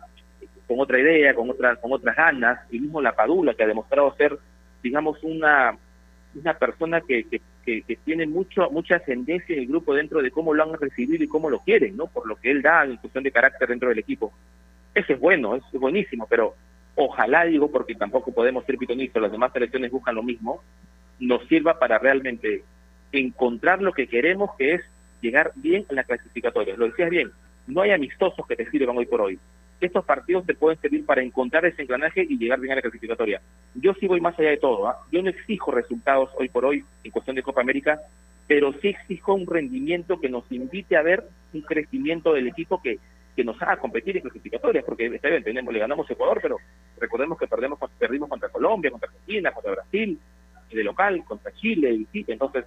con 0.72 0.80
otra 0.80 1.00
idea, 1.00 1.34
con 1.34 1.50
otra, 1.50 1.76
con 1.76 1.92
otras 1.92 2.16
ganas, 2.16 2.60
y 2.72 2.80
mismo 2.80 3.02
la 3.02 3.14
Padula, 3.14 3.54
que 3.54 3.64
ha 3.64 3.68
demostrado 3.68 4.16
ser, 4.16 4.38
digamos, 4.82 5.22
una, 5.22 5.78
una 6.34 6.54
persona 6.54 7.02
que, 7.02 7.26
que, 7.26 7.42
que, 7.82 7.98
tiene 8.06 8.26
mucho, 8.26 8.70
mucha 8.72 8.96
ascendencia 8.96 9.54
en 9.54 9.64
el 9.64 9.68
grupo 9.68 9.94
dentro 9.94 10.22
de 10.22 10.32
cómo 10.32 10.54
lo 10.54 10.64
han 10.64 10.80
recibido 10.80 11.22
y 11.22 11.28
cómo 11.28 11.50
lo 11.50 11.60
quieren, 11.60 11.98
¿no? 11.98 12.08
Por 12.08 12.26
lo 12.26 12.38
que 12.38 12.52
él 12.52 12.62
da 12.62 12.86
en 12.86 12.96
cuestión 12.96 13.22
de 13.22 13.34
carácter 13.34 13.68
dentro 13.68 13.90
del 13.90 14.00
equipo. 14.00 14.32
Eso 14.96 15.12
es 15.12 15.20
bueno, 15.20 15.58
eso 15.58 15.68
es 15.74 15.80
buenísimo, 15.80 16.26
pero 16.30 16.56
ojalá, 16.96 17.44
digo, 17.44 17.70
porque 17.70 17.96
tampoco 17.96 18.32
podemos 18.32 18.66
ser 18.66 18.78
pitonistas, 18.78 19.22
las 19.22 19.32
demás 19.34 19.52
selecciones 19.52 19.92
buscan 19.92 20.16
lo 20.16 20.24
mismo, 20.24 20.62
nos 21.20 21.46
sirva 21.50 21.80
para 21.80 22.00
realmente 22.00 22.64
encontrar 23.12 23.82
lo 23.82 23.92
que 23.92 24.08
queremos, 24.08 24.52
que 24.58 24.76
es 24.76 24.82
llegar 25.22 25.52
bien 25.56 25.86
en 25.90 25.96
la 25.96 26.04
clasificatoria. 26.04 26.76
Lo 26.76 26.88
decías 26.88 27.10
bien, 27.10 27.32
no 27.68 27.82
hay 27.82 27.92
amistosos 27.92 28.46
que 28.48 28.56
te 28.56 28.70
sirvan 28.70 28.98
hoy 28.98 29.06
por 29.06 29.22
hoy. 29.22 29.40
Estos 29.80 30.06
partidos 30.06 30.46
te 30.46 30.54
pueden 30.54 30.80
servir 30.80 31.06
para 31.06 31.24
encontrar 31.24 31.66
ese 31.66 31.82
engranaje 31.82 32.26
y 32.28 32.38
llegar 32.38 32.60
bien 32.60 32.74
a 32.74 32.76
la 32.76 32.82
clasificatoria. 32.82 33.42
Yo 33.74 33.94
sí 33.96 34.08
voy 34.08 34.22
más 34.22 34.38
allá 34.38 34.50
de 34.50 34.58
todo. 34.58 34.88
¿ah? 34.88 35.00
Yo 35.12 35.24
no 35.24 35.30
exijo 35.30 35.72
resultados 35.72 36.30
hoy 36.38 36.50
por 36.50 36.66
hoy 36.66 36.84
en 37.04 37.12
cuestión 37.12 37.36
de 37.36 37.44
Copa 37.44 37.62
América, 37.62 38.00
pero 38.48 38.74
sí 38.74 38.90
exijo 38.90 39.34
un 39.34 39.48
rendimiento 39.48 40.20
que 40.20 40.30
nos 40.30 40.44
invite 40.52 40.98
a 40.98 41.02
ver 41.02 41.24
un 41.54 41.62
crecimiento 41.62 42.34
del 42.34 42.48
equipo 42.48 42.82
que, 42.82 43.00
que 43.36 43.44
nos 43.44 43.60
haga 43.62 43.78
competir 43.78 44.18
en 44.18 44.24
clasificatorias, 44.24 44.84
porque 44.86 45.08
está 45.08 45.30
bien, 45.30 45.44
tenemos, 45.44 45.74
le 45.74 45.80
ganamos 45.80 46.10
a 46.10 46.14
Ecuador, 46.14 46.40
pero 46.42 46.58
recordemos 47.00 47.38
que 47.38 47.48
perdemos, 47.48 47.80
perdimos 47.98 48.30
contra 48.30 48.50
Colombia, 48.50 48.92
contra 48.92 49.10
Argentina, 49.10 49.52
contra 49.52 49.72
Brasil, 49.72 50.20
de 50.72 50.84
local, 50.84 51.24
contra 51.26 51.52
Chile, 51.54 52.06
entonces 52.14 52.66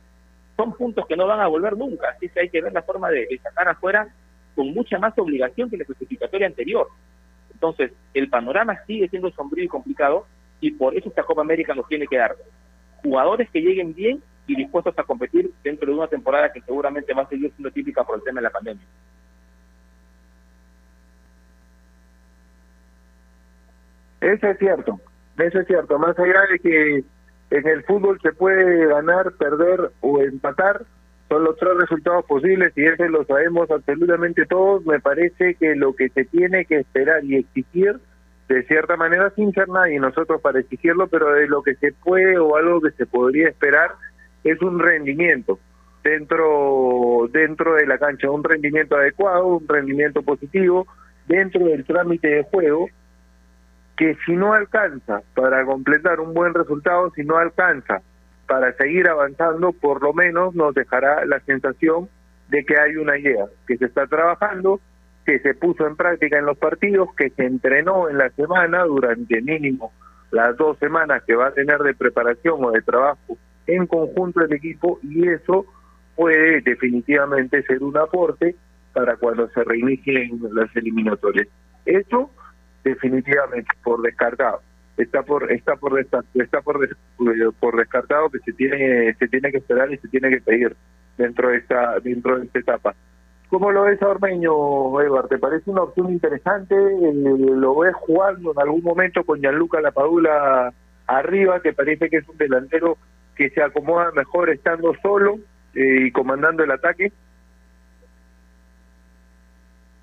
son 0.56 0.72
puntos 0.74 1.06
que 1.06 1.16
no 1.16 1.26
van 1.26 1.40
a 1.40 1.46
volver 1.46 1.76
nunca, 1.76 2.10
así 2.10 2.28
que 2.28 2.40
hay 2.40 2.48
que 2.48 2.60
ver 2.60 2.72
la 2.72 2.82
forma 2.82 3.10
de, 3.10 3.26
sacar 3.42 3.68
afuera 3.68 4.08
con 4.54 4.72
mucha 4.72 4.98
más 4.98 5.18
obligación 5.18 5.68
que 5.68 5.76
la 5.76 5.84
clasificatoria 5.84 6.46
anterior. 6.46 6.88
Entonces, 7.52 7.92
el 8.12 8.28
panorama 8.28 8.78
sigue 8.86 9.08
siendo 9.08 9.30
sombrío 9.30 9.64
y 9.64 9.68
complicado 9.68 10.26
y 10.60 10.70
por 10.72 10.96
eso 10.96 11.08
esta 11.08 11.24
Copa 11.24 11.42
América 11.42 11.74
nos 11.74 11.88
tiene 11.88 12.06
que 12.06 12.16
dar 12.16 12.36
jugadores 13.02 13.50
que 13.50 13.60
lleguen 13.60 13.94
bien 13.94 14.22
y 14.46 14.56
dispuestos 14.56 14.98
a 14.98 15.02
competir 15.02 15.50
dentro 15.62 15.90
de 15.90 15.98
una 15.98 16.06
temporada 16.06 16.52
que 16.52 16.60
seguramente 16.60 17.12
va 17.14 17.22
a 17.22 17.28
seguir 17.28 17.50
siendo 17.52 17.70
típica 17.70 18.04
por 18.04 18.16
el 18.16 18.22
tema 18.22 18.40
de 18.40 18.44
la 18.44 18.50
pandemia. 18.50 18.84
Eso 24.20 24.46
es 24.48 24.58
cierto, 24.58 25.00
eso 25.38 25.60
es 25.60 25.66
cierto. 25.66 25.98
Más 25.98 26.18
allá 26.18 26.42
de 26.50 26.58
que 26.58 27.04
en 27.50 27.68
el 27.68 27.84
fútbol 27.84 28.18
se 28.22 28.32
puede 28.32 28.86
ganar, 28.86 29.32
perder 29.32 29.90
o 30.00 30.20
empatar, 30.20 30.82
son 31.28 31.44
los 31.44 31.56
tres 31.56 31.74
resultados 31.78 32.24
posibles 32.26 32.72
y 32.76 32.84
eso 32.84 33.04
lo 33.08 33.24
sabemos 33.24 33.70
absolutamente 33.70 34.46
todos. 34.46 34.84
Me 34.86 35.00
parece 35.00 35.54
que 35.54 35.74
lo 35.74 35.94
que 35.94 36.08
se 36.10 36.24
tiene 36.24 36.64
que 36.64 36.78
esperar 36.78 37.24
y 37.24 37.36
exigir, 37.36 37.98
de 38.48 38.62
cierta 38.64 38.96
manera, 38.96 39.30
sin 39.30 39.52
ser 39.52 39.68
nadie 39.68 39.98
nosotros 39.98 40.40
para 40.40 40.60
exigirlo, 40.60 41.08
pero 41.08 41.32
de 41.32 41.48
lo 41.48 41.62
que 41.62 41.74
se 41.76 41.92
puede 41.92 42.38
o 42.38 42.56
algo 42.56 42.80
que 42.80 42.90
se 42.92 43.06
podría 43.06 43.48
esperar 43.48 43.92
es 44.44 44.60
un 44.60 44.78
rendimiento 44.78 45.58
dentro 46.02 47.28
dentro 47.32 47.74
de 47.74 47.86
la 47.86 47.98
cancha, 47.98 48.30
un 48.30 48.44
rendimiento 48.44 48.96
adecuado, 48.96 49.46
un 49.46 49.66
rendimiento 49.66 50.22
positivo 50.22 50.86
dentro 51.26 51.64
del 51.64 51.84
trámite 51.84 52.28
de 52.28 52.42
juego 52.44 52.88
que 53.96 54.16
si 54.26 54.32
no 54.32 54.52
alcanza 54.52 55.22
para 55.34 55.64
completar 55.64 56.20
un 56.20 56.34
buen 56.34 56.54
resultado, 56.54 57.12
si 57.14 57.22
no 57.22 57.36
alcanza 57.36 58.02
para 58.46 58.72
seguir 58.74 59.08
avanzando, 59.08 59.72
por 59.72 60.02
lo 60.02 60.12
menos 60.12 60.54
nos 60.54 60.74
dejará 60.74 61.24
la 61.24 61.40
sensación 61.40 62.08
de 62.48 62.64
que 62.64 62.78
hay 62.78 62.96
una 62.96 63.18
idea, 63.18 63.46
que 63.66 63.76
se 63.78 63.86
está 63.86 64.06
trabajando, 64.06 64.80
que 65.24 65.38
se 65.38 65.54
puso 65.54 65.86
en 65.86 65.96
práctica 65.96 66.38
en 66.38 66.46
los 66.46 66.58
partidos, 66.58 67.08
que 67.16 67.30
se 67.30 67.46
entrenó 67.46 68.08
en 68.10 68.18
la 68.18 68.30
semana 68.30 68.84
durante 68.84 69.40
mínimo 69.40 69.92
las 70.30 70.56
dos 70.56 70.76
semanas 70.78 71.22
que 71.24 71.36
va 71.36 71.48
a 71.48 71.54
tener 71.54 71.78
de 71.78 71.94
preparación 71.94 72.64
o 72.64 72.72
de 72.72 72.82
trabajo 72.82 73.38
en 73.66 73.86
conjunto 73.86 74.42
el 74.42 74.52
equipo 74.52 74.98
y 75.02 75.28
eso 75.28 75.64
puede 76.16 76.60
definitivamente 76.60 77.62
ser 77.62 77.82
un 77.82 77.96
aporte 77.96 78.56
para 78.92 79.16
cuando 79.16 79.48
se 79.50 79.62
reinicien 79.64 80.40
las 80.52 80.74
eliminatorias. 80.76 81.48
Eso 81.86 82.30
definitivamente 82.84 83.68
por 83.82 84.02
descartado 84.02 84.60
está 84.96 85.22
por 85.22 85.50
está 85.50 85.76
por 85.76 85.98
está 85.98 86.60
por 86.60 86.88
por 87.58 87.76
descartado 87.76 88.30
que 88.30 88.38
se 88.40 88.52
tiene 88.52 89.14
se 89.14 89.28
tiene 89.28 89.50
que 89.50 89.58
esperar 89.58 89.92
y 89.92 89.98
se 89.98 90.08
tiene 90.08 90.30
que 90.30 90.40
pedir 90.40 90.76
dentro 91.18 91.48
de 91.48 91.56
esta 91.56 91.98
dentro 92.00 92.38
de 92.38 92.46
esta 92.46 92.58
etapa 92.60 92.94
¿Cómo 93.54 93.70
lo 93.70 93.84
ves 93.84 94.02
a 94.02 94.08
Ormeño, 94.08 95.00
Edward? 95.00 95.28
¿Te 95.28 95.38
parece 95.38 95.70
una 95.70 95.82
opción 95.82 96.10
interesante? 96.10 96.74
Eh, 96.74 97.12
¿Lo 97.14 97.76
ves 97.76 97.94
jugando 97.94 98.50
en 98.50 98.58
algún 98.58 98.82
momento 98.82 99.22
con 99.22 99.38
Gianluca 99.40 99.80
Lapadula 99.80 100.72
arriba? 101.06 101.60
¿Te 101.60 101.72
parece 101.72 102.10
que 102.10 102.16
es 102.16 102.28
un 102.28 102.36
delantero 102.36 102.98
que 103.36 103.50
se 103.50 103.62
acomoda 103.62 104.10
mejor 104.10 104.50
estando 104.50 104.92
solo 105.00 105.36
eh, 105.74 106.06
y 106.06 106.10
comandando 106.10 106.64
el 106.64 106.72
ataque? 106.72 107.12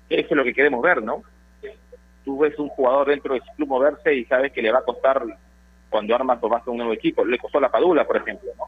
Eso 0.08 0.28
es 0.30 0.36
lo 0.36 0.44
que 0.44 0.54
queremos 0.54 0.80
ver, 0.80 1.02
¿no? 1.02 1.22
Tú 2.24 2.38
ves 2.38 2.58
un 2.58 2.68
jugador 2.68 3.08
dentro 3.08 3.34
de 3.34 3.40
su 3.40 3.54
club 3.56 3.68
moverse 3.68 4.14
y 4.14 4.24
sabes 4.24 4.52
que 4.52 4.62
le 4.62 4.72
va 4.72 4.78
a 4.78 4.84
costar 4.84 5.22
cuando 5.90 6.14
armas 6.14 6.38
o 6.40 6.48
vas 6.48 6.66
a 6.66 6.70
un 6.70 6.78
nuevo 6.78 6.92
equipo. 6.92 7.24
Le 7.24 7.38
costó 7.38 7.60
la 7.60 7.70
Padula, 7.70 8.06
por 8.06 8.16
ejemplo, 8.16 8.50
¿no? 8.56 8.66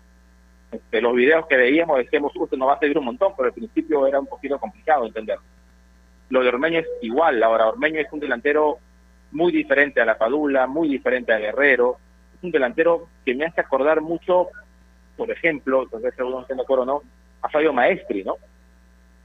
De 0.91 1.01
los 1.01 1.15
videos 1.15 1.47
que 1.47 1.57
veíamos 1.57 1.99
decíamos, 1.99 2.35
usted 2.35 2.57
no 2.57 2.67
va 2.67 2.75
a 2.75 2.79
seguir 2.79 2.99
un 2.99 3.05
montón, 3.05 3.33
pero 3.37 3.49
al 3.49 3.55
principio 3.55 4.07
era 4.07 4.19
un 4.19 4.27
poquito 4.27 4.59
complicado 4.59 5.07
entender. 5.07 5.39
Lo 6.31 6.43
de 6.43 6.49
Ormeño 6.49 6.81
es 6.81 6.89
igual, 7.03 7.43
ahora 7.43 7.69
Ormeño 7.69 8.01
es 8.01 8.13
un 8.13 8.21
delantero 8.21 8.79
muy 9.31 9.53
diferente 9.53 10.01
a 10.01 10.05
la 10.05 10.19
Padula, 10.19 10.67
muy 10.67 10.89
diferente 10.89 11.33
a 11.33 11.39
Guerrero, 11.39 11.99
es 12.37 12.43
un 12.43 12.51
delantero 12.51 13.09
que 13.25 13.35
me 13.35 13.45
hace 13.45 13.61
acordar 13.61 14.01
mucho, 14.01 14.49
por 15.17 15.31
ejemplo, 15.31 15.83
entonces 15.85 16.15
seguro 16.15 16.41
no 16.41 16.57
de 16.57 16.63
acuerdo 16.63 16.85
no, 16.85 17.03
a 17.43 17.49
Fabio 17.49 17.73
Maestri, 17.73 18.25
¿no? 18.25 18.37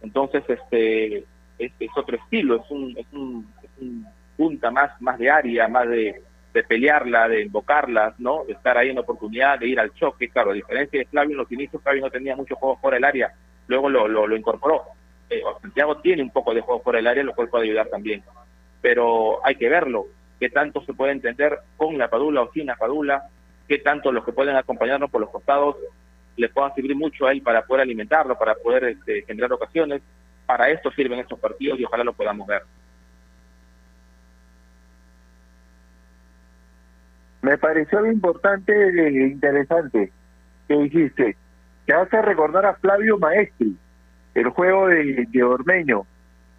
Entonces, 0.01 0.43
este, 0.47 1.25
es, 1.57 1.71
es 1.79 1.89
otro 1.95 2.17
estilo, 2.17 2.55
es 2.57 2.71
un, 2.71 2.97
es 2.97 3.05
un, 3.11 3.53
es 3.61 3.69
un 3.81 4.07
punta 4.39 4.71
más, 4.71 5.01
más 5.01 5.19
de 5.19 5.29
área, 5.29 5.67
más 5.67 5.85
de, 5.89 6.21
pelearla, 6.65 7.27
de 7.27 7.41
invocarla, 7.41 8.15
¿no? 8.19 8.43
Estar 8.47 8.77
ahí 8.77 8.87
en 8.87 8.95
la 8.95 9.01
oportunidad 9.01 9.59
de 9.59 9.67
ir 9.67 9.79
al 9.81 9.93
choque. 9.93 10.29
Claro, 10.29 10.51
a 10.51 10.53
diferencia 10.53 10.97
de 10.97 11.05
Flavio 11.07 11.31
en 11.31 11.39
los 11.39 11.51
inicios, 11.51 11.83
Flavio 11.83 12.03
no 12.03 12.09
tenía 12.09 12.37
mucho 12.37 12.55
juego 12.55 12.77
fuera 12.77 12.95
del 12.95 13.03
área, 13.03 13.33
luego 13.67 13.89
lo, 13.89 14.07
lo, 14.07 14.35
incorporó. 14.37 14.83
Eh, 15.29 15.41
Santiago 15.61 15.97
tiene 15.97 16.23
un 16.23 16.29
poco 16.29 16.53
de 16.53 16.61
juego 16.61 16.81
fuera 16.81 16.99
del 16.99 17.07
área, 17.07 17.23
lo 17.23 17.35
cual 17.35 17.49
puede 17.49 17.65
ayudar 17.65 17.89
también. 17.89 18.23
Pero 18.81 19.45
hay 19.45 19.55
que 19.55 19.67
verlo, 19.67 20.05
qué 20.39 20.49
tanto 20.49 20.81
se 20.85 20.93
puede 20.93 21.11
entender 21.11 21.59
con 21.75 21.97
la 21.97 22.09
padula 22.09 22.43
o 22.43 22.51
sin 22.53 22.67
la 22.67 22.77
padula, 22.77 23.27
qué 23.67 23.79
tanto 23.79 24.13
los 24.13 24.23
que 24.23 24.31
pueden 24.31 24.55
acompañarnos 24.55 25.11
por 25.11 25.19
los 25.19 25.29
costados 25.31 25.75
le 26.37 26.47
puedan 26.47 26.73
servir 26.73 26.95
mucho 26.95 27.27
a 27.27 27.33
él 27.33 27.41
para 27.41 27.65
poder 27.65 27.81
alimentarlo, 27.81 28.39
para 28.39 28.55
poder 28.55 28.85
este, 28.85 29.23
generar 29.23 29.51
ocasiones. 29.51 30.01
Para 30.45 30.69
esto 30.69 30.89
sirven 30.91 31.19
estos 31.19 31.37
partidos 31.37 31.77
y 31.77 31.83
ojalá 31.83 32.05
lo 32.05 32.13
podamos 32.13 32.47
ver. 32.47 32.63
Me 37.49 37.57
pareció 37.57 38.05
importante 38.05 38.71
e 38.71 39.27
interesante 39.27 40.11
que 40.67 40.77
dijiste. 40.77 41.35
Te 41.87 41.93
hace 41.95 42.21
recordar 42.21 42.63
a 42.67 42.75
Flavio 42.75 43.17
Maestri, 43.17 43.75
el 44.35 44.49
juego 44.49 44.87
de, 44.87 45.25
de 45.27 45.43
Ormeño. 45.43 46.05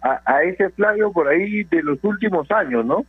A, 0.01 0.19
a, 0.25 0.43
ese 0.43 0.69
Flavio 0.71 1.13
por 1.13 1.29
ahí 1.29 1.63
de 1.63 1.81
los 1.81 2.03
últimos 2.03 2.51
años, 2.51 2.85
¿no? 2.85 3.05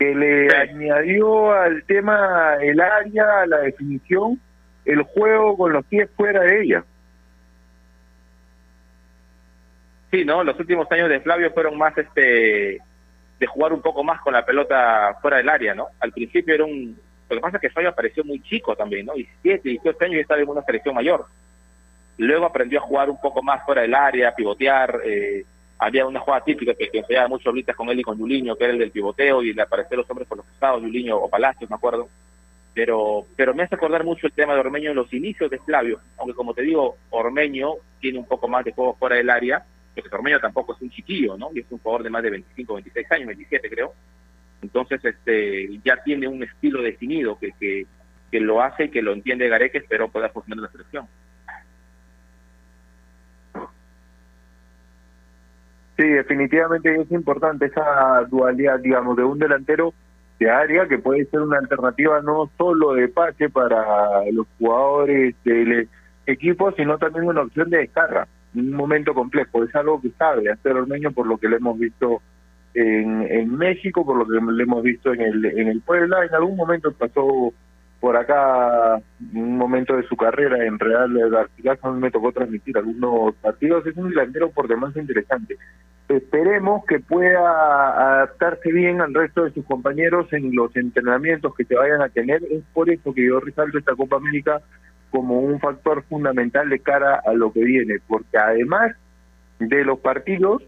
Que 0.00 0.12
le 0.16 0.50
sí. 0.50 0.56
añadió 0.56 1.52
al 1.52 1.84
tema 1.84 2.56
el 2.60 2.80
área, 2.80 3.46
la 3.46 3.58
definición, 3.58 4.40
el 4.84 5.02
juego 5.02 5.56
con 5.56 5.74
los 5.74 5.86
pies 5.86 6.10
fuera 6.16 6.40
de 6.40 6.62
ella. 6.62 6.84
Sí, 10.10 10.24
¿no? 10.24 10.42
Los 10.42 10.58
últimos 10.58 10.90
años 10.90 11.08
de 11.08 11.20
Flavio 11.20 11.52
fueron 11.52 11.78
más 11.78 11.96
este 11.96 12.80
de 13.42 13.46
jugar 13.48 13.72
un 13.72 13.82
poco 13.82 14.02
más 14.02 14.20
con 14.22 14.32
la 14.32 14.44
pelota 14.44 15.16
fuera 15.20 15.36
del 15.36 15.48
área, 15.48 15.74
¿no? 15.74 15.86
Al 16.00 16.12
principio 16.12 16.54
era 16.54 16.64
un... 16.64 16.96
Lo 17.34 17.40
que 17.40 17.42
pasa 17.42 17.56
es 17.56 17.60
que 17.62 17.70
Fabio 17.70 17.90
apareció 17.90 18.24
muy 18.24 18.40
chico 18.42 18.76
también, 18.76 19.06
¿no? 19.06 19.14
17, 19.14 19.68
18 19.68 20.04
años 20.04 20.16
y 20.16 20.20
estaba 20.20 20.40
en 20.40 20.48
una 20.48 20.62
selección 20.62 20.94
mayor. 20.94 21.26
Luego 22.18 22.44
aprendió 22.46 22.78
a 22.78 22.82
jugar 22.82 23.08
un 23.08 23.20
poco 23.20 23.42
más 23.42 23.64
fuera 23.64 23.82
del 23.82 23.94
área, 23.94 24.28
a 24.28 24.34
pivotear. 24.34 25.00
Eh, 25.04 25.44
había 25.78 26.06
una 26.06 26.20
jugada 26.20 26.44
típica 26.44 26.74
que, 26.74 26.90
que 26.90 26.98
empleaba 26.98 27.28
mucho 27.28 27.48
ahorita 27.48 27.74
con 27.74 27.88
él 27.88 28.00
y 28.00 28.02
con 28.02 28.18
Juliño, 28.18 28.54
que 28.54 28.64
era 28.64 28.72
el 28.74 28.78
del 28.78 28.90
pivoteo 28.90 29.42
y 29.42 29.52
le 29.52 29.62
aparecían 29.62 30.00
los 30.00 30.10
hombres 30.10 30.28
por 30.28 30.38
los 30.38 30.46
costados, 30.46 30.82
Juliño 30.82 31.16
o 31.16 31.28
Palacios, 31.28 31.68
me 31.70 31.76
acuerdo. 31.76 32.08
Pero, 32.74 33.26
pero 33.36 33.54
me 33.54 33.62
hace 33.62 33.74
acordar 33.74 34.04
mucho 34.04 34.26
el 34.26 34.32
tema 34.32 34.54
de 34.54 34.60
Ormeño 34.60 34.90
en 34.90 34.96
los 34.96 35.12
inicios 35.12 35.50
de 35.50 35.58
Flavio, 35.58 36.00
aunque 36.18 36.34
como 36.34 36.54
te 36.54 36.62
digo, 36.62 36.96
Ormeño 37.10 37.74
tiene 38.00 38.18
un 38.18 38.26
poco 38.26 38.48
más 38.48 38.64
de 38.64 38.72
juego 38.72 38.94
fuera 38.94 39.16
del 39.16 39.28
área, 39.30 39.64
porque 39.94 40.14
Ormeño 40.14 40.38
tampoco 40.40 40.74
es 40.74 40.80
un 40.80 40.90
chiquillo, 40.90 41.36
¿no? 41.36 41.50
Y 41.54 41.60
es 41.60 41.66
un 41.70 41.78
jugador 41.78 42.02
de 42.02 42.10
más 42.10 42.22
de 42.22 42.30
25, 42.30 42.74
26 42.74 43.12
años, 43.12 43.26
27 43.28 43.70
creo. 43.70 43.94
Entonces, 44.62 45.04
este, 45.04 45.80
ya 45.84 45.96
tiene 46.04 46.28
un 46.28 46.42
estilo 46.42 46.82
definido 46.82 47.38
que, 47.38 47.50
que, 47.58 47.86
que 48.30 48.40
lo 48.40 48.62
hace 48.62 48.84
y 48.84 48.90
que 48.90 49.02
lo 49.02 49.12
entiende 49.12 49.48
Gareque, 49.48 49.78
espero 49.78 50.08
pueda 50.08 50.28
funcionar 50.30 50.64
la 50.64 50.70
selección. 50.70 51.06
Sí, 55.96 56.08
definitivamente 56.08 57.00
es 57.00 57.10
importante 57.12 57.66
esa 57.66 58.24
dualidad, 58.30 58.80
digamos, 58.80 59.16
de 59.16 59.24
un 59.24 59.38
delantero 59.38 59.92
de 60.38 60.50
área 60.50 60.88
que 60.88 60.98
puede 60.98 61.26
ser 61.26 61.40
una 61.40 61.58
alternativa 61.58 62.20
no 62.22 62.50
solo 62.56 62.94
de 62.94 63.08
pase 63.08 63.50
para 63.50 64.24
los 64.32 64.46
jugadores 64.58 65.34
del 65.44 65.88
equipo, 66.26 66.72
sino 66.72 66.98
también 66.98 67.26
una 67.26 67.42
opción 67.42 67.68
de 67.68 67.78
descarga 67.78 68.26
en 68.54 68.68
un 68.68 68.74
momento 68.74 69.14
complejo. 69.14 69.62
Es 69.64 69.74
algo 69.74 70.00
que 70.00 70.10
sabe 70.10 70.50
hacer 70.50 70.72
Ormeño 70.72 71.12
por 71.12 71.26
lo 71.26 71.36
que 71.36 71.48
le 71.48 71.56
hemos 71.56 71.78
visto 71.78 72.22
en, 72.74 73.22
en 73.22 73.56
México, 73.56 74.04
por 74.04 74.16
lo 74.16 74.26
que 74.26 74.52
le 74.52 74.62
hemos 74.62 74.82
visto 74.82 75.12
en 75.12 75.20
el, 75.20 75.44
en 75.44 75.68
el 75.68 75.80
Puebla. 75.80 76.24
En 76.24 76.34
algún 76.34 76.56
momento 76.56 76.92
pasó 76.92 77.52
por 78.02 78.16
acá 78.16 79.00
un 79.32 79.56
momento 79.56 79.96
de 79.96 80.02
su 80.08 80.16
carrera 80.16 80.66
en 80.66 80.76
Real 80.76 81.16
Garcilaso, 81.30 81.92
me 81.92 82.10
tocó 82.10 82.32
transmitir 82.32 82.76
algunos 82.76 83.32
partidos, 83.36 83.86
es 83.86 83.96
un 83.96 84.10
delantero 84.10 84.50
por 84.50 84.66
demás 84.66 84.96
interesante. 84.96 85.56
Esperemos 86.08 86.84
que 86.84 86.98
pueda 86.98 88.16
adaptarse 88.16 88.72
bien 88.72 89.00
al 89.00 89.14
resto 89.14 89.44
de 89.44 89.52
sus 89.52 89.64
compañeros 89.66 90.32
en 90.32 90.52
los 90.52 90.74
entrenamientos 90.74 91.54
que 91.54 91.64
se 91.64 91.76
vayan 91.76 92.02
a 92.02 92.08
tener, 92.08 92.42
es 92.50 92.64
por 92.74 92.90
eso 92.90 93.14
que 93.14 93.24
yo 93.24 93.38
resalto 93.38 93.78
esta 93.78 93.94
Copa 93.94 94.16
América 94.16 94.60
como 95.12 95.38
un 95.38 95.60
factor 95.60 96.02
fundamental 96.08 96.70
de 96.70 96.80
cara 96.80 97.22
a 97.24 97.32
lo 97.34 97.52
que 97.52 97.62
viene, 97.62 97.98
porque 98.08 98.36
además 98.36 98.96
de 99.60 99.84
los 99.84 100.00
partidos, 100.00 100.64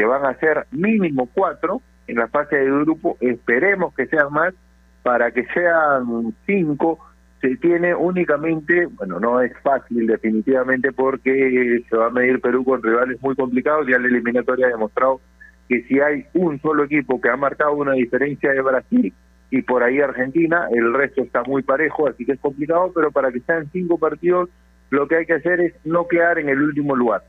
que 0.00 0.06
van 0.06 0.24
a 0.24 0.32
ser 0.38 0.64
mínimo 0.70 1.28
cuatro 1.30 1.82
en 2.06 2.16
la 2.16 2.28
fase 2.28 2.56
de 2.56 2.64
grupo, 2.64 3.18
esperemos 3.20 3.92
que 3.94 4.06
sean 4.06 4.32
más, 4.32 4.54
para 5.02 5.30
que 5.30 5.44
sean 5.52 6.34
cinco, 6.46 6.98
se 7.42 7.54
tiene 7.56 7.94
únicamente, 7.94 8.86
bueno, 8.86 9.20
no 9.20 9.42
es 9.42 9.52
fácil 9.62 10.06
definitivamente 10.06 10.90
porque 10.92 11.84
se 11.86 11.96
va 11.98 12.06
a 12.06 12.10
medir 12.10 12.40
Perú 12.40 12.64
con 12.64 12.82
rivales 12.82 13.20
muy 13.20 13.36
complicados, 13.36 13.86
ya 13.86 13.98
la 13.98 14.08
eliminatoria 14.08 14.68
ha 14.68 14.70
demostrado 14.70 15.20
que 15.68 15.82
si 15.82 16.00
hay 16.00 16.24
un 16.32 16.58
solo 16.62 16.84
equipo 16.84 17.20
que 17.20 17.28
ha 17.28 17.36
marcado 17.36 17.74
una 17.74 17.92
diferencia 17.92 18.52
de 18.52 18.62
Brasil 18.62 19.12
y 19.50 19.60
por 19.60 19.82
ahí 19.82 20.00
Argentina, 20.00 20.66
el 20.72 20.94
resto 20.94 21.20
está 21.20 21.42
muy 21.42 21.62
parejo, 21.62 22.08
así 22.08 22.24
que 22.24 22.32
es 22.32 22.40
complicado, 22.40 22.90
pero 22.94 23.10
para 23.10 23.30
que 23.30 23.40
sean 23.40 23.68
cinco 23.70 23.98
partidos, 23.98 24.48
lo 24.88 25.06
que 25.06 25.16
hay 25.16 25.26
que 25.26 25.34
hacer 25.34 25.60
es 25.60 25.74
no 25.84 26.08
quedar 26.08 26.38
en 26.38 26.48
el 26.48 26.62
último 26.62 26.96
lugar, 26.96 27.22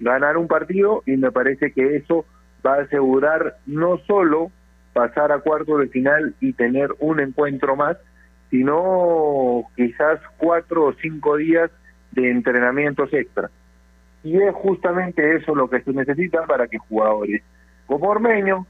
ganar 0.00 0.36
un 0.36 0.48
partido 0.48 1.02
y 1.06 1.16
me 1.16 1.32
parece 1.32 1.72
que 1.72 1.96
eso 1.96 2.24
va 2.64 2.76
a 2.76 2.82
asegurar 2.82 3.56
no 3.66 3.98
solo 4.06 4.50
pasar 4.92 5.32
a 5.32 5.40
cuarto 5.40 5.78
de 5.78 5.88
final 5.88 6.34
y 6.40 6.52
tener 6.52 6.90
un 7.00 7.20
encuentro 7.20 7.76
más, 7.76 7.96
sino 8.50 9.64
quizás 9.76 10.20
cuatro 10.38 10.84
o 10.86 10.92
cinco 10.94 11.36
días 11.36 11.70
de 12.12 12.30
entrenamientos 12.30 13.12
extra. 13.12 13.50
Y 14.22 14.40
es 14.40 14.54
justamente 14.54 15.36
eso 15.36 15.54
lo 15.54 15.68
que 15.68 15.82
se 15.82 15.92
necesita 15.92 16.46
para 16.46 16.66
que 16.66 16.78
jugadores 16.78 17.42
como 17.86 18.08
Ormeño, 18.08 18.66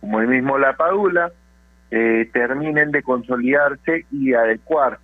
como 0.00 0.20
el 0.20 0.28
mismo 0.28 0.58
La 0.58 0.76
Padula, 0.76 1.32
eh, 1.90 2.28
terminen 2.32 2.90
de 2.90 3.02
consolidarse 3.02 4.06
y 4.10 4.34
adecuar 4.34 4.98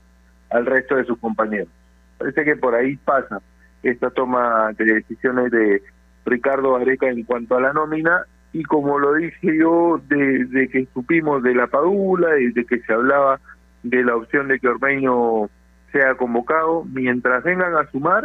al 0.51 0.67
resto 0.67 0.97
de 0.97 1.05
sus 1.05 1.19
compañeros. 1.19 1.69
Parece 2.19 2.45
que 2.45 2.57
por 2.57 2.75
ahí 2.75 2.97
pasa 2.97 3.41
esta 3.91 4.11
toma 4.11 4.73
de 4.77 4.85
decisiones 4.85 5.51
de 5.51 5.83
Ricardo 6.25 6.77
Areca 6.77 7.09
en 7.09 7.25
cuanto 7.25 7.57
a 7.57 7.61
la 7.61 7.73
nómina 7.73 8.25
y 8.53 8.63
como 8.65 8.99
lo 8.99 9.15
dije 9.15 9.57
yo 9.59 10.01
desde 10.09 10.69
que 10.69 10.87
supimos 10.95 11.43
de 11.43 11.55
la 11.55 11.67
Padula 11.67 12.41
y 12.41 12.53
que 12.53 12.81
se 12.81 12.93
hablaba 12.93 13.41
de 13.83 14.03
la 14.03 14.17
opción 14.17 14.49
de 14.49 14.59
que 14.59 14.69
Ormeño 14.69 15.49
sea 15.93 16.15
convocado, 16.15 16.85
mientras 16.85 17.45
vengan 17.45 17.75
a 17.77 17.91
sumar, 17.91 18.25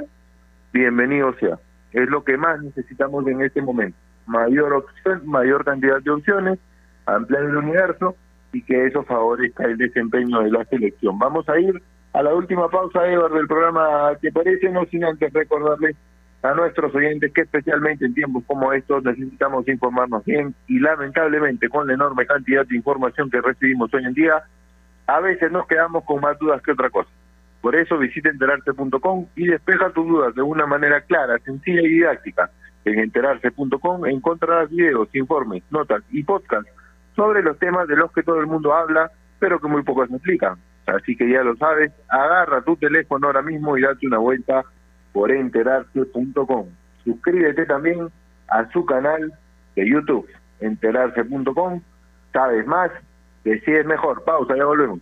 bienvenido 0.73 1.33
sea. 1.39 1.59
Es 1.91 2.09
lo 2.09 2.23
que 2.23 2.37
más 2.37 2.61
necesitamos 2.61 3.27
en 3.27 3.41
este 3.41 3.61
momento. 3.61 3.97
Mayor 4.25 4.73
opción, 4.73 5.21
mayor 5.25 5.63
cantidad 5.63 6.01
de 6.01 6.11
opciones, 6.11 6.59
ampliar 7.05 7.43
el 7.43 7.57
universo 7.57 8.15
y 8.53 8.61
que 8.63 8.87
eso 8.87 9.03
favorezca 9.03 9.65
el 9.65 9.77
desempeño 9.77 10.41
de 10.41 10.51
la 10.51 10.65
selección. 10.65 11.19
Vamos 11.19 11.47
a 11.49 11.59
ir 11.59 11.81
a 12.13 12.23
la 12.23 12.33
última 12.33 12.69
pausa, 12.69 13.07
Edward, 13.07 13.33
del 13.33 13.47
programa 13.47 14.15
¿Te 14.21 14.31
parece? 14.31 14.69
No 14.69 14.85
sin 14.85 15.03
antes 15.05 15.31
recordarles 15.31 15.95
a 16.43 16.53
nuestros 16.53 16.93
oyentes 16.95 17.31
que 17.33 17.41
especialmente 17.41 18.05
en 18.05 18.13
tiempos 18.13 18.43
como 18.47 18.73
estos 18.73 19.03
necesitamos 19.03 19.67
informarnos 19.67 20.25
bien 20.25 20.55
y 20.67 20.79
lamentablemente 20.79 21.69
con 21.69 21.87
la 21.87 21.93
enorme 21.93 22.25
cantidad 22.25 22.65
de 22.65 22.75
información 22.75 23.29
que 23.29 23.41
recibimos 23.41 23.93
hoy 23.93 24.05
en 24.05 24.13
día, 24.13 24.43
a 25.05 25.19
veces 25.19 25.51
nos 25.51 25.67
quedamos 25.67 26.03
con 26.03 26.19
más 26.19 26.37
dudas 26.39 26.61
que 26.63 26.71
otra 26.71 26.89
cosa. 26.89 27.09
Por 27.61 27.75
eso 27.75 27.97
visita 27.99 28.29
enterarse.com 28.29 29.27
y 29.35 29.45
despeja 29.45 29.91
tus 29.91 30.07
dudas 30.07 30.33
de 30.33 30.41
una 30.41 30.65
manera 30.65 31.01
clara, 31.01 31.37
sencilla 31.45 31.81
y 31.81 31.89
didáctica. 31.89 32.49
En 32.85 32.97
enterarse.com 32.97 34.07
encontrarás 34.07 34.71
videos, 34.71 35.13
informes, 35.13 35.61
notas 35.69 36.01
y 36.09 36.23
podcasts 36.23 36.71
sobre 37.15 37.43
los 37.43 37.59
temas 37.59 37.87
de 37.87 37.95
los 37.95 38.11
que 38.11 38.23
todo 38.23 38.39
el 38.39 38.47
mundo 38.47 38.73
habla, 38.73 39.11
pero 39.37 39.59
que 39.59 39.67
muy 39.67 39.83
pocos 39.83 40.09
explican. 40.09 40.57
Así 40.91 41.15
que 41.15 41.29
ya 41.29 41.43
lo 41.43 41.55
sabes, 41.55 41.91
agarra 42.09 42.61
tu 42.61 42.75
teléfono 42.75 43.27
ahora 43.27 43.41
mismo 43.41 43.77
y 43.77 43.81
date 43.81 44.07
una 44.07 44.17
vuelta 44.17 44.63
por 45.13 45.31
enterarse.com. 45.31 46.67
Suscríbete 47.03 47.65
también 47.65 48.09
a 48.49 48.69
su 48.71 48.85
canal 48.85 49.33
de 49.75 49.89
YouTube, 49.89 50.27
enterarse.com. 50.59 51.81
Sabes 52.33 52.67
más, 52.67 52.91
decides 53.43 53.85
mejor. 53.85 54.23
Pausa, 54.23 54.55
ya 54.55 54.65
volvemos. 54.65 55.01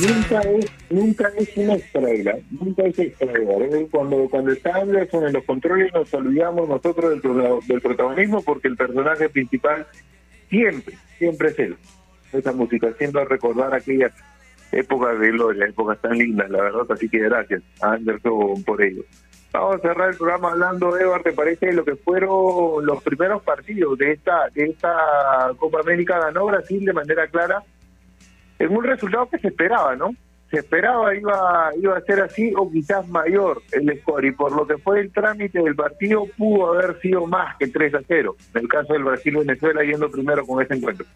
Nunca 0.00 0.40
es, 0.40 0.66
nunca 0.90 1.30
es 1.36 1.56
una 1.56 1.74
estrella, 1.74 2.38
nunca 2.50 2.82
es 2.84 2.98
estrella. 2.98 3.86
Cuando, 3.90 4.28
cuando 4.30 4.52
está 4.52 4.76
Anderson 4.76 5.26
en 5.26 5.32
los 5.32 5.44
controles 5.44 5.92
nos 5.92 6.12
olvidamos 6.14 6.68
nosotros 6.68 7.10
del, 7.10 7.20
pro- 7.20 7.60
del 7.66 7.80
protagonismo 7.80 8.42
porque 8.42 8.68
el 8.68 8.76
personaje 8.76 9.28
principal 9.28 9.86
siempre, 10.48 10.96
siempre 11.18 11.48
es 11.48 11.58
él. 11.58 11.76
Esa 12.32 12.52
música, 12.52 12.88
haciendo 12.88 13.24
recordar 13.24 13.74
aquellas 13.74 14.12
épocas 14.72 15.18
de 15.18 15.30
gloria, 15.32 15.66
épocas 15.66 16.00
tan 16.00 16.16
lindas, 16.16 16.48
la 16.48 16.62
verdad, 16.62 16.86
así 16.90 17.08
que 17.08 17.18
gracias 17.18 17.62
a 17.80 17.92
Anderson 17.94 18.62
por 18.64 18.80
ello. 18.82 19.02
Vamos 19.52 19.76
a 19.76 19.78
cerrar 19.80 20.10
el 20.10 20.16
programa 20.16 20.52
hablando, 20.52 20.96
Edward, 20.96 21.24
¿te 21.24 21.32
parece 21.32 21.66
de 21.66 21.72
lo 21.72 21.84
que 21.84 21.96
fueron 21.96 22.86
los 22.86 23.02
primeros 23.02 23.42
partidos 23.42 23.98
de 23.98 24.12
esta 24.12 24.48
de 24.54 24.66
esta 24.66 24.94
Copa 25.56 25.80
América? 25.80 26.20
Ganó 26.20 26.46
Brasil 26.46 26.84
de 26.84 26.92
manera 26.92 27.26
clara, 27.26 27.64
en 28.60 28.76
un 28.76 28.84
resultado 28.84 29.28
que 29.28 29.38
se 29.38 29.48
esperaba, 29.48 29.96
¿no? 29.96 30.14
Se 30.50 30.58
esperaba 30.58 31.14
iba 31.14 31.70
iba 31.80 31.96
a 31.96 32.00
ser 32.02 32.20
así 32.20 32.52
o 32.56 32.70
quizás 32.70 33.08
mayor 33.08 33.62
el 33.72 33.98
score 34.00 34.26
y 34.26 34.32
por 34.32 34.52
lo 34.52 34.66
que 34.66 34.76
fue 34.76 35.00
el 35.00 35.12
trámite 35.12 35.62
del 35.62 35.74
partido 35.74 36.26
pudo 36.36 36.74
haber 36.74 37.00
sido 37.00 37.26
más 37.26 37.56
que 37.56 37.68
3 37.68 37.94
a 37.94 38.00
0. 38.06 38.36
En 38.54 38.62
el 38.62 38.68
caso 38.68 38.92
del 38.92 39.04
Brasil-Venezuela 39.04 39.82
yendo 39.82 40.10
primero 40.10 40.46
con 40.46 40.62
ese 40.62 40.74
encuentro. 40.74 41.06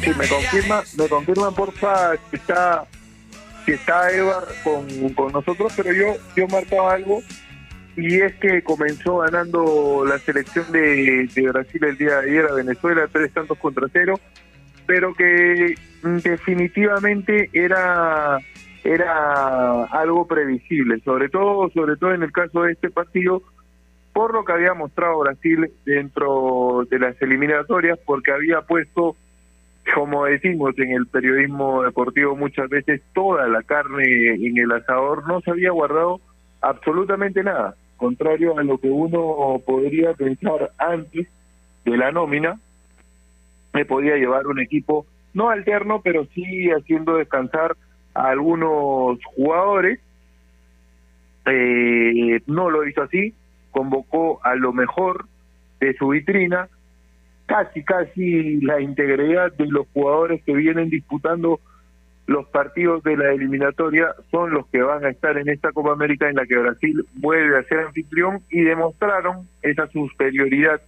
Sí, 0.00 0.10
me 0.16 0.28
confirma, 0.28 0.82
me 0.96 1.08
confirman 1.08 1.54
porfa 1.54 2.16
que 2.30 2.36
está 2.36 2.86
que 3.68 3.74
está 3.74 4.10
Eva 4.10 4.44
con, 4.64 5.12
con 5.12 5.30
nosotros, 5.30 5.74
pero 5.76 5.92
yo 5.92 6.14
yo 6.34 6.48
marcaba 6.48 6.94
algo 6.94 7.20
y 7.98 8.18
es 8.18 8.34
que 8.36 8.62
comenzó 8.62 9.18
ganando 9.18 10.06
la 10.06 10.18
selección 10.18 10.72
de, 10.72 11.28
de 11.34 11.48
Brasil 11.50 11.84
el 11.84 11.98
día 11.98 12.20
de 12.20 12.30
ayer 12.30 12.46
a 12.46 12.54
Venezuela 12.54 13.06
tres 13.12 13.30
tantos 13.30 13.58
contra 13.58 13.86
cero, 13.92 14.18
pero 14.86 15.12
que 15.12 15.74
definitivamente 16.02 17.50
era 17.52 18.38
era 18.84 19.84
algo 19.84 20.26
previsible, 20.26 21.00
sobre 21.00 21.28
todo 21.28 21.68
sobre 21.68 21.98
todo 21.98 22.14
en 22.14 22.22
el 22.22 22.32
caso 22.32 22.62
de 22.62 22.72
este 22.72 22.88
partido 22.88 23.42
por 24.14 24.32
lo 24.32 24.46
que 24.46 24.52
había 24.52 24.72
mostrado 24.72 25.18
Brasil 25.18 25.70
dentro 25.84 26.86
de 26.88 27.00
las 27.00 27.20
eliminatorias, 27.20 27.98
porque 28.06 28.32
había 28.32 28.62
puesto 28.62 29.14
como 29.94 30.26
decimos 30.26 30.78
en 30.78 30.92
el 30.92 31.06
periodismo 31.06 31.82
deportivo 31.82 32.36
muchas 32.36 32.68
veces, 32.68 33.02
toda 33.14 33.46
la 33.48 33.62
carne 33.62 34.34
en 34.34 34.58
el 34.58 34.72
asador 34.72 35.26
no 35.26 35.40
se 35.40 35.50
había 35.50 35.70
guardado 35.70 36.20
absolutamente 36.60 37.42
nada, 37.42 37.74
contrario 37.96 38.58
a 38.58 38.62
lo 38.62 38.78
que 38.78 38.88
uno 38.88 39.60
podría 39.64 40.14
pensar 40.14 40.72
antes 40.78 41.28
de 41.84 41.96
la 41.96 42.12
nómina, 42.12 42.58
me 43.72 43.84
podía 43.84 44.16
llevar 44.16 44.46
un 44.46 44.60
equipo 44.60 45.06
no 45.34 45.50
alterno, 45.50 46.00
pero 46.02 46.26
sí 46.34 46.68
haciendo 46.70 47.16
descansar 47.16 47.76
a 48.14 48.28
algunos 48.28 49.18
jugadores. 49.36 50.00
Eh, 51.46 52.40
no 52.46 52.70
lo 52.70 52.86
hizo 52.86 53.02
así, 53.02 53.34
convocó 53.70 54.40
a 54.44 54.54
lo 54.54 54.72
mejor 54.72 55.26
de 55.80 55.94
su 55.94 56.08
vitrina, 56.08 56.68
casi, 57.48 57.82
casi 57.82 58.60
la 58.60 58.80
integridad 58.80 59.52
de 59.54 59.66
los 59.66 59.88
jugadores 59.94 60.42
que 60.44 60.54
vienen 60.54 60.90
disputando 60.90 61.60
los 62.26 62.46
partidos 62.48 63.02
de 63.04 63.16
la 63.16 63.32
eliminatoria 63.32 64.14
son 64.30 64.50
los 64.50 64.66
que 64.66 64.82
van 64.82 65.02
a 65.04 65.08
estar 65.08 65.38
en 65.38 65.48
esta 65.48 65.72
Copa 65.72 65.92
América 65.92 66.28
en 66.28 66.36
la 66.36 66.44
que 66.44 66.58
Brasil 66.58 67.06
vuelve 67.14 67.58
a 67.58 67.62
ser 67.62 67.80
anfitrión 67.80 68.42
y 68.50 68.60
demostraron 68.60 69.48
esa 69.62 69.86
superioridad 69.88 70.82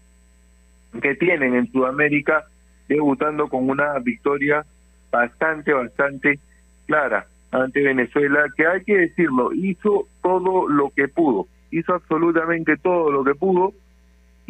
que 1.00 1.14
tienen 1.14 1.54
en 1.54 1.72
Sudamérica 1.72 2.44
debutando 2.88 3.48
con 3.48 3.70
una 3.70 3.98
victoria 4.00 4.66
bastante, 5.10 5.72
bastante 5.72 6.38
clara 6.86 7.26
ante 7.52 7.82
Venezuela, 7.82 8.44
que 8.54 8.66
hay 8.66 8.84
que 8.84 8.98
decirlo, 8.98 9.54
hizo 9.54 10.06
todo 10.22 10.68
lo 10.68 10.90
que 10.90 11.08
pudo, 11.08 11.46
hizo 11.70 11.94
absolutamente 11.94 12.76
todo 12.76 13.10
lo 13.10 13.24
que 13.24 13.34
pudo 13.34 13.72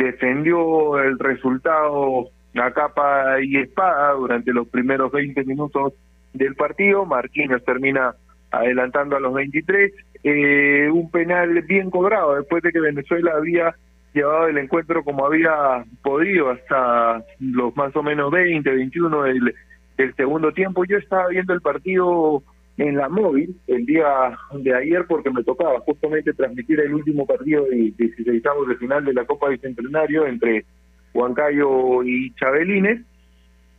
defendió 0.05 0.99
el 0.99 1.19
resultado 1.19 2.31
a 2.57 2.71
capa 2.73 3.41
y 3.43 3.59
espada 3.59 4.13
durante 4.13 4.53
los 4.53 4.67
primeros 4.69 5.13
20 5.13 5.45
minutos 5.45 5.93
del 6.33 6.55
partido. 6.55 7.05
Marquinhos 7.05 7.65
termina 7.65 8.15
adelantando 8.51 9.17
a 9.17 9.21
los 9.21 9.35
23. 9.35 9.93
Eh, 10.23 10.89
un 10.93 11.11
penal 11.11 11.63
bien 11.63 11.91
cobrado 11.91 12.37
después 12.37 12.63
de 12.63 12.73
que 12.73 12.81
Venezuela 12.81 13.33
había 13.37 13.75
llevado 14.13 14.49
el 14.49 14.59
encuentro 14.59 15.05
como 15.05 15.25
había 15.25 15.85
podido 16.03 16.51
hasta 16.51 17.25
los 17.39 17.77
más 17.77 17.95
o 17.95 18.03
menos 18.03 18.31
20, 18.31 18.69
21 18.69 19.23
del, 19.23 19.55
del 19.97 20.15
segundo 20.17 20.53
tiempo. 20.53 20.85
Yo 20.85 20.97
estaba 20.99 21.29
viendo 21.29 21.53
el 21.53 21.61
partido 21.61 22.43
en 22.81 22.97
la 22.97 23.11
móvil 23.11 23.55
el 23.67 23.85
día 23.85 24.39
de 24.53 24.75
ayer 24.75 25.05
porque 25.07 25.31
me 25.31 25.45
tocaba 25.45 25.81
justamente 25.81 26.33
transmitir 26.33 26.81
el 26.81 26.95
último 26.95 27.27
partido 27.27 27.67
de 27.67 27.93
16 27.99 28.43
de 28.69 28.77
final 28.77 29.05
de 29.05 29.13
la 29.13 29.27
Copa 29.27 29.51
Bicentenario 29.51 30.27
entre 30.27 30.65
Huancayo 31.13 32.03
y 32.03 32.33
Chabelines 32.37 33.03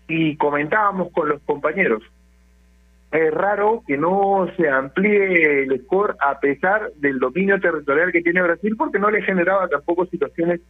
y 0.08 0.38
comentábamos 0.38 1.12
con 1.14 1.30
los 1.30 1.42
compañeros. 1.42 2.04
Es 3.12 3.34
raro 3.34 3.84
que 3.88 3.98
no 3.98 4.48
se 4.56 4.70
amplíe 4.70 5.64
el 5.64 5.82
score 5.82 6.16
a 6.20 6.40
pesar 6.40 6.92
del 6.98 7.18
dominio 7.18 7.60
territorial 7.60 8.12
que 8.12 8.22
tiene 8.22 8.44
Brasil 8.44 8.76
porque 8.78 9.00
no 9.00 9.10
le 9.10 9.24
generaba 9.24 9.68
tampoco 9.68 10.06
situaciones 10.06 10.62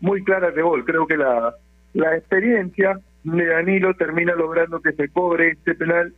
muy 0.00 0.22
claras 0.22 0.54
de 0.54 0.60
gol. 0.60 0.84
Creo 0.84 1.06
que 1.06 1.16
la, 1.16 1.54
la 1.94 2.14
experiencia 2.14 3.00
de 3.24 3.46
Danilo 3.46 3.94
termina 3.94 4.34
logrando 4.34 4.80
que 4.80 4.92
se 4.92 5.08
cobre 5.08 5.52
este 5.52 5.74
penal 5.74 6.12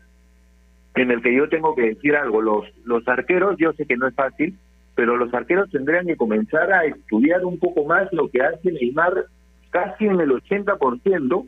en 0.94 1.10
el 1.10 1.22
que 1.22 1.34
yo 1.34 1.48
tengo 1.48 1.74
que 1.74 1.88
decir 1.94 2.16
algo. 2.16 2.42
Los, 2.42 3.08
arqueros, 3.08 3.56
yo 3.58 3.72
sé 3.72 3.86
que 3.86 3.96
no 3.96 4.08
es 4.08 4.14
fácil, 4.14 4.56
pero 4.94 5.16
los 5.16 5.32
arqueros 5.32 5.70
tendrían 5.70 6.06
que 6.06 6.16
comenzar 6.16 6.72
a 6.72 6.84
estudiar 6.84 7.44
un 7.44 7.58
poco 7.58 7.84
más 7.84 8.12
lo 8.12 8.28
que 8.28 8.42
hace 8.42 8.72
Neymar 8.72 9.26
casi 9.70 10.06
en 10.06 10.20
el 10.20 10.30
80% 10.30 11.46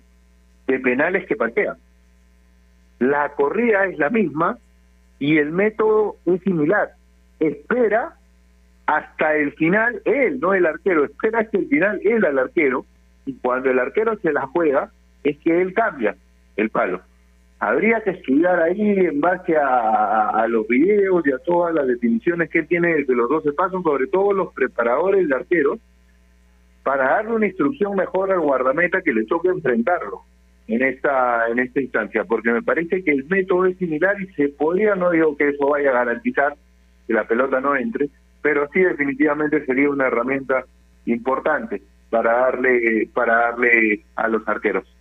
de 0.66 0.78
penales 0.80 1.26
que 1.26 1.36
patea. 1.36 1.76
La 2.98 3.30
corrida 3.30 3.84
es 3.86 3.98
la 3.98 4.08
misma 4.08 4.58
y 5.18 5.36
el 5.36 5.50
método 5.50 6.16
es 6.24 6.40
similar. 6.42 6.92
Espera 7.38 8.16
hasta 8.86 9.36
el 9.36 9.52
final, 9.52 10.00
él, 10.04 10.40
no 10.40 10.54
el 10.54 10.64
arquero, 10.64 11.04
espera 11.04 11.40
hasta 11.40 11.58
el 11.58 11.68
final 11.68 12.00
él 12.04 12.24
al 12.24 12.38
arquero 12.38 12.86
y 13.26 13.34
cuando 13.34 13.70
el 13.70 13.78
arquero 13.78 14.16
se 14.18 14.32
la 14.32 14.46
juega 14.46 14.90
es 15.22 15.38
que 15.38 15.60
él 15.60 15.72
cambia 15.72 16.16
el 16.56 16.70
palo 16.70 17.00
habría 17.58 18.00
que 18.02 18.10
estudiar 18.10 18.60
ahí 18.60 18.80
en 18.80 19.20
base 19.20 19.56
a, 19.56 20.46
los 20.48 20.66
videos 20.68 21.26
y 21.26 21.32
a 21.32 21.38
todas 21.38 21.74
las 21.74 21.86
definiciones 21.86 22.50
que 22.50 22.62
tiene 22.64 23.04
de 23.04 23.14
los 23.14 23.28
12 23.28 23.52
pasos, 23.52 23.82
sobre 23.82 24.06
todo 24.08 24.32
los 24.32 24.52
preparadores 24.52 25.28
de 25.28 25.34
arqueros, 25.34 25.78
para 26.82 27.04
darle 27.04 27.32
una 27.32 27.46
instrucción 27.46 27.96
mejor 27.96 28.30
al 28.30 28.40
guardameta 28.40 29.00
que 29.00 29.14
le 29.14 29.24
toque 29.24 29.48
enfrentarlo 29.48 30.22
en 30.66 30.82
esta 30.82 31.48
en 31.48 31.58
esta 31.58 31.80
instancia, 31.80 32.24
porque 32.24 32.52
me 32.52 32.62
parece 32.62 33.02
que 33.02 33.10
el 33.10 33.24
método 33.24 33.66
es 33.66 33.76
similar 33.78 34.20
y 34.20 34.26
se 34.34 34.48
podría, 34.50 34.94
no 34.94 35.10
digo 35.10 35.36
que 35.36 35.48
eso 35.48 35.68
vaya 35.68 35.90
a 35.90 36.04
garantizar 36.04 36.56
que 37.06 37.14
la 37.14 37.26
pelota 37.26 37.60
no 37.60 37.76
entre, 37.76 38.10
pero 38.42 38.68
sí 38.72 38.80
definitivamente 38.80 39.64
sería 39.64 39.90
una 39.90 40.06
herramienta 40.06 40.64
importante 41.06 41.82
para 42.10 42.32
darle 42.32 43.08
para 43.14 43.36
darle 43.36 44.04
a 44.16 44.28
los 44.28 44.46
arqueros. 44.46 44.93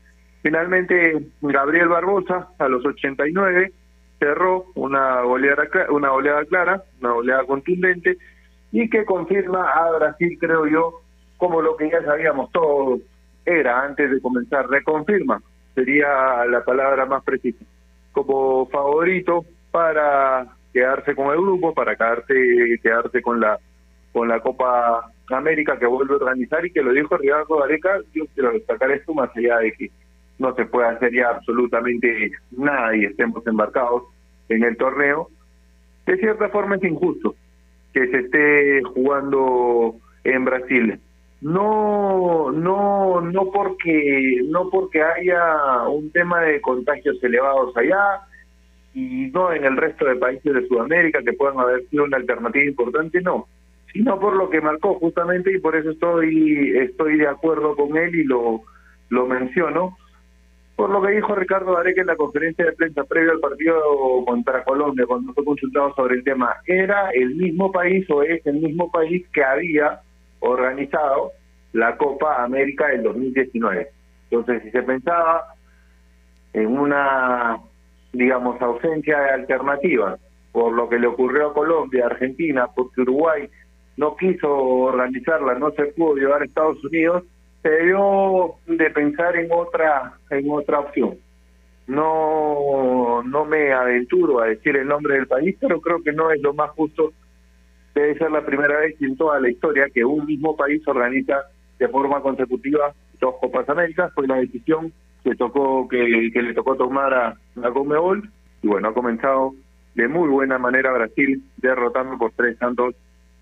Finalmente, 0.43 1.25
Gabriel 1.41 1.87
Barbosa, 1.87 2.49
a 2.59 2.67
los 2.67 2.85
89, 2.85 3.71
cerró 4.19 4.65
una 4.75 5.21
goleada, 5.21 5.67
una 5.89 6.09
goleada 6.09 6.43
clara, 6.43 6.83
una 6.99 7.13
goleada 7.13 7.45
contundente, 7.45 8.17
y 8.73 8.89
que 8.89 9.05
confirma 9.05 9.71
a 9.71 9.97
Brasil, 9.97 10.37
creo 10.39 10.67
yo, 10.67 10.99
como 11.37 11.61
lo 11.61 11.77
que 11.77 11.89
ya 11.89 12.03
sabíamos 12.03 12.51
todos, 12.51 12.99
era 13.45 13.83
antes 13.83 14.11
de 14.11 14.21
comenzar, 14.21 14.67
reconfirma, 14.69 15.41
sería 15.75 16.45
la 16.45 16.63
palabra 16.65 17.05
más 17.05 17.23
precisa, 17.23 17.63
como 18.11 18.67
favorito 18.67 19.45
para 19.71 20.45
quedarse 20.73 21.15
con 21.15 21.33
el 21.33 21.41
grupo, 21.41 21.73
para 21.73 21.95
quedarse, 21.95 22.79
quedarse 22.81 23.21
con 23.21 23.39
la 23.39 23.57
con 24.11 24.27
la 24.27 24.39
Copa 24.41 25.09
América 25.31 25.79
que 25.79 25.87
vuelve 25.87 26.13
a 26.13 26.17
organizar 26.17 26.63
y 26.63 26.71
que 26.71 26.83
lo 26.83 26.91
dijo 26.91 27.17
Ricardo 27.17 27.57
Gareca, 27.57 27.99
yo 28.13 28.25
quiero 28.35 28.51
destacar 28.51 28.91
esto 28.91 29.13
más 29.15 29.35
allá 29.35 29.57
de 29.57 29.71
que 29.71 29.91
no 30.39 30.55
se 30.55 30.65
puede 30.65 30.87
hacer 30.87 31.13
ya 31.13 31.29
absolutamente 31.29 32.31
nada 32.51 32.95
y 32.95 33.05
estemos 33.05 33.45
embarcados 33.47 34.03
en 34.49 34.63
el 34.63 34.77
torneo, 34.77 35.29
de 36.05 36.17
cierta 36.17 36.49
forma 36.49 36.75
es 36.75 36.83
injusto 36.83 37.35
que 37.93 38.07
se 38.07 38.19
esté 38.19 38.81
jugando 38.83 39.95
en 40.23 40.45
Brasil. 40.45 40.99
No, 41.41 42.51
no, 42.51 43.21
no 43.21 43.51
porque, 43.51 44.41
no 44.45 44.69
porque 44.69 45.01
haya 45.01 45.87
un 45.89 46.09
tema 46.11 46.41
de 46.41 46.61
contagios 46.61 47.21
elevados 47.23 47.75
allá 47.75 48.21
y 48.93 49.29
no 49.33 49.51
en 49.51 49.65
el 49.65 49.77
resto 49.77 50.05
de 50.05 50.15
países 50.15 50.53
de 50.53 50.67
Sudamérica 50.67 51.21
que 51.21 51.33
puedan 51.33 51.59
haber 51.59 51.83
sido 51.89 52.05
una 52.05 52.17
alternativa 52.17 52.63
importante, 52.63 53.21
no, 53.21 53.47
sino 53.91 54.19
por 54.19 54.35
lo 54.35 54.49
que 54.49 54.61
marcó 54.61 54.95
justamente 54.95 55.51
y 55.51 55.59
por 55.59 55.75
eso 55.75 55.91
estoy, 55.91 56.77
estoy 56.77 57.17
de 57.17 57.27
acuerdo 57.27 57.75
con 57.75 57.97
él 57.97 58.15
y 58.15 58.23
lo, 58.23 58.61
lo 59.09 59.27
menciono 59.27 59.97
por 60.75 60.89
lo 60.89 61.01
que 61.01 61.11
dijo 61.11 61.35
Ricardo 61.35 61.77
Areque 61.77 62.01
en 62.01 62.07
la 62.07 62.15
conferencia 62.15 62.65
de 62.65 62.71
prensa 62.73 63.03
previo 63.03 63.31
al 63.31 63.39
partido 63.39 63.79
contra 64.25 64.63
Colombia, 64.63 65.05
cuando 65.05 65.33
fue 65.33 65.45
consultado 65.45 65.93
sobre 65.95 66.15
el 66.15 66.23
tema, 66.23 66.55
era 66.65 67.09
el 67.11 67.35
mismo 67.35 67.71
país 67.71 68.09
o 68.09 68.23
es 68.23 68.45
el 68.45 68.55
mismo 68.55 68.91
país 68.91 69.25
que 69.31 69.43
había 69.43 70.01
organizado 70.39 71.31
la 71.73 71.95
Copa 71.97 72.43
América 72.43 72.87
del 72.87 73.03
2019. 73.03 73.87
Entonces, 74.29 74.63
si 74.63 74.71
se 74.71 74.83
pensaba 74.83 75.53
en 76.53 76.77
una, 76.77 77.59
digamos, 78.11 78.61
ausencia 78.61 79.19
de 79.19 79.29
alternativas 79.29 80.19
por 80.51 80.71
lo 80.73 80.87
que 80.87 80.99
le 80.99 81.07
ocurrió 81.07 81.49
a 81.49 81.53
Colombia, 81.53 82.05
Argentina, 82.05 82.67
porque 82.75 83.01
Uruguay 83.01 83.49
no 83.97 84.15
quiso 84.15 84.55
organizarla, 84.55 85.55
no 85.55 85.71
se 85.71 85.85
pudo 85.87 86.15
llevar 86.15 86.41
a 86.41 86.45
Estados 86.45 86.83
Unidos, 86.83 87.23
se 87.63 87.69
debió 87.69 88.55
de 88.67 88.89
pensar 88.91 89.35
en 89.37 89.49
otra 89.51 90.13
en 90.29 90.51
otra 90.51 90.81
opción. 90.81 91.17
No 91.87 93.23
no 93.23 93.45
me 93.45 93.71
aventuro 93.71 94.41
a 94.41 94.47
decir 94.47 94.75
el 94.75 94.87
nombre 94.87 95.15
del 95.15 95.27
país, 95.27 95.55
pero 95.59 95.79
creo 95.81 96.03
que 96.03 96.11
no 96.11 96.29
es 96.29 96.41
lo 96.41 96.53
más 96.53 96.71
justo. 96.71 97.13
Debe 97.95 98.17
ser 98.17 98.31
la 98.31 98.45
primera 98.45 98.79
vez 98.79 99.01
en 99.01 99.15
toda 99.15 99.39
la 99.39 99.49
historia 99.49 99.89
que 99.93 100.03
un 100.03 100.25
mismo 100.25 100.55
país 100.57 100.85
organiza 100.87 101.43
de 101.79 101.87
forma 101.87 102.21
consecutiva 102.21 102.93
dos 103.19 103.35
Copas 103.39 103.67
Américas. 103.69 104.11
Fue 104.13 104.27
la 104.27 104.35
decisión 104.35 104.91
que 105.23 105.35
tocó 105.35 105.87
que, 105.87 105.97
le 105.97 106.53
tocó 106.53 106.75
tomar 106.75 107.13
a, 107.13 107.37
a 107.63 107.71
Conmebol 107.71 108.29
y 108.61 108.67
bueno 108.67 108.89
ha 108.89 108.93
comenzado 108.93 109.53
de 109.95 110.07
muy 110.09 110.27
buena 110.27 110.57
manera 110.57 110.91
Brasil 110.91 111.41
derrotando 111.57 112.17
por 112.17 112.31
tres 112.31 112.57
tantos 112.57 112.95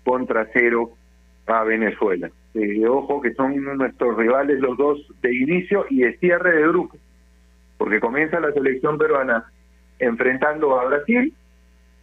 contra 0.04 0.46
cero 0.52 0.90
a 1.46 1.64
Venezuela. 1.64 2.30
Eh, 2.54 2.86
ojo 2.86 3.20
que 3.22 3.32
son 3.34 3.62
nuestros 3.78 4.16
rivales 4.16 4.60
los 4.60 4.76
dos 4.76 4.98
de 5.22 5.34
inicio 5.34 5.86
y 5.88 6.00
de 6.00 6.18
cierre 6.18 6.56
de 6.56 6.68
grupo, 6.68 6.98
porque 7.78 7.98
comienza 7.98 8.40
la 8.40 8.52
selección 8.52 8.98
peruana 8.98 9.50
enfrentando 9.98 10.78
a 10.78 10.84
Brasil, 10.84 11.32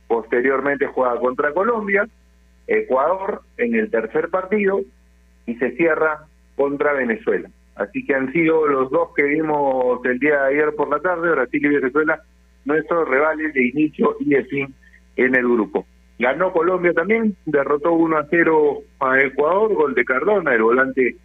posteriormente 0.08 0.88
juega 0.88 1.20
contra 1.20 1.54
Colombia, 1.54 2.08
Ecuador 2.66 3.42
en 3.58 3.76
el 3.76 3.92
tercer 3.92 4.30
partido 4.30 4.82
y 5.46 5.56
se 5.56 5.72
cierra 5.72 6.26
contra 6.56 6.94
Venezuela. 6.94 7.50
Así 7.76 8.06
que 8.06 8.16
han 8.16 8.32
sido 8.34 8.68
los 8.68 8.90
dos 8.90 9.10
que 9.16 9.24
vimos 9.24 10.04
el 10.04 10.20
día 10.20 10.42
de 10.42 10.48
ayer 10.56 10.76
por 10.76 10.90
la 10.90 11.00
tarde, 11.00 11.32
Brasil 11.32 11.66
y 11.66 11.76
Venezuela, 11.76 12.22
nuestros 12.66 13.08
rivales 13.08 13.54
de 13.54 13.68
inicio 13.68 14.18
y 14.20 14.30
de 14.30 14.44
fin 14.46 14.74
en 15.16 15.36
el 15.36 15.44
grupo. 15.44 15.86
Ganó 16.20 16.52
Colombia 16.52 16.92
también, 16.94 17.38
derrotó 17.46 17.94
1 17.94 18.18
a 18.18 18.28
0 18.30 18.82
a 19.00 19.22
Ecuador, 19.22 19.74
gol 19.74 19.96
de 19.96 20.04
Cardona, 20.04 20.54
el 20.54 20.62
volante 20.62 21.16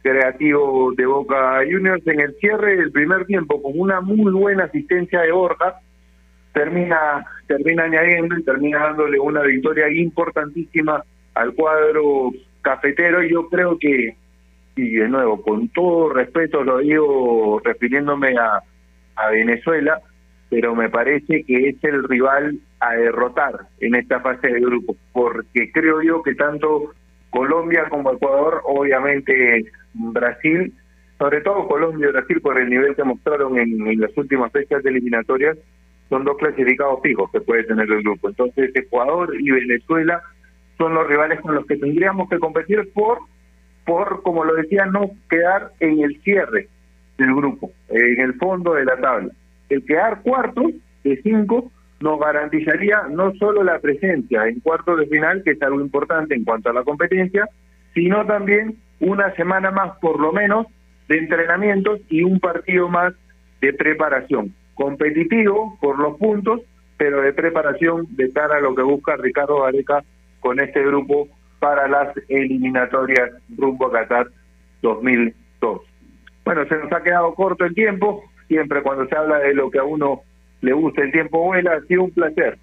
creativo 0.00 0.92
de 0.96 1.04
Boca 1.04 1.60
Juniors. 1.70 2.06
En 2.06 2.20
el 2.20 2.34
cierre 2.36 2.76
del 2.76 2.90
primer 2.90 3.26
tiempo 3.26 3.60
con 3.62 3.72
una 3.78 4.00
muy 4.00 4.32
buena 4.32 4.64
asistencia 4.64 5.20
de 5.20 5.32
Borja 5.32 5.80
termina 6.54 7.26
termina 7.46 7.84
añadiendo 7.84 8.38
y 8.38 8.42
termina 8.42 8.78
dándole 8.84 9.20
una 9.20 9.42
victoria 9.42 9.90
importantísima 9.92 11.04
al 11.34 11.54
cuadro 11.54 12.30
cafetero. 12.62 13.22
Y 13.22 13.30
yo 13.30 13.50
creo 13.50 13.78
que 13.78 14.16
y 14.76 14.94
de 14.94 15.08
nuevo 15.08 15.42
con 15.42 15.68
todo 15.68 16.08
respeto 16.08 16.64
lo 16.64 16.78
digo 16.78 17.60
refiriéndome 17.62 18.34
a, 18.38 18.62
a 19.16 19.30
Venezuela 19.30 20.00
pero 20.48 20.74
me 20.74 20.88
parece 20.88 21.44
que 21.44 21.68
es 21.68 21.84
el 21.84 22.04
rival 22.04 22.58
a 22.80 22.94
derrotar 22.94 23.54
en 23.80 23.94
esta 23.94 24.20
fase 24.20 24.48
de 24.48 24.60
grupo, 24.60 24.96
porque 25.12 25.70
creo 25.72 26.02
yo 26.02 26.22
que 26.22 26.34
tanto 26.34 26.92
Colombia 27.30 27.86
como 27.88 28.12
Ecuador, 28.12 28.62
obviamente 28.64 29.64
Brasil, 29.94 30.72
sobre 31.18 31.40
todo 31.40 31.66
Colombia 31.66 32.08
y 32.08 32.12
Brasil 32.12 32.40
por 32.40 32.58
el 32.58 32.70
nivel 32.70 32.94
que 32.94 33.04
mostraron 33.04 33.58
en, 33.58 34.00
las 34.00 34.16
últimas 34.16 34.52
fechas 34.52 34.82
de 34.82 34.90
eliminatorias, 34.90 35.58
son 36.08 36.24
dos 36.24 36.36
clasificados 36.38 37.00
fijos 37.02 37.30
que 37.32 37.40
puede 37.40 37.64
tener 37.64 37.90
el 37.90 38.02
grupo. 38.02 38.28
Entonces 38.28 38.70
Ecuador 38.74 39.34
y 39.38 39.50
Venezuela 39.50 40.22
son 40.78 40.94
los 40.94 41.06
rivales 41.06 41.40
con 41.40 41.54
los 41.54 41.66
que 41.66 41.76
tendríamos 41.76 42.28
que 42.30 42.38
competir 42.38 42.90
por, 42.94 43.18
por 43.84 44.22
como 44.22 44.44
lo 44.44 44.54
decía, 44.54 44.86
no 44.86 45.10
quedar 45.28 45.72
en 45.80 46.00
el 46.00 46.20
cierre 46.22 46.68
del 47.18 47.34
grupo, 47.34 47.72
en 47.88 48.20
el 48.20 48.34
fondo 48.34 48.74
de 48.74 48.84
la 48.84 48.96
tabla 48.96 49.32
el 49.68 49.84
quedar 49.84 50.22
cuarto 50.22 50.70
de 51.04 51.20
cinco 51.22 51.70
nos 52.00 52.20
garantizaría 52.20 53.02
no 53.10 53.32
solo 53.34 53.64
la 53.64 53.78
presencia 53.80 54.46
en 54.46 54.60
cuartos 54.60 54.98
de 54.98 55.06
final, 55.06 55.42
que 55.44 55.52
es 55.52 55.62
algo 55.62 55.80
importante 55.80 56.34
en 56.34 56.44
cuanto 56.44 56.70
a 56.70 56.72
la 56.72 56.84
competencia, 56.84 57.48
sino 57.94 58.24
también 58.26 58.76
una 59.00 59.34
semana 59.34 59.70
más 59.70 59.98
por 59.98 60.20
lo 60.20 60.32
menos 60.32 60.66
de 61.08 61.18
entrenamientos 61.18 62.00
y 62.08 62.22
un 62.22 62.38
partido 62.38 62.88
más 62.88 63.14
de 63.60 63.72
preparación. 63.72 64.54
Competitivo 64.74 65.76
por 65.80 65.98
los 65.98 66.16
puntos, 66.18 66.60
pero 66.96 67.22
de 67.22 67.32
preparación 67.32 68.06
de 68.10 68.32
cara 68.32 68.56
a 68.56 68.60
lo 68.60 68.74
que 68.74 68.82
busca 68.82 69.16
Ricardo 69.16 69.64
Areca 69.64 70.04
con 70.40 70.60
este 70.60 70.84
grupo 70.84 71.28
para 71.58 71.88
las 71.88 72.14
eliminatorias 72.28 73.30
rumbo 73.56 73.86
a 73.86 73.92
Qatar 73.92 74.28
2002. 74.82 75.80
Bueno, 76.44 76.64
se 76.66 76.76
nos 76.76 76.92
ha 76.92 77.02
quedado 77.02 77.34
corto 77.34 77.64
el 77.64 77.74
tiempo, 77.74 78.22
siempre 78.46 78.82
cuando 78.82 79.06
se 79.06 79.16
habla 79.16 79.38
de 79.40 79.54
lo 79.54 79.70
que 79.70 79.78
a 79.78 79.84
uno 79.84 80.22
le 80.60 80.72
gusta, 80.72 81.02
el 81.02 81.12
tiempo 81.12 81.44
vuela, 81.44 81.74
ha 81.74 81.80
sido 81.82 82.04
un 82.04 82.10
placer 82.10 82.58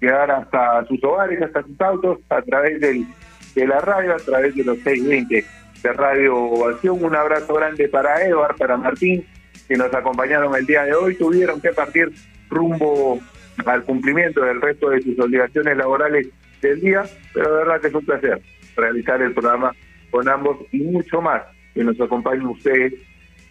llegar 0.00 0.30
hasta 0.30 0.84
sus 0.86 1.02
hogares, 1.04 1.40
hasta 1.42 1.62
sus 1.62 1.80
autos, 1.80 2.18
a 2.28 2.42
través 2.42 2.80
del, 2.80 3.06
de 3.54 3.66
la 3.66 3.80
radio, 3.80 4.14
a 4.14 4.18
través 4.18 4.54
de 4.54 4.64
los 4.64 4.78
620 4.78 5.44
de 5.82 5.92
Radio 5.92 6.36
Ovación. 6.36 7.02
Un 7.02 7.14
abrazo 7.14 7.54
grande 7.54 7.88
para 7.88 8.22
Edward, 8.22 8.56
para 8.56 8.76
Martín, 8.76 9.24
que 9.68 9.76
nos 9.76 9.92
acompañaron 9.94 10.54
el 10.54 10.66
día 10.66 10.84
de 10.84 10.94
hoy. 10.94 11.16
Tuvieron 11.16 11.60
que 11.60 11.72
partir 11.72 12.12
rumbo 12.48 13.20
al 13.64 13.84
cumplimiento 13.84 14.42
del 14.42 14.60
resto 14.60 14.90
de 14.90 15.02
sus 15.02 15.18
obligaciones 15.18 15.76
laborales 15.76 16.28
del 16.60 16.80
día, 16.80 17.04
pero 17.32 17.50
de 17.50 17.64
verdad 17.64 17.80
que 17.80 17.88
es 17.88 17.94
un 17.94 18.04
placer 18.04 18.40
realizar 18.76 19.22
el 19.22 19.32
programa 19.32 19.72
con 20.10 20.28
ambos 20.28 20.58
y 20.72 20.80
mucho 20.80 21.20
más 21.20 21.42
que 21.74 21.82
nos 21.82 21.98
acompañen 22.00 22.46
ustedes 22.46 22.92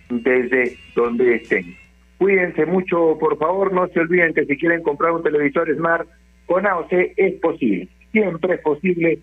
desde 0.10 0.78
donde 0.96 1.36
estén. 1.36 1.85
Cuídense 2.18 2.66
mucho, 2.66 3.18
por 3.20 3.38
favor, 3.38 3.74
no 3.74 3.88
se 3.88 4.00
olviden 4.00 4.34
que 4.34 4.46
si 4.46 4.58
quieren 4.58 4.82
comprar 4.84 5.12
un 5.12 5.24
televisor 5.24 5.74
Smart 5.76 6.08
con 6.46 6.66
AOC 6.66 6.92
es 7.18 7.34
posible, 7.42 7.90
siempre 8.12 8.56
es 8.56 8.62
posible 8.62 9.20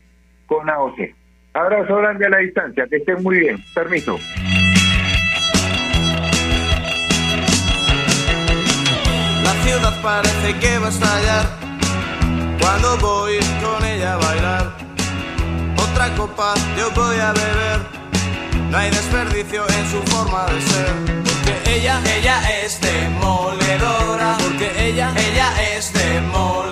con 0.47 0.68
AOC. 0.68 0.99
Abrazo 1.55 1.97
grande 1.97 2.26
a 2.26 2.30
la 2.30 2.38
distancia, 2.38 2.86
que 2.88 2.97
estén 2.97 3.22
muy 3.22 3.38
bien. 3.38 3.59
Permiso. 3.74 4.18
La 9.43 9.53
ciudad 9.62 10.03
parece 10.03 10.59
que 10.61 10.78
va 10.78 10.86
a 10.86 10.90
estallar 10.90 11.45
cuando 12.61 12.97
voy 12.99 13.38
con 13.62 13.84
ella 13.84 14.14
a 14.14 14.16
bailar. 14.16 14.72
Otra 15.76 16.14
copa 16.16 16.55
yo 16.78 16.90
voy 16.95 17.16
a 17.16 17.32
beber 17.32 18.02
no 18.73 18.79
hay 18.79 18.91
desperdicio 18.91 19.68
en 19.68 19.91
su 19.91 20.03
forma 20.11 20.47
de 20.47 20.61
ser. 20.62 21.23
Porque 21.25 21.77
ella, 21.77 22.01
ella 22.16 22.41
es 22.62 22.81
demoledora. 22.81 24.39
Porque 24.41 24.89
ella, 24.89 25.12
ella 25.14 25.77
es 25.77 25.93
demoledora. 25.93 26.72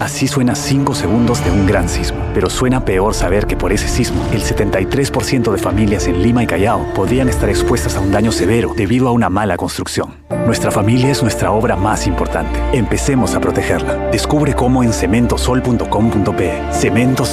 Así 0.00 0.28
suena 0.28 0.54
5 0.54 0.94
segundos 0.94 1.44
de 1.44 1.50
un 1.50 1.66
gran 1.66 1.88
sismo. 1.88 2.20
Pero 2.32 2.48
suena 2.48 2.84
peor 2.84 3.14
saber 3.14 3.46
que 3.46 3.56
por 3.56 3.72
ese 3.72 3.88
sismo, 3.88 4.24
el 4.32 4.42
73% 4.42 5.50
de 5.50 5.58
familias 5.58 6.06
en 6.06 6.22
Lima 6.22 6.44
y 6.44 6.46
Callao 6.46 6.86
podrían 6.94 7.28
estar 7.28 7.48
expuestas 7.48 7.96
a 7.96 8.00
un 8.00 8.12
daño 8.12 8.30
severo 8.30 8.72
debido 8.76 9.08
a 9.08 9.12
una 9.12 9.28
mala 9.28 9.56
construcción. 9.56 10.14
Nuestra 10.46 10.70
familia 10.70 11.10
es 11.10 11.22
nuestra 11.22 11.50
obra 11.50 11.74
más 11.74 12.06
importante. 12.06 12.60
Empecemos 12.72 13.34
a 13.34 13.40
protegerla. 13.40 14.10
Descubre 14.10 14.54
cómo 14.54 14.84
en 14.84 14.92
cementosol.com.pe. 14.92 16.62
Cementos 16.72 17.26